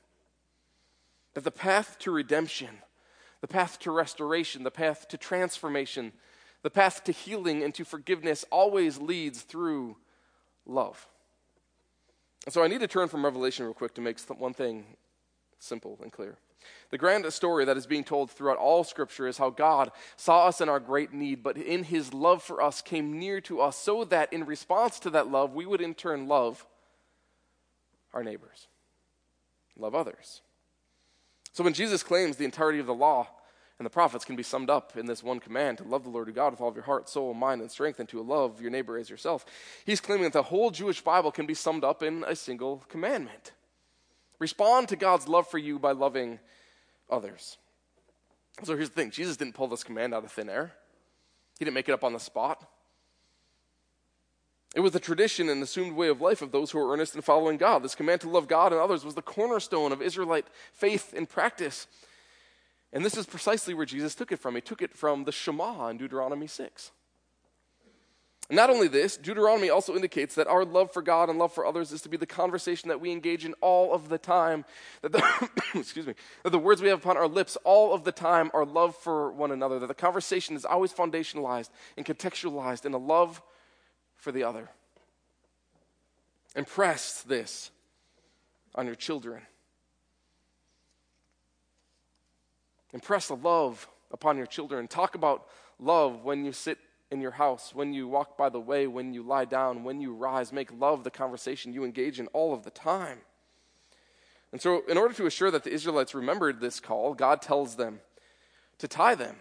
That 1.35 1.42
the 1.42 1.50
path 1.50 1.98
to 2.00 2.12
redemption, 2.12 2.78
the 3.40 3.48
path 3.48 3.81
to 3.81 3.90
restoration, 3.90 4.62
the 4.62 4.70
path 4.70 5.09
to 5.09 5.18
transformation, 5.18 6.12
the 6.62 6.70
path 6.70 7.02
to 7.04 7.12
healing 7.12 7.64
and 7.64 7.74
to 7.74 7.85
forgiveness 7.85 8.44
always 8.50 8.98
leads 8.98 9.42
through 9.42 9.96
love. 10.66 11.09
And 12.44 12.52
so 12.54 12.62
I 12.62 12.68
need 12.68 12.81
to 12.81 12.87
turn 12.87 13.09
from 13.09 13.24
Revelation 13.24 13.64
real 13.64 13.74
quick 13.74 13.94
to 13.94 14.00
make 14.00 14.20
one 14.20 14.54
thing 14.54 14.96
simple 15.59 15.98
and 16.02 16.12
clear. 16.12 16.37
The 16.90 16.99
grand 16.99 17.31
story 17.33 17.64
that 17.64 17.77
is 17.77 17.87
being 17.87 18.05
told 18.05 18.31
throughout 18.31 18.57
all 18.57 18.83
Scripture 18.83 19.27
is 19.27 19.38
how 19.38 19.51
God 19.51 19.90
saw 20.16 20.47
us 20.47 20.61
in 20.61 20.68
our 20.68 20.81
great 20.81 21.12
need, 21.12 21.42
but 21.42 21.57
in 21.57 21.85
His 21.85 22.14
love 22.14 22.42
for 22.42 22.62
us 22.62 22.81
came 22.81 23.18
near 23.18 23.40
to 23.42 23.61
us 23.61 23.77
so 23.77 24.05
that 24.05 24.33
in 24.33 24.44
response 24.44 24.99
to 25.01 25.11
that 25.11 25.31
love, 25.31 25.55
we 25.55 25.66
would 25.66 25.81
in 25.81 25.94
turn 25.94 26.29
love 26.29 26.66
our 28.14 28.25
neighbors, 28.25 28.68
love 29.77 29.94
others. 29.94 30.40
So 31.53 31.62
when 31.62 31.75
Jesus 31.75 32.03
claims 32.03 32.37
the 32.37 32.44
entirety 32.44 32.79
of 32.79 32.87
the 32.87 32.94
law 32.94 33.29
and 33.79 33.87
the 33.87 33.90
prophets 33.90 34.25
can 34.25 34.37
be 34.37 34.42
summed 34.42 34.71
up 34.71 34.97
in 34.97 35.07
this 35.07 35.23
one 35.23 35.40
command 35.40 35.79
to 35.79 35.85
love 35.85 36.05
the 36.05 36.11
Lord 36.11 36.27
your 36.27 36.35
God 36.35 36.53
with 36.53 36.61
all 36.61 36.68
of 36.68 36.75
your 36.75 36.85
heart, 36.85 37.09
soul, 37.09 37.35
mind, 37.35 37.61
and 37.61 37.71
strength, 37.71 38.01
and 38.01 38.09
to 38.09 38.23
love 38.23 38.61
your 38.61 38.71
neighbor 38.71 38.97
as 38.97 39.11
yourself, 39.11 39.44
he's 39.85 40.01
claiming 40.01 40.25
that 40.25 40.33
the 40.33 40.42
whole 40.42 40.71
Jewish 40.71 41.01
Bible 41.01 41.31
can 41.31 41.47
be 41.47 41.55
summed 41.55 41.85
up 41.85 42.03
in 42.03 42.25
a 42.27 42.35
single 42.35 42.85
commandment. 42.88 43.53
Respond 44.38 44.88
to 44.88 44.96
God's 44.96 45.29
love 45.29 45.48
for 45.48 45.59
you 45.59 45.79
by 45.79 45.92
loving 45.92 46.38
others. 47.11 47.59
So 48.64 48.77
here's 48.77 48.90
the 48.90 48.94
thing 48.94 49.11
Jesus 49.11 49.37
didn't 49.37 49.55
pull 49.55 49.68
this 49.68 49.85
command 49.85 50.14
out 50.14 50.24
of 50.24 50.33
thin 50.33 50.48
air, 50.48 50.72
he 51.59 51.64
didn't 51.64 51.74
make 51.74 51.88
it 51.88 51.92
up 51.92 52.05
on 52.05 52.12
the 52.12 52.20
spot. 52.20 52.68
It 54.74 54.81
was 54.81 54.92
the 54.92 55.01
tradition 55.01 55.48
and 55.48 55.62
assumed 55.62 55.96
way 55.96 56.09
of 56.09 56.20
life 56.20 56.42
of 56.42 56.53
those 56.53 56.70
who 56.70 56.79
were 56.79 56.92
earnest 56.92 57.16
in 57.16 57.22
following 57.22 57.57
God. 57.57 57.83
This 57.83 57.94
command 57.94 58.20
to 58.20 58.29
love 58.29 58.48
God 58.48 58.70
and 58.72 58.81
others 58.81 59.03
was 59.03 59.14
the 59.14 59.22
cornerstone 59.22 59.92
of 59.92 60.03
Israelite 60.03 60.46
faith 60.74 61.14
and 61.16 61.29
practice. 61.29 61.87
And 62.92 63.03
this 63.05 63.16
is 63.16 63.24
precisely 63.24 63.72
where 63.72 63.87
Jesus 63.87 64.14
took 64.14 64.31
it 64.31 64.38
from. 64.38 64.55
He 64.55 64.61
took 64.61 64.83
it 64.83 64.94
from 64.94 65.24
the 65.24 65.33
Shema 65.33 65.88
in 65.88 65.96
Deuteronomy 65.96 66.46
6. 66.46 66.90
Not 68.51 68.71
only 68.71 68.89
this, 68.89 69.19
Deuteronomy 69.19 69.69
also 69.69 69.95
indicates 69.95 70.35
that 70.37 70.47
our 70.47 70.65
love 70.65 70.91
for 70.91 71.03
God 71.03 71.29
and 71.29 71.39
love 71.39 71.53
for 71.53 71.67
others 71.67 71.93
is 71.93 72.01
to 72.03 72.09
be 72.09 72.17
the 72.17 72.25
conversation 72.25 72.89
that 72.89 72.99
we 72.99 73.13
engage 73.13 73.45
in 73.45 73.53
all 73.61 73.93
of 73.93 74.09
the 74.09 74.17
time. 74.17 74.65
That 75.03 75.13
the, 75.13 75.51
excuse 75.75 76.07
me, 76.07 76.15
that 76.45 76.51
the 76.51 76.59
words 76.59 76.81
we 76.81 76.89
have 76.89 77.01
upon 77.01 77.19
our 77.19 77.29
lips 77.29 77.59
all 77.65 77.93
of 77.93 78.05
the 78.05 78.13
time 78.13 78.51
are 78.55 78.65
love 78.65 78.97
for 78.97 79.31
one 79.33 79.51
another. 79.51 79.79
That 79.79 79.89
the 79.89 79.95
conversation 79.95 80.57
is 80.57 80.65
always 80.65 80.95
foundationalized 80.95 81.69
and 81.99 82.07
contextualized 82.07 82.87
in 82.87 82.95
a 82.95 82.99
love 82.99 83.43
for 84.17 84.33
the 84.33 84.45
other. 84.45 84.71
Impress 86.57 87.23
this 87.23 87.71
on 88.75 88.87
your 88.87 88.95
children. 88.95 89.43
Impress 92.95 93.29
the 93.29 93.37
love 93.37 93.87
upon 94.11 94.39
your 94.39 94.47
children. 94.47 94.89
Talk 94.89 95.15
about 95.15 95.47
love 95.79 96.25
when 96.25 96.47
you 96.47 96.53
sit 96.53 96.79
in 97.11 97.21
your 97.21 97.31
house, 97.33 97.75
when 97.75 97.92
you 97.92 98.07
walk 98.07 98.37
by 98.37 98.49
the 98.49 98.61
way, 98.61 98.87
when 98.87 99.12
you 99.12 99.23
lie 99.23 99.47
down, 99.47 99.85
when 99.85 100.01
you 100.01 100.12
rise. 100.12 100.53
Make 100.53 100.71
love 100.79 101.05
the 101.05 101.11
conversation 101.11 101.73
you 101.73 101.85
engage 101.85 102.21
in 102.21 102.27
all 102.29 102.53
of 102.53 102.64
the 102.64 102.71
time. 102.71 103.18
And 104.53 104.61
so, 104.61 104.83
in 104.88 104.97
order 104.97 105.14
to 105.14 105.27
assure 105.27 105.51
that 105.51 105.64
the 105.64 105.73
Israelites 105.73 106.14
remembered 106.14 106.61
this 106.61 106.81
call, 106.81 107.14
God 107.14 107.42
tells 107.42 107.77
them 107.77 108.01
to 108.79 108.88
tie 108.88 109.14
them 109.14 109.37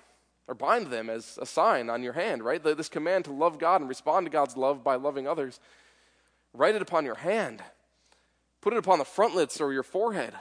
or 0.48 0.56
bind 0.56 0.88
them 0.88 1.10
as 1.10 1.38
a 1.42 1.46
sign 1.46 1.90
on 1.90 2.04
your 2.04 2.14
hand, 2.14 2.44
right? 2.44 2.64
This 2.64 2.90
command 2.90 3.26
to 3.26 3.32
love 3.32 3.60
God 3.60 3.82
and 3.82 3.90
respond 3.90 4.26
to 4.26 4.32
God's 4.32 4.58
love 4.58 4.84
by 4.84 4.96
loving 4.96 5.28
others. 5.28 5.60
Write 6.54 6.76
it 6.76 6.82
upon 6.82 7.06
your 7.06 7.16
hand, 7.16 7.62
put 8.62 8.74
it 8.74 8.80
upon 8.80 9.00
the 9.00 9.06
frontlets 9.06 9.60
or 9.60 9.74
your 9.74 9.84
forehead. 9.84 10.34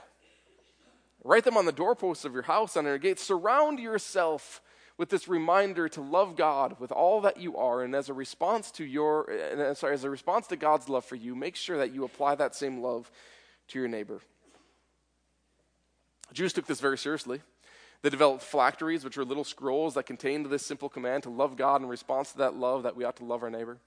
Write 1.23 1.43
them 1.43 1.57
on 1.57 1.65
the 1.65 1.73
doorposts 1.73 2.23
of 2.23 2.33
your 2.33 2.43
house, 2.43 2.77
on 2.77 2.85
your 2.85 2.97
gates. 2.97 3.21
Surround 3.21 3.79
yourself 3.79 4.61
with 4.97 5.09
this 5.09 5.27
reminder 5.27 5.87
to 5.89 6.01
love 6.01 6.35
God 6.35 6.79
with 6.79 6.91
all 6.91 7.21
that 7.21 7.37
you 7.37 7.55
are, 7.57 7.83
and 7.83 7.95
as 7.95 8.09
a 8.09 8.13
response 8.13 8.71
to 8.71 8.83
your, 8.83 9.31
uh, 9.31 9.73
sorry, 9.73 9.93
as 9.93 10.03
a 10.03 10.09
response 10.09 10.47
to 10.47 10.55
God's 10.55 10.89
love 10.89 11.05
for 11.05 11.15
you, 11.15 11.35
make 11.35 11.55
sure 11.55 11.77
that 11.77 11.93
you 11.93 12.03
apply 12.03 12.35
that 12.35 12.55
same 12.55 12.81
love 12.81 13.11
to 13.69 13.79
your 13.79 13.87
neighbor. 13.87 14.21
Jews 16.33 16.53
took 16.53 16.65
this 16.65 16.81
very 16.81 16.97
seriously. 16.97 17.41
They 18.01 18.09
developed 18.09 18.43
phylacteries, 18.43 19.03
which 19.03 19.17
were 19.17 19.25
little 19.25 19.43
scrolls 19.43 19.95
that 19.95 20.03
contained 20.03 20.47
this 20.47 20.65
simple 20.65 20.89
command 20.89 21.23
to 21.23 21.29
love 21.29 21.57
God 21.57 21.81
in 21.81 21.87
response 21.87 22.31
to 22.31 22.39
that 22.39 22.55
love 22.55 22.83
that 22.83 22.95
we 22.95 23.03
ought 23.03 23.17
to 23.17 23.25
love 23.25 23.43
our 23.43 23.49
neighbor. 23.49 23.77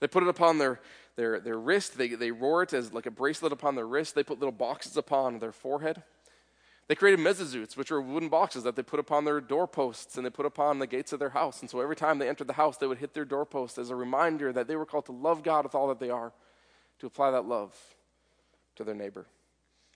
They 0.00 0.06
put 0.06 0.22
it 0.22 0.28
upon 0.28 0.58
their, 0.58 0.80
their, 1.16 1.40
their 1.40 1.58
wrist. 1.58 1.98
They, 1.98 2.08
they 2.08 2.30
wore 2.30 2.62
it 2.62 2.72
as 2.72 2.92
like 2.92 3.06
a 3.06 3.10
bracelet 3.10 3.52
upon 3.52 3.74
their 3.74 3.86
wrist. 3.86 4.14
They 4.14 4.22
put 4.22 4.38
little 4.38 4.52
boxes 4.52 4.96
upon 4.96 5.38
their 5.38 5.52
forehead. 5.52 6.02
They 6.90 6.96
created 6.96 7.24
mezuzahs, 7.24 7.76
which 7.76 7.92
were 7.92 8.00
wooden 8.00 8.28
boxes 8.28 8.64
that 8.64 8.74
they 8.74 8.82
put 8.82 8.98
upon 8.98 9.24
their 9.24 9.40
doorposts 9.40 10.16
and 10.16 10.26
they 10.26 10.30
put 10.30 10.44
upon 10.44 10.80
the 10.80 10.88
gates 10.88 11.12
of 11.12 11.20
their 11.20 11.28
house. 11.30 11.60
And 11.60 11.70
so 11.70 11.80
every 11.80 11.94
time 11.94 12.18
they 12.18 12.28
entered 12.28 12.48
the 12.48 12.54
house, 12.54 12.78
they 12.78 12.86
would 12.88 12.98
hit 12.98 13.14
their 13.14 13.24
doorpost 13.24 13.78
as 13.78 13.90
a 13.90 13.94
reminder 13.94 14.52
that 14.52 14.66
they 14.66 14.74
were 14.74 14.84
called 14.84 15.06
to 15.06 15.12
love 15.12 15.44
God 15.44 15.62
with 15.62 15.76
all 15.76 15.86
that 15.86 16.00
they 16.00 16.10
are, 16.10 16.32
to 16.98 17.06
apply 17.06 17.30
that 17.30 17.44
love 17.44 17.72
to 18.74 18.82
their 18.82 18.96
neighbor. 18.96 19.26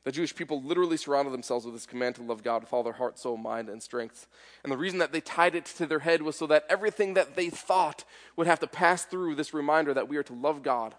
The 0.05 0.13
Jewish 0.13 0.37
people 0.37 0.63
literally 0.63 0.97
surrounded 0.97 1.33
themselves 1.35 1.65
with 1.65 1.75
this 1.75 1.85
command 1.85 2.15
to 2.15 2.23
love 2.23 2.45
God 2.45 2.63
with 2.63 2.73
all 2.73 2.85
their 2.85 2.93
heart, 2.93 3.19
soul, 3.19 3.39
mind, 3.39 3.69
and 3.69 3.83
strength. 3.83 4.29
And 4.63 4.73
the 4.73 4.77
reason 4.77 5.01
that 5.01 5.11
they 5.11 5.21
tied 5.21 5.57
it 5.57 5.65
to 5.65 5.87
their 5.87 5.99
head 5.99 6.23
was 6.23 6.37
so 6.37 6.47
that 6.47 6.65
everything 6.71 7.15
that 7.15 7.35
they 7.35 7.51
thought 7.51 8.05
would 8.37 8.47
have 8.47 8.61
to 8.61 8.69
pass 8.69 9.05
through 9.05 9.35
this 9.35 9.53
reminder 9.53 9.95
that 9.95 10.09
we 10.09 10.17
are 10.17 10.23
to 10.23 10.33
love 10.33 10.63
God 10.63 10.95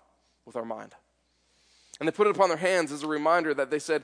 with 0.46 0.58
our 0.58 0.66
mind. 0.66 0.94
And 2.02 2.08
they 2.10 2.12
put 2.12 2.28
it 2.28 2.36
upon 2.36 2.50
their 2.50 2.58
hands 2.58 2.92
as 2.92 3.04
a 3.04 3.08
reminder 3.08 3.54
that 3.54 3.72
they 3.72 3.80
said, 3.80 4.04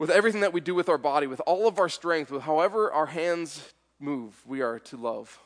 with 0.00 0.10
everything 0.10 0.40
that 0.40 0.54
we 0.54 0.62
do 0.62 0.74
with 0.74 0.88
our 0.88 0.98
body, 0.98 1.26
with 1.26 1.42
all 1.46 1.68
of 1.68 1.78
our 1.78 1.90
strength, 1.90 2.30
with 2.30 2.42
however 2.42 2.90
our 2.90 3.04
hands 3.04 3.74
move, 4.00 4.42
we 4.46 4.62
are 4.62 4.78
to 4.78 4.96
love 4.96 5.38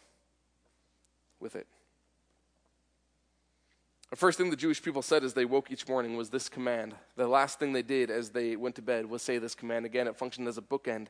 with 1.40 1.56
it. 1.56 1.66
The 4.10 4.16
first 4.16 4.38
thing 4.38 4.50
the 4.50 4.56
Jewish 4.56 4.80
people 4.80 5.02
said 5.02 5.24
as 5.24 5.34
they 5.34 5.44
woke 5.44 5.72
each 5.72 5.88
morning 5.88 6.16
was 6.16 6.30
this 6.30 6.48
command. 6.48 6.94
The 7.16 7.26
last 7.26 7.58
thing 7.58 7.72
they 7.72 7.82
did 7.82 8.12
as 8.12 8.30
they 8.30 8.54
went 8.54 8.76
to 8.76 8.82
bed 8.82 9.06
was 9.06 9.22
say 9.22 9.38
this 9.38 9.56
command. 9.56 9.86
Again, 9.86 10.06
it 10.06 10.14
functioned 10.14 10.46
as 10.46 10.56
a 10.56 10.62
bookend 10.62 11.08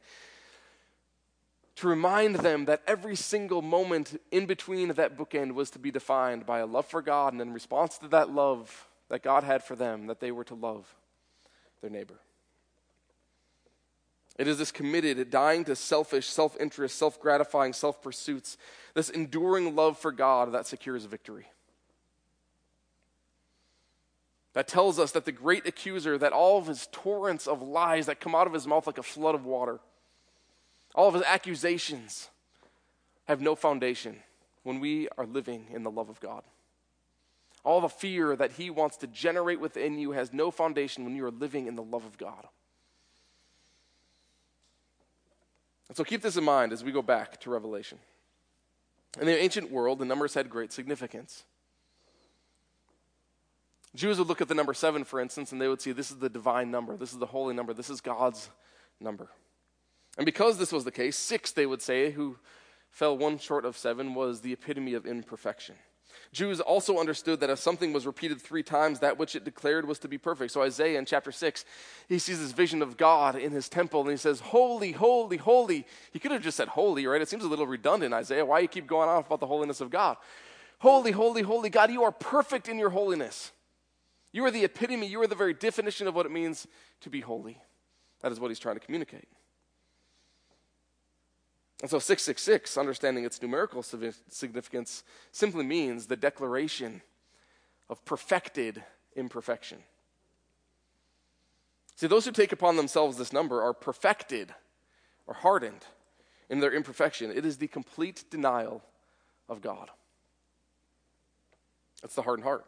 to 1.76 1.86
remind 1.86 2.36
them 2.36 2.64
that 2.64 2.80
every 2.86 3.14
single 3.14 3.60
moment 3.60 4.18
in 4.30 4.46
between 4.46 4.88
that 4.88 5.18
bookend 5.18 5.52
was 5.52 5.68
to 5.72 5.78
be 5.78 5.90
defined 5.90 6.46
by 6.46 6.60
a 6.60 6.66
love 6.66 6.86
for 6.86 7.02
God, 7.02 7.34
and 7.34 7.42
in 7.42 7.52
response 7.52 7.98
to 7.98 8.08
that 8.08 8.30
love 8.30 8.88
that 9.10 9.22
God 9.22 9.44
had 9.44 9.62
for 9.62 9.76
them, 9.76 10.06
that 10.06 10.20
they 10.20 10.32
were 10.32 10.44
to 10.44 10.54
love 10.54 10.94
their 11.82 11.90
neighbor. 11.90 12.20
It 14.36 14.48
is 14.48 14.58
this 14.58 14.72
committed, 14.72 15.30
dying 15.30 15.64
to 15.64 15.76
selfish, 15.76 16.26
self 16.26 16.56
interest, 16.60 16.98
self 16.98 17.20
gratifying, 17.20 17.72
self 17.72 18.02
pursuits, 18.02 18.56
this 18.94 19.08
enduring 19.08 19.76
love 19.76 19.98
for 19.98 20.10
God 20.10 20.52
that 20.52 20.66
secures 20.66 21.04
victory. 21.04 21.46
That 24.54 24.68
tells 24.68 24.98
us 24.98 25.12
that 25.12 25.24
the 25.24 25.32
great 25.32 25.66
accuser, 25.66 26.16
that 26.18 26.32
all 26.32 26.58
of 26.58 26.66
his 26.66 26.88
torrents 26.92 27.46
of 27.46 27.60
lies 27.60 28.06
that 28.06 28.20
come 28.20 28.34
out 28.34 28.46
of 28.46 28.52
his 28.52 28.66
mouth 28.66 28.86
like 28.86 28.98
a 28.98 29.02
flood 29.02 29.34
of 29.34 29.44
water, 29.44 29.80
all 30.94 31.08
of 31.08 31.14
his 31.14 31.24
accusations 31.24 32.28
have 33.24 33.40
no 33.40 33.54
foundation 33.54 34.16
when 34.62 34.80
we 34.80 35.08
are 35.18 35.26
living 35.26 35.66
in 35.72 35.82
the 35.82 35.90
love 35.90 36.08
of 36.08 36.20
God. 36.20 36.42
All 37.64 37.80
the 37.80 37.88
fear 37.88 38.36
that 38.36 38.52
he 38.52 38.70
wants 38.70 38.96
to 38.98 39.06
generate 39.06 39.58
within 39.58 39.98
you 39.98 40.12
has 40.12 40.32
no 40.32 40.50
foundation 40.50 41.04
when 41.04 41.16
you 41.16 41.24
are 41.24 41.30
living 41.30 41.66
in 41.66 41.76
the 41.76 41.82
love 41.82 42.04
of 42.04 42.18
God. 42.18 42.46
And 45.88 45.96
so 45.96 46.04
keep 46.04 46.22
this 46.22 46.36
in 46.36 46.44
mind 46.44 46.72
as 46.72 46.82
we 46.82 46.92
go 46.92 47.02
back 47.02 47.40
to 47.40 47.50
Revelation. 47.50 47.98
In 49.20 49.26
the 49.26 49.38
ancient 49.38 49.70
world, 49.70 49.98
the 49.98 50.04
numbers 50.04 50.34
had 50.34 50.50
great 50.50 50.72
significance. 50.72 51.44
Jews 53.94 54.18
would 54.18 54.26
look 54.26 54.40
at 54.40 54.48
the 54.48 54.54
number 54.54 54.74
seven, 54.74 55.04
for 55.04 55.20
instance, 55.20 55.52
and 55.52 55.60
they 55.60 55.68
would 55.68 55.80
see 55.80 55.92
this 55.92 56.10
is 56.10 56.18
the 56.18 56.28
divine 56.28 56.70
number, 56.70 56.96
this 56.96 57.12
is 57.12 57.18
the 57.18 57.26
holy 57.26 57.54
number, 57.54 57.72
this 57.72 57.90
is 57.90 58.00
God's 58.00 58.50
number. 59.00 59.28
And 60.16 60.26
because 60.26 60.58
this 60.58 60.72
was 60.72 60.84
the 60.84 60.90
case, 60.90 61.16
six, 61.16 61.52
they 61.52 61.66
would 61.66 61.82
say, 61.82 62.10
who 62.10 62.38
fell 62.90 63.16
one 63.16 63.38
short 63.38 63.64
of 63.64 63.76
seven, 63.76 64.14
was 64.14 64.40
the 64.40 64.52
epitome 64.52 64.94
of 64.94 65.06
imperfection. 65.06 65.76
Jews 66.32 66.60
also 66.60 66.98
understood 66.98 67.40
that 67.40 67.50
if 67.50 67.58
something 67.58 67.92
was 67.92 68.06
repeated 68.06 68.40
three 68.40 68.62
times, 68.62 69.00
that 69.00 69.18
which 69.18 69.36
it 69.36 69.44
declared 69.44 69.86
was 69.86 69.98
to 70.00 70.08
be 70.08 70.18
perfect. 70.18 70.52
So 70.52 70.62
Isaiah 70.62 70.98
in 70.98 71.04
chapter 71.04 71.32
6, 71.32 71.64
he 72.08 72.18
sees 72.18 72.40
this 72.40 72.52
vision 72.52 72.82
of 72.82 72.96
God 72.96 73.36
in 73.36 73.52
his 73.52 73.68
temple 73.68 74.02
and 74.02 74.10
he 74.10 74.16
says, 74.16 74.40
Holy, 74.40 74.92
holy, 74.92 75.36
holy. 75.36 75.86
He 76.12 76.18
could 76.18 76.32
have 76.32 76.42
just 76.42 76.56
said 76.56 76.68
holy, 76.68 77.06
right? 77.06 77.22
It 77.22 77.28
seems 77.28 77.44
a 77.44 77.48
little 77.48 77.66
redundant, 77.66 78.14
Isaiah. 78.14 78.44
Why 78.44 78.60
you 78.60 78.68
keep 78.68 78.86
going 78.86 79.08
on 79.08 79.24
about 79.24 79.40
the 79.40 79.46
holiness 79.46 79.80
of 79.80 79.90
God? 79.90 80.16
Holy, 80.78 81.12
holy, 81.12 81.42
holy 81.42 81.70
God, 81.70 81.90
you 81.90 82.02
are 82.02 82.12
perfect 82.12 82.68
in 82.68 82.78
your 82.78 82.90
holiness. 82.90 83.52
You 84.32 84.44
are 84.44 84.50
the 84.50 84.64
epitome, 84.64 85.06
you 85.06 85.22
are 85.22 85.28
the 85.28 85.34
very 85.34 85.54
definition 85.54 86.08
of 86.08 86.14
what 86.14 86.26
it 86.26 86.32
means 86.32 86.66
to 87.02 87.10
be 87.10 87.20
holy. 87.20 87.58
That 88.20 88.32
is 88.32 88.40
what 88.40 88.50
he's 88.50 88.58
trying 88.58 88.76
to 88.76 88.80
communicate. 88.80 89.28
And 91.84 91.90
so 91.90 91.98
666, 91.98 92.78
understanding 92.78 93.26
its 93.26 93.42
numerical 93.42 93.82
significance, 93.82 95.04
simply 95.32 95.66
means 95.66 96.06
the 96.06 96.16
declaration 96.16 97.02
of 97.90 98.02
perfected 98.06 98.82
imperfection. 99.14 99.80
See, 101.96 102.06
those 102.06 102.24
who 102.24 102.32
take 102.32 102.52
upon 102.52 102.76
themselves 102.76 103.18
this 103.18 103.34
number 103.34 103.60
are 103.60 103.74
perfected 103.74 104.54
or 105.26 105.34
hardened 105.34 105.84
in 106.48 106.60
their 106.60 106.72
imperfection. 106.72 107.30
It 107.30 107.44
is 107.44 107.58
the 107.58 107.68
complete 107.68 108.24
denial 108.30 108.82
of 109.50 109.60
God. 109.60 109.90
That's 112.00 112.14
the 112.14 112.22
hardened 112.22 112.44
heart. 112.44 112.64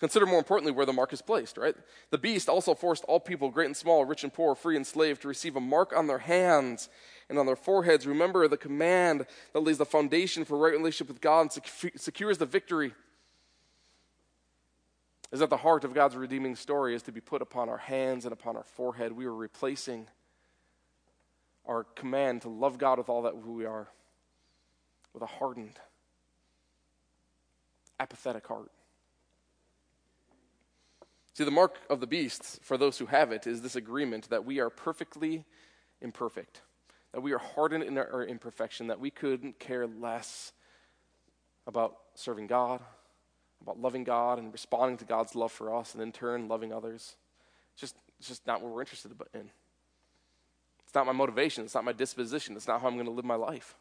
Consider 0.00 0.26
more 0.26 0.38
importantly 0.38 0.72
where 0.72 0.86
the 0.86 0.92
mark 0.92 1.14
is 1.14 1.22
placed, 1.22 1.56
right? 1.56 1.74
The 2.10 2.18
beast 2.18 2.48
also 2.48 2.74
forced 2.74 3.04
all 3.04 3.20
people, 3.20 3.50
great 3.50 3.66
and 3.66 3.76
small, 3.76 4.04
rich 4.04 4.22
and 4.22 4.32
poor, 4.32 4.54
free 4.54 4.76
and 4.76 4.86
slave, 4.86 5.18
to 5.20 5.28
receive 5.28 5.56
a 5.56 5.60
mark 5.60 5.94
on 5.96 6.08
their 6.08 6.18
hands 6.18 6.90
and 7.30 7.38
on 7.38 7.46
their 7.46 7.56
foreheads. 7.56 8.06
Remember 8.06 8.46
the 8.48 8.58
command 8.58 9.24
that 9.54 9.60
lays 9.60 9.78
the 9.78 9.86
foundation 9.86 10.44
for 10.44 10.58
right 10.58 10.72
relationship 10.72 11.08
with 11.08 11.20
God 11.20 11.42
and 11.42 11.62
secures 11.96 12.36
the 12.36 12.44
victory. 12.44 12.92
Is 15.32 15.40
at 15.40 15.48
the 15.48 15.56
heart 15.56 15.84
of 15.84 15.94
God's 15.94 16.16
redeeming 16.16 16.56
story 16.56 16.92
is 16.92 17.04
to 17.04 17.12
be 17.12 17.20
put 17.20 17.40
upon 17.40 17.68
our 17.68 17.78
hands 17.78 18.24
and 18.24 18.32
upon 18.32 18.56
our 18.56 18.64
forehead. 18.64 19.12
We 19.12 19.26
are 19.26 19.34
replacing 19.34 20.08
our 21.66 21.84
command 21.84 22.42
to 22.42 22.48
love 22.48 22.78
God 22.78 22.98
with 22.98 23.08
all 23.08 23.22
that 23.22 23.36
we 23.38 23.64
are 23.64 23.86
with 25.14 25.22
a 25.22 25.26
hardened, 25.26 25.78
apathetic 28.00 28.44
heart. 28.48 28.72
See, 31.34 31.44
the 31.44 31.52
mark 31.52 31.76
of 31.88 32.00
the 32.00 32.08
beast, 32.08 32.58
for 32.62 32.76
those 32.76 32.98
who 32.98 33.06
have 33.06 33.30
it, 33.30 33.46
is 33.46 33.62
this 33.62 33.76
agreement 33.76 34.30
that 34.30 34.44
we 34.44 34.58
are 34.58 34.68
perfectly 34.68 35.44
imperfect, 36.00 36.62
that 37.12 37.20
we 37.20 37.32
are 37.32 37.38
hardened 37.38 37.84
in 37.84 37.98
our 37.98 38.24
imperfection, 38.24 38.86
that 38.88 39.00
we 39.00 39.10
couldn't 39.10 39.58
care 39.58 39.86
less 39.86 40.52
about 41.66 41.96
serving 42.14 42.46
God, 42.46 42.80
about 43.62 43.80
loving 43.80 44.04
God 44.04 44.38
and 44.38 44.52
responding 44.52 44.96
to 44.98 45.04
God's 45.04 45.34
love 45.34 45.52
for 45.52 45.74
us, 45.74 45.94
and 45.94 46.02
in 46.02 46.12
turn, 46.12 46.48
loving 46.48 46.72
others. 46.72 47.16
It's 47.72 47.80
just, 47.80 47.96
it's 48.18 48.28
just 48.28 48.46
not 48.46 48.62
what 48.62 48.72
we're 48.72 48.80
interested 48.80 49.12
in. 49.34 49.50
It's 50.84 50.94
not 50.94 51.06
my 51.06 51.12
motivation. 51.12 51.64
It's 51.64 51.74
not 51.74 51.84
my 51.84 51.92
disposition. 51.92 52.56
It's 52.56 52.66
not 52.66 52.80
how 52.80 52.88
I'm 52.88 52.94
going 52.94 53.06
to 53.06 53.12
live 53.12 53.24
my 53.24 53.36
life. 53.36 53.76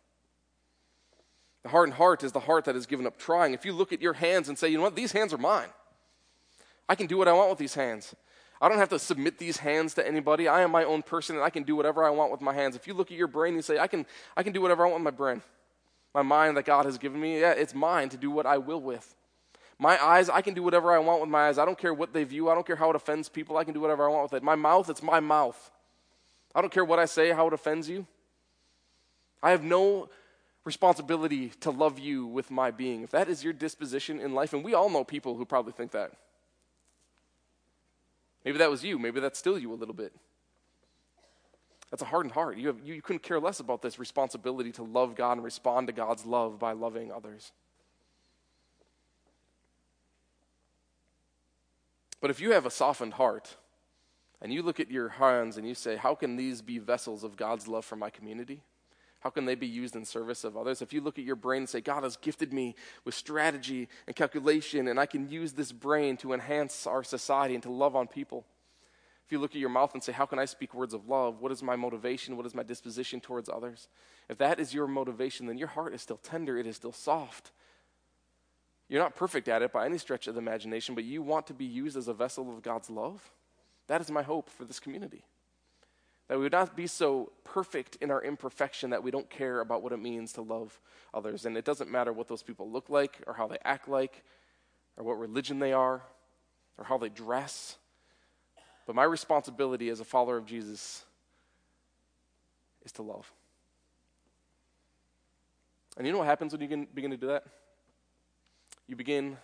The 1.63 1.69
hardened 1.69 1.95
heart 1.95 2.23
is 2.23 2.31
the 2.31 2.39
heart 2.39 2.65
that 2.65 2.75
has 2.75 2.85
given 2.85 3.05
up 3.05 3.17
trying. 3.17 3.53
If 3.53 3.65
you 3.65 3.73
look 3.73 3.91
at 3.91 4.01
your 4.01 4.13
hands 4.13 4.47
and 4.47 4.57
say, 4.57 4.69
you 4.69 4.77
know 4.77 4.83
what, 4.83 4.95
these 4.95 5.11
hands 5.11 5.33
are 5.33 5.37
mine. 5.37 5.69
I 6.87 6.95
can 6.95 7.07
do 7.07 7.17
what 7.17 7.27
I 7.27 7.33
want 7.33 7.49
with 7.49 7.59
these 7.59 7.75
hands. 7.75 8.15
I 8.61 8.67
don't 8.67 8.77
have 8.77 8.89
to 8.89 8.99
submit 8.99 9.37
these 9.37 9.57
hands 9.57 9.93
to 9.93 10.05
anybody. 10.05 10.47
I 10.47 10.61
am 10.61 10.71
my 10.71 10.83
own 10.83 11.01
person 11.01 11.37
and 11.37 11.45
I 11.45 11.49
can 11.49 11.63
do 11.63 11.75
whatever 11.75 12.03
I 12.03 12.09
want 12.09 12.31
with 12.31 12.41
my 12.41 12.53
hands. 12.53 12.75
If 12.75 12.87
you 12.87 12.93
look 12.93 13.09
at 13.09 13.17
your 13.17 13.27
brain 13.27 13.53
and 13.53 13.63
say, 13.63 13.79
I 13.79 13.87
can, 13.87 14.05
I 14.35 14.43
can 14.43 14.51
do 14.51 14.61
whatever 14.61 14.85
I 14.85 14.89
want 14.89 15.03
with 15.03 15.13
my 15.13 15.17
brain, 15.17 15.41
my 16.13 16.23
mind 16.23 16.57
that 16.57 16.65
God 16.65 16.85
has 16.85 16.97
given 16.97 17.21
me, 17.21 17.39
yeah, 17.39 17.51
it's 17.51 17.73
mine 17.73 18.09
to 18.09 18.17
do 18.17 18.29
what 18.29 18.45
I 18.45 18.57
will 18.57 18.81
with. 18.81 19.15
My 19.81 20.03
eyes, 20.03 20.27
I 20.27 20.41
can 20.41 20.53
do 20.53 20.61
whatever 20.61 20.91
I 20.91 20.99
want 20.99 21.21
with 21.21 21.29
my 21.29 21.47
eyes. 21.47 21.57
I 21.57 21.63
don't 21.63 21.77
care 21.77 21.93
what 21.93 22.11
they 22.11 22.25
view. 22.25 22.49
I 22.49 22.53
don't 22.53 22.67
care 22.67 22.75
how 22.75 22.89
it 22.89 22.97
offends 22.97 23.29
people. 23.29 23.55
I 23.55 23.63
can 23.63 23.73
do 23.73 23.79
whatever 23.79 24.09
I 24.09 24.11
want 24.11 24.23
with 24.23 24.33
it. 24.33 24.43
My 24.43 24.55
mouth, 24.55 24.89
it's 24.89 25.01
my 25.01 25.21
mouth. 25.21 25.71
I 26.53 26.59
don't 26.59 26.71
care 26.71 26.83
what 26.83 26.99
I 26.99 27.05
say, 27.05 27.31
how 27.31 27.47
it 27.47 27.53
offends 27.53 27.87
you. 27.87 28.05
I 29.41 29.51
have 29.51 29.63
no 29.63 30.09
responsibility 30.65 31.53
to 31.61 31.71
love 31.71 31.97
you 31.97 32.25
with 32.25 32.51
my 32.51 32.71
being. 32.71 33.03
If 33.03 33.11
that 33.11 33.29
is 33.29 33.41
your 33.41 33.53
disposition 33.53 34.19
in 34.19 34.33
life, 34.33 34.51
and 34.51 34.65
we 34.65 34.73
all 34.73 34.89
know 34.89 35.05
people 35.05 35.35
who 35.35 35.45
probably 35.45 35.71
think 35.71 35.91
that. 35.91 36.11
Maybe 38.49 38.57
that 38.57 38.71
was 38.71 38.83
you. 38.83 38.97
Maybe 38.97 39.19
that's 39.19 39.37
still 39.37 39.59
you 39.59 39.71
a 39.71 39.75
little 39.75 39.93
bit. 39.93 40.11
That's 41.91 42.01
a 42.01 42.05
hardened 42.05 42.33
heart. 42.33 42.57
You, 42.57 42.69
have, 42.69 42.79
you, 42.83 42.95
you 42.95 43.01
couldn't 43.03 43.21
care 43.21 43.39
less 43.39 43.59
about 43.59 43.83
this 43.83 43.99
responsibility 43.99 44.71
to 44.71 44.81
love 44.81 45.15
God 45.15 45.33
and 45.33 45.43
respond 45.43 45.85
to 45.85 45.93
God's 45.93 46.25
love 46.25 46.57
by 46.57 46.71
loving 46.71 47.11
others. 47.11 47.51
But 52.19 52.31
if 52.31 52.39
you 52.39 52.53
have 52.53 52.65
a 52.65 52.71
softened 52.71 53.13
heart 53.13 53.55
and 54.41 54.51
you 54.51 54.63
look 54.63 54.79
at 54.79 54.89
your 54.89 55.09
hands 55.09 55.57
and 55.57 55.67
you 55.67 55.75
say, 55.75 55.95
How 55.95 56.15
can 56.15 56.35
these 56.35 56.63
be 56.63 56.79
vessels 56.79 57.23
of 57.23 57.37
God's 57.37 57.67
love 57.67 57.85
for 57.85 57.97
my 57.97 58.09
community? 58.09 58.63
How 59.19 59.29
can 59.29 59.45
they 59.45 59.55
be 59.55 59.67
used 59.67 59.95
in 59.95 60.05
service 60.05 60.43
of 60.43 60.55
others? 60.55 60.81
If 60.81 60.93
you 60.93 61.01
look 61.01 61.19
at 61.19 61.25
your 61.25 61.35
brain 61.35 61.63
and 61.63 61.69
say, 61.69 61.81
God 61.81 62.03
has 62.03 62.15
gifted 62.15 62.53
me 62.53 62.75
with 63.03 63.13
strategy 63.13 63.89
and 64.07 64.15
calculation, 64.15 64.87
and 64.87 64.99
I 64.99 65.05
can 65.05 65.29
use 65.29 65.53
this 65.53 65.71
brain 65.71 66.15
to 66.17 66.33
enhance 66.33 66.87
our 66.87 67.03
society 67.03 67.53
and 67.53 67.63
to 67.63 67.71
love 67.71 67.95
on 67.95 68.07
people. 68.07 68.45
If 69.25 69.33
you 69.33 69.39
look 69.39 69.51
at 69.51 69.61
your 69.61 69.69
mouth 69.69 69.93
and 69.93 70.03
say, 70.03 70.13
How 70.13 70.25
can 70.25 70.39
I 70.39 70.45
speak 70.45 70.73
words 70.73 70.93
of 70.93 71.07
love? 71.07 71.41
What 71.41 71.51
is 71.51 71.61
my 71.61 71.75
motivation? 71.75 72.37
What 72.37 72.45
is 72.45 72.55
my 72.55 72.63
disposition 72.63 73.19
towards 73.19 73.49
others? 73.49 73.89
If 74.29 74.37
that 74.37 74.59
is 74.59 74.73
your 74.73 74.87
motivation, 74.87 75.47
then 75.47 75.57
your 75.57 75.67
heart 75.67 75.93
is 75.93 76.01
still 76.01 76.17
tender, 76.17 76.57
it 76.57 76.65
is 76.65 76.77
still 76.77 76.93
soft. 76.93 77.51
You're 78.87 79.03
not 79.03 79.15
perfect 79.15 79.47
at 79.47 79.61
it 79.61 79.71
by 79.71 79.85
any 79.85 79.99
stretch 79.99 80.27
of 80.27 80.33
the 80.33 80.41
imagination, 80.41 80.95
but 80.95 81.03
you 81.03 81.21
want 81.21 81.45
to 81.47 81.53
be 81.53 81.65
used 81.65 81.95
as 81.95 82.07
a 82.07 82.13
vessel 82.13 82.51
of 82.51 82.63
God's 82.63 82.89
love. 82.89 83.31
That 83.87 84.01
is 84.01 84.09
my 84.09 84.23
hope 84.23 84.49
for 84.49 84.65
this 84.65 84.79
community. 84.79 85.25
That 86.29 86.37
we 86.37 86.43
would 86.43 86.51
not 86.51 86.75
be 86.75 86.87
so 86.87 87.31
perfect 87.43 87.97
in 88.01 88.11
our 88.11 88.23
imperfection 88.23 88.91
that 88.91 89.03
we 89.03 89.09
don't 89.09 89.29
care 89.29 89.61
about 89.61 89.81
what 89.81 89.91
it 89.91 89.97
means 89.97 90.31
to 90.33 90.41
love 90.41 90.79
others. 91.11 91.45
And 91.45 91.57
it 91.57 91.65
doesn't 91.65 91.89
matter 91.89 92.13
what 92.13 92.27
those 92.27 92.43
people 92.43 92.69
look 92.69 92.89
like, 92.89 93.17
or 93.25 93.33
how 93.33 93.47
they 93.47 93.57
act 93.65 93.89
like, 93.89 94.23
or 94.95 95.03
what 95.03 95.17
religion 95.17 95.57
they 95.57 95.73
are, 95.73 96.03
or 96.77 96.83
how 96.85 96.99
they 96.99 97.09
dress. 97.09 97.77
But 98.85 98.95
my 98.95 99.03
responsibility 99.03 99.89
as 99.89 99.99
a 99.99 100.05
follower 100.05 100.37
of 100.37 100.45
Jesus 100.45 101.03
is 102.85 102.91
to 102.93 103.01
love. 103.01 103.31
And 105.97 106.05
you 106.05 106.13
know 106.13 106.19
what 106.19 106.27
happens 106.27 106.53
when 106.53 106.61
you 106.61 106.87
begin 106.93 107.11
to 107.11 107.17
do 107.17 107.27
that? 107.27 107.43
You 108.87 108.95
begin 108.95 109.37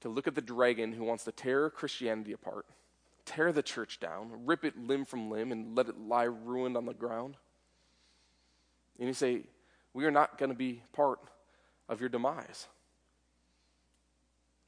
to 0.00 0.08
look 0.08 0.26
at 0.26 0.34
the 0.34 0.42
dragon 0.42 0.92
who 0.92 1.04
wants 1.04 1.22
to 1.24 1.32
tear 1.32 1.70
Christianity 1.70 2.32
apart 2.32 2.66
tear 3.26 3.52
the 3.52 3.62
church 3.62 4.00
down, 4.00 4.46
rip 4.46 4.64
it 4.64 4.78
limb 4.78 5.04
from 5.04 5.30
limb, 5.30 5.52
and 5.52 5.76
let 5.76 5.88
it 5.88 5.98
lie 5.98 6.24
ruined 6.24 6.76
on 6.76 6.86
the 6.86 6.94
ground. 6.94 7.36
And 8.98 9.08
you 9.08 9.14
say, 9.14 9.42
We 9.92 10.06
are 10.06 10.10
not 10.10 10.38
going 10.38 10.50
to 10.50 10.56
be 10.56 10.82
part 10.92 11.18
of 11.88 12.00
your 12.00 12.08
demise. 12.08 12.66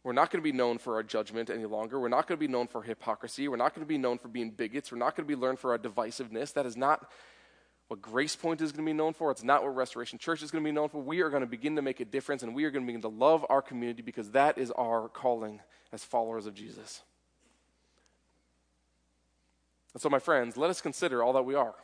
We're 0.04 0.12
not 0.12 0.30
going 0.30 0.42
to 0.42 0.50
be 0.50 0.56
known 0.56 0.78
for 0.78 0.94
our 0.94 1.02
judgment 1.02 1.50
any 1.50 1.66
longer. 1.66 1.98
We're 1.98 2.08
not 2.08 2.26
going 2.26 2.38
to 2.38 2.40
be 2.40 2.50
known 2.50 2.68
for 2.68 2.82
hypocrisy. 2.82 3.48
We're 3.48 3.56
not 3.56 3.74
going 3.74 3.84
to 3.84 3.88
be 3.88 3.98
known 3.98 4.18
for 4.18 4.28
being 4.28 4.50
bigots. 4.50 4.92
We're 4.92 4.98
not 4.98 5.16
going 5.16 5.28
to 5.28 5.36
be 5.36 5.38
learned 5.38 5.58
for 5.58 5.72
our 5.72 5.78
divisiveness. 5.78 6.54
That 6.54 6.66
is 6.66 6.76
not 6.76 7.10
what 7.88 8.00
Grace 8.00 8.36
Point 8.36 8.60
is 8.60 8.70
going 8.70 8.84
to 8.84 8.88
be 8.88 8.96
known 8.96 9.12
for. 9.12 9.30
It's 9.30 9.42
not 9.42 9.62
what 9.62 9.74
Restoration 9.74 10.18
Church 10.18 10.42
is 10.42 10.50
going 10.50 10.62
to 10.62 10.68
be 10.68 10.72
known 10.72 10.88
for. 10.88 10.98
We 11.02 11.20
are 11.20 11.30
going 11.30 11.40
to 11.42 11.46
begin 11.46 11.76
to 11.76 11.82
make 11.82 12.00
a 12.00 12.04
difference 12.04 12.42
and 12.42 12.54
we 12.54 12.64
are 12.64 12.70
going 12.70 12.84
to 12.84 12.86
begin 12.86 13.02
to 13.02 13.08
love 13.08 13.44
our 13.48 13.60
community 13.60 14.02
because 14.02 14.30
that 14.30 14.56
is 14.56 14.70
our 14.70 15.08
calling 15.08 15.60
as 15.92 16.04
followers 16.04 16.46
of 16.46 16.54
Jesus. 16.54 17.02
And 19.98 20.02
so, 20.04 20.08
my 20.08 20.20
friends, 20.20 20.56
let 20.56 20.70
us 20.70 20.80
consider 20.80 21.24
all 21.24 21.32
that 21.32 21.44
we 21.44 21.56
are 21.56 21.74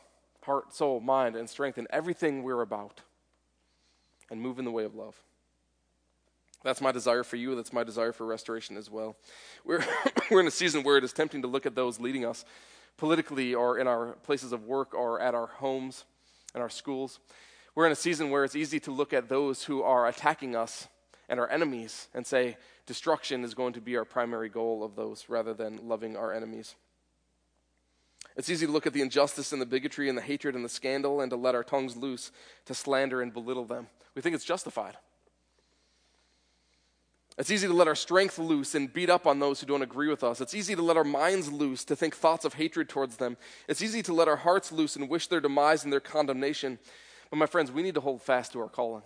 heart, 0.43 0.73
soul, 0.73 1.01
mind, 1.01 1.35
and 1.35 1.49
strength 1.49 1.77
in 1.77 1.85
everything 1.89 2.43
we're 2.43 2.61
about 2.61 3.01
and 4.31 4.39
move 4.39 4.57
in 4.57 4.63
the 4.63 4.71
way 4.71 4.85
of 4.85 4.95
love. 4.95 5.21
That's 6.63 6.79
my 6.79 6.93
desire 6.93 7.25
for 7.25 7.35
you. 7.35 7.57
That's 7.57 7.73
my 7.73 7.83
desire 7.83 8.13
for 8.13 8.25
restoration 8.25 8.77
as 8.77 8.89
well. 8.89 9.17
We're, 9.65 9.83
we're 10.31 10.39
in 10.39 10.47
a 10.47 10.51
season 10.51 10.83
where 10.83 10.95
it 10.95 11.03
is 11.03 11.11
tempting 11.11 11.41
to 11.41 11.49
look 11.49 11.65
at 11.65 11.75
those 11.75 11.99
leading 11.99 12.23
us 12.23 12.45
politically 12.95 13.53
or 13.53 13.79
in 13.79 13.85
our 13.85 14.13
places 14.23 14.53
of 14.53 14.63
work 14.63 14.93
or 14.93 15.19
at 15.19 15.35
our 15.35 15.47
homes 15.47 16.05
and 16.53 16.63
our 16.63 16.69
schools. 16.69 17.19
We're 17.75 17.85
in 17.85 17.91
a 17.91 17.97
season 17.97 18.29
where 18.29 18.45
it's 18.45 18.55
easy 18.55 18.79
to 18.79 18.91
look 18.91 19.11
at 19.11 19.27
those 19.27 19.65
who 19.65 19.83
are 19.83 20.07
attacking 20.07 20.55
us 20.55 20.87
and 21.27 21.37
our 21.37 21.49
enemies 21.49 22.07
and 22.13 22.25
say 22.25 22.55
destruction 22.85 23.43
is 23.43 23.53
going 23.53 23.73
to 23.73 23.81
be 23.81 23.97
our 23.97 24.05
primary 24.05 24.47
goal 24.47 24.85
of 24.85 24.95
those 24.95 25.25
rather 25.27 25.53
than 25.53 25.85
loving 25.85 26.15
our 26.15 26.31
enemies. 26.31 26.75
It's 28.35 28.49
easy 28.49 28.65
to 28.65 28.71
look 28.71 28.85
at 28.85 28.93
the 28.93 29.01
injustice 29.01 29.53
and 29.53 29.61
the 29.61 29.65
bigotry 29.65 30.09
and 30.09 30.17
the 30.17 30.21
hatred 30.21 30.55
and 30.55 30.65
the 30.65 30.69
scandal 30.69 31.21
and 31.21 31.29
to 31.29 31.37
let 31.37 31.55
our 31.55 31.63
tongues 31.63 31.95
loose 31.95 32.31
to 32.65 32.73
slander 32.73 33.21
and 33.21 33.33
belittle 33.33 33.65
them. 33.65 33.87
We 34.13 34.21
think 34.21 34.35
it's 34.35 34.43
justified. 34.43 34.97
It's 37.37 37.51
easy 37.51 37.67
to 37.67 37.73
let 37.73 37.89
our 37.89 37.95
strength 37.95 38.39
loose 38.39 38.75
and 38.75 38.91
beat 38.91 39.09
up 39.09 39.27
on 39.27 39.39
those 39.39 39.59
who 39.59 39.67
don't 39.67 39.81
agree 39.81 40.07
with 40.07 40.23
us. 40.23 40.39
It's 40.39 40.53
easy 40.53 40.73
to 40.75 40.81
let 40.81 40.95
our 40.95 41.03
minds 41.03 41.51
loose 41.51 41.83
to 41.85 41.95
think 41.95 42.15
thoughts 42.15 42.45
of 42.45 42.53
hatred 42.53 42.87
towards 42.87 43.17
them. 43.17 43.35
It's 43.67 43.81
easy 43.81 44.01
to 44.03 44.13
let 44.13 44.29
our 44.29 44.37
hearts 44.37 44.71
loose 44.71 44.95
and 44.95 45.09
wish 45.09 45.27
their 45.27 45.41
demise 45.41 45.83
and 45.83 45.91
their 45.91 45.99
condemnation. 45.99 46.79
But, 47.29 47.37
my 47.37 47.45
friends, 47.45 47.71
we 47.71 47.83
need 47.83 47.95
to 47.95 48.01
hold 48.01 48.21
fast 48.21 48.53
to 48.53 48.61
our 48.61 48.69
calling. 48.69 49.03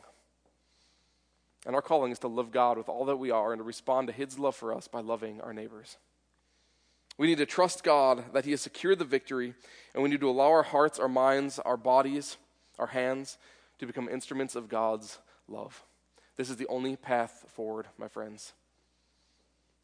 And 1.65 1.75
our 1.75 1.81
calling 1.81 2.11
is 2.11 2.19
to 2.19 2.27
love 2.27 2.51
God 2.51 2.77
with 2.77 2.87
all 2.87 3.05
that 3.05 3.17
we 3.17 3.31
are 3.31 3.51
and 3.51 3.59
to 3.59 3.63
respond 3.63 4.07
to 4.07 4.13
His 4.13 4.37
love 4.37 4.55
for 4.55 4.73
us 4.73 4.87
by 4.87 5.01
loving 5.01 5.41
our 5.41 5.53
neighbors. 5.53 5.97
We 7.19 7.27
need 7.27 7.39
to 7.39 7.45
trust 7.45 7.83
God 7.83 8.31
that 8.31 8.45
He 8.45 8.51
has 8.51 8.61
secured 8.61 8.97
the 8.97 9.03
victory, 9.03 9.53
and 9.93 10.01
we 10.01 10.09
need 10.09 10.21
to 10.21 10.29
allow 10.29 10.47
our 10.47 10.63
hearts, 10.63 10.99
our 10.99 11.09
minds, 11.09 11.59
our 11.59 11.75
bodies, 11.75 12.37
our 12.79 12.87
hands 12.87 13.37
to 13.79 13.85
become 13.85 14.07
instruments 14.07 14.55
of 14.55 14.69
God's 14.69 15.19
love. 15.45 15.83
This 16.37 16.49
is 16.49 16.55
the 16.55 16.67
only 16.67 16.95
path 16.95 17.43
forward, 17.49 17.87
my 17.97 18.07
friends. 18.07 18.53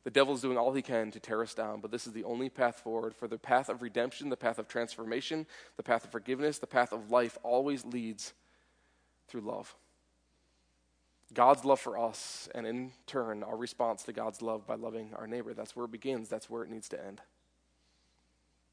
The 0.06 0.12
devil 0.12 0.34
is 0.34 0.40
doing 0.40 0.58
all 0.58 0.72
he 0.72 0.82
can 0.82 1.12
to 1.12 1.20
tear 1.20 1.42
us 1.42 1.54
down, 1.54 1.82
but 1.82 1.92
this 1.92 2.08
is 2.08 2.14
the 2.14 2.24
only 2.24 2.48
path 2.48 2.80
forward. 2.80 3.14
For 3.14 3.28
the 3.28 3.38
path 3.38 3.68
of 3.68 3.82
redemption, 3.82 4.30
the 4.30 4.38
path 4.38 4.58
of 4.58 4.70
transformation, 4.70 5.46
the 5.76 5.84
path 5.84 6.06
of 6.06 6.12
forgiveness, 6.12 6.60
the 6.60 6.68
path 6.68 6.94
of 6.94 7.12
life 7.12 7.38
always 7.44 7.84
leads 7.84 8.34
through 9.28 9.42
love. 9.42 9.76
God's 11.34 11.66
love 11.66 11.80
for 11.80 11.98
us, 11.98 12.48
and 12.54 12.68
in 12.68 12.92
turn, 13.08 13.44
our 13.44 13.58
response 13.58 14.04
to 14.04 14.14
God's 14.14 14.42
love 14.42 14.68
by 14.68 14.76
loving 14.76 15.14
our 15.16 15.28
neighbor. 15.28 15.54
That's 15.54 15.76
where 15.76 15.86
it 15.86 15.92
begins, 15.92 16.30
that's 16.30 16.50
where 16.50 16.64
it 16.64 16.70
needs 16.70 16.88
to 16.90 17.04
end. 17.04 17.22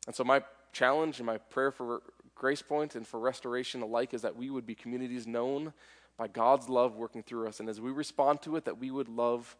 And 0.06 0.14
so, 0.14 0.24
my 0.24 0.42
challenge 0.72 1.18
and 1.18 1.26
my 1.26 1.38
prayer 1.38 1.70
for 1.70 2.02
Grace 2.34 2.62
Point 2.62 2.94
and 2.94 3.06
for 3.06 3.20
restoration 3.20 3.82
alike 3.82 4.14
is 4.14 4.22
that 4.22 4.36
we 4.36 4.50
would 4.50 4.66
be 4.66 4.74
communities 4.74 5.26
known 5.26 5.72
by 6.16 6.28
God's 6.28 6.68
love 6.68 6.96
working 6.96 7.22
through 7.22 7.48
us. 7.48 7.60
And 7.60 7.68
as 7.68 7.80
we 7.80 7.90
respond 7.90 8.42
to 8.42 8.56
it, 8.56 8.64
that 8.64 8.78
we 8.78 8.90
would 8.90 9.08
love 9.08 9.56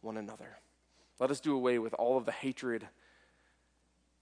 one 0.00 0.16
another. 0.16 0.58
Let 1.20 1.30
us 1.30 1.40
do 1.40 1.54
away 1.54 1.78
with 1.78 1.94
all 1.94 2.16
of 2.16 2.24
the 2.24 2.32
hatred, 2.32 2.86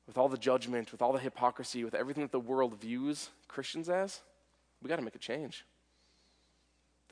with 0.06 0.18
all 0.18 0.28
the 0.28 0.36
judgment, 0.36 0.92
with 0.92 1.00
all 1.00 1.12
the 1.12 1.18
hypocrisy, 1.18 1.84
with 1.84 1.94
everything 1.94 2.22
that 2.22 2.32
the 2.32 2.40
world 2.40 2.80
views 2.80 3.30
Christians 3.48 3.88
as. 3.88 4.20
We 4.82 4.88
got 4.88 4.96
to 4.96 5.02
make 5.02 5.14
a 5.14 5.18
change. 5.18 5.64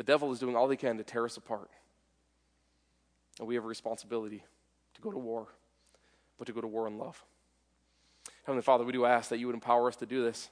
The 0.00 0.04
devil 0.04 0.32
is 0.32 0.38
doing 0.38 0.56
all 0.56 0.66
he 0.70 0.78
can 0.78 0.96
to 0.96 1.04
tear 1.04 1.26
us 1.26 1.36
apart. 1.36 1.68
And 3.38 3.46
we 3.46 3.54
have 3.54 3.64
a 3.64 3.68
responsibility 3.68 4.42
to 4.94 5.00
go 5.02 5.10
to 5.10 5.18
war, 5.18 5.48
but 6.38 6.46
to 6.46 6.54
go 6.54 6.62
to 6.62 6.66
war 6.66 6.88
in 6.88 6.96
love. 6.96 7.22
Heavenly 8.44 8.62
Father, 8.62 8.82
we 8.82 8.92
do 8.92 9.04
ask 9.04 9.28
that 9.28 9.36
you 9.36 9.46
would 9.46 9.54
empower 9.54 9.88
us 9.88 9.96
to 9.96 10.06
do 10.06 10.24
this. 10.24 10.48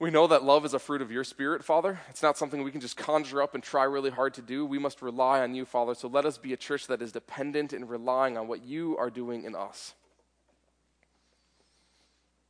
We 0.00 0.10
know 0.10 0.26
that 0.26 0.42
love 0.42 0.64
is 0.64 0.74
a 0.74 0.80
fruit 0.80 1.00
of 1.00 1.12
your 1.12 1.22
spirit, 1.22 1.64
Father. 1.64 2.00
It's 2.08 2.24
not 2.24 2.36
something 2.36 2.64
we 2.64 2.72
can 2.72 2.80
just 2.80 2.96
conjure 2.96 3.40
up 3.40 3.54
and 3.54 3.62
try 3.62 3.84
really 3.84 4.10
hard 4.10 4.34
to 4.34 4.42
do. 4.42 4.66
We 4.66 4.80
must 4.80 5.00
rely 5.00 5.42
on 5.42 5.54
you, 5.54 5.64
Father. 5.64 5.94
So 5.94 6.08
let 6.08 6.24
us 6.24 6.36
be 6.36 6.52
a 6.52 6.56
church 6.56 6.88
that 6.88 7.00
is 7.00 7.12
dependent 7.12 7.72
and 7.72 7.88
relying 7.88 8.36
on 8.36 8.48
what 8.48 8.64
you 8.64 8.96
are 8.98 9.10
doing 9.10 9.44
in 9.44 9.54
us. 9.54 9.94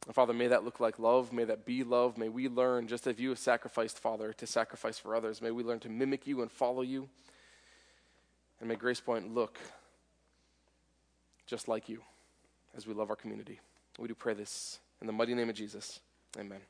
And 0.07 0.15
Father, 0.15 0.33
may 0.33 0.49
that 0.49 0.65
look 0.65 0.81
like 0.81 0.99
love. 0.99 1.33
May 1.33 1.45
that 1.45 1.65
be 1.65 1.85
love. 1.85 2.17
May 2.17 2.29
we 2.29 2.49
learn, 2.49 2.89
just 2.89 3.07
as 3.07 3.19
you 3.19 3.31
have 3.31 3.39
sacrificed, 3.39 3.99
Father, 3.99 4.33
to 4.33 4.47
sacrifice 4.47 4.99
for 4.99 5.15
others. 5.15 5.43
May 5.43 5.51
we 5.51 5.63
learn 5.63 5.81
to 5.81 5.89
mimic 5.89 6.27
you 6.27 6.43
and 6.43 6.51
follow 6.51 6.83
you. 6.83 7.09
And 8.61 8.69
may 8.69 8.77
Grace 8.77 9.01
Point 9.01 9.35
look 9.35 9.59
just 11.47 11.69
like 11.69 11.89
you 11.89 12.01
as 12.77 12.87
we 12.87 12.95
love 12.95 13.11
our 13.11 13.17
community. 13.17 13.61
We 13.99 14.09
do 14.09 14.15
pray 14.15 14.35
this 14.35 14.79
in 15.01 15.07
the 15.07 15.13
mighty 15.13 15.35
name 15.35 15.51
of 15.51 15.57
Jesus. 15.57 16.01
Amen. 16.39 16.61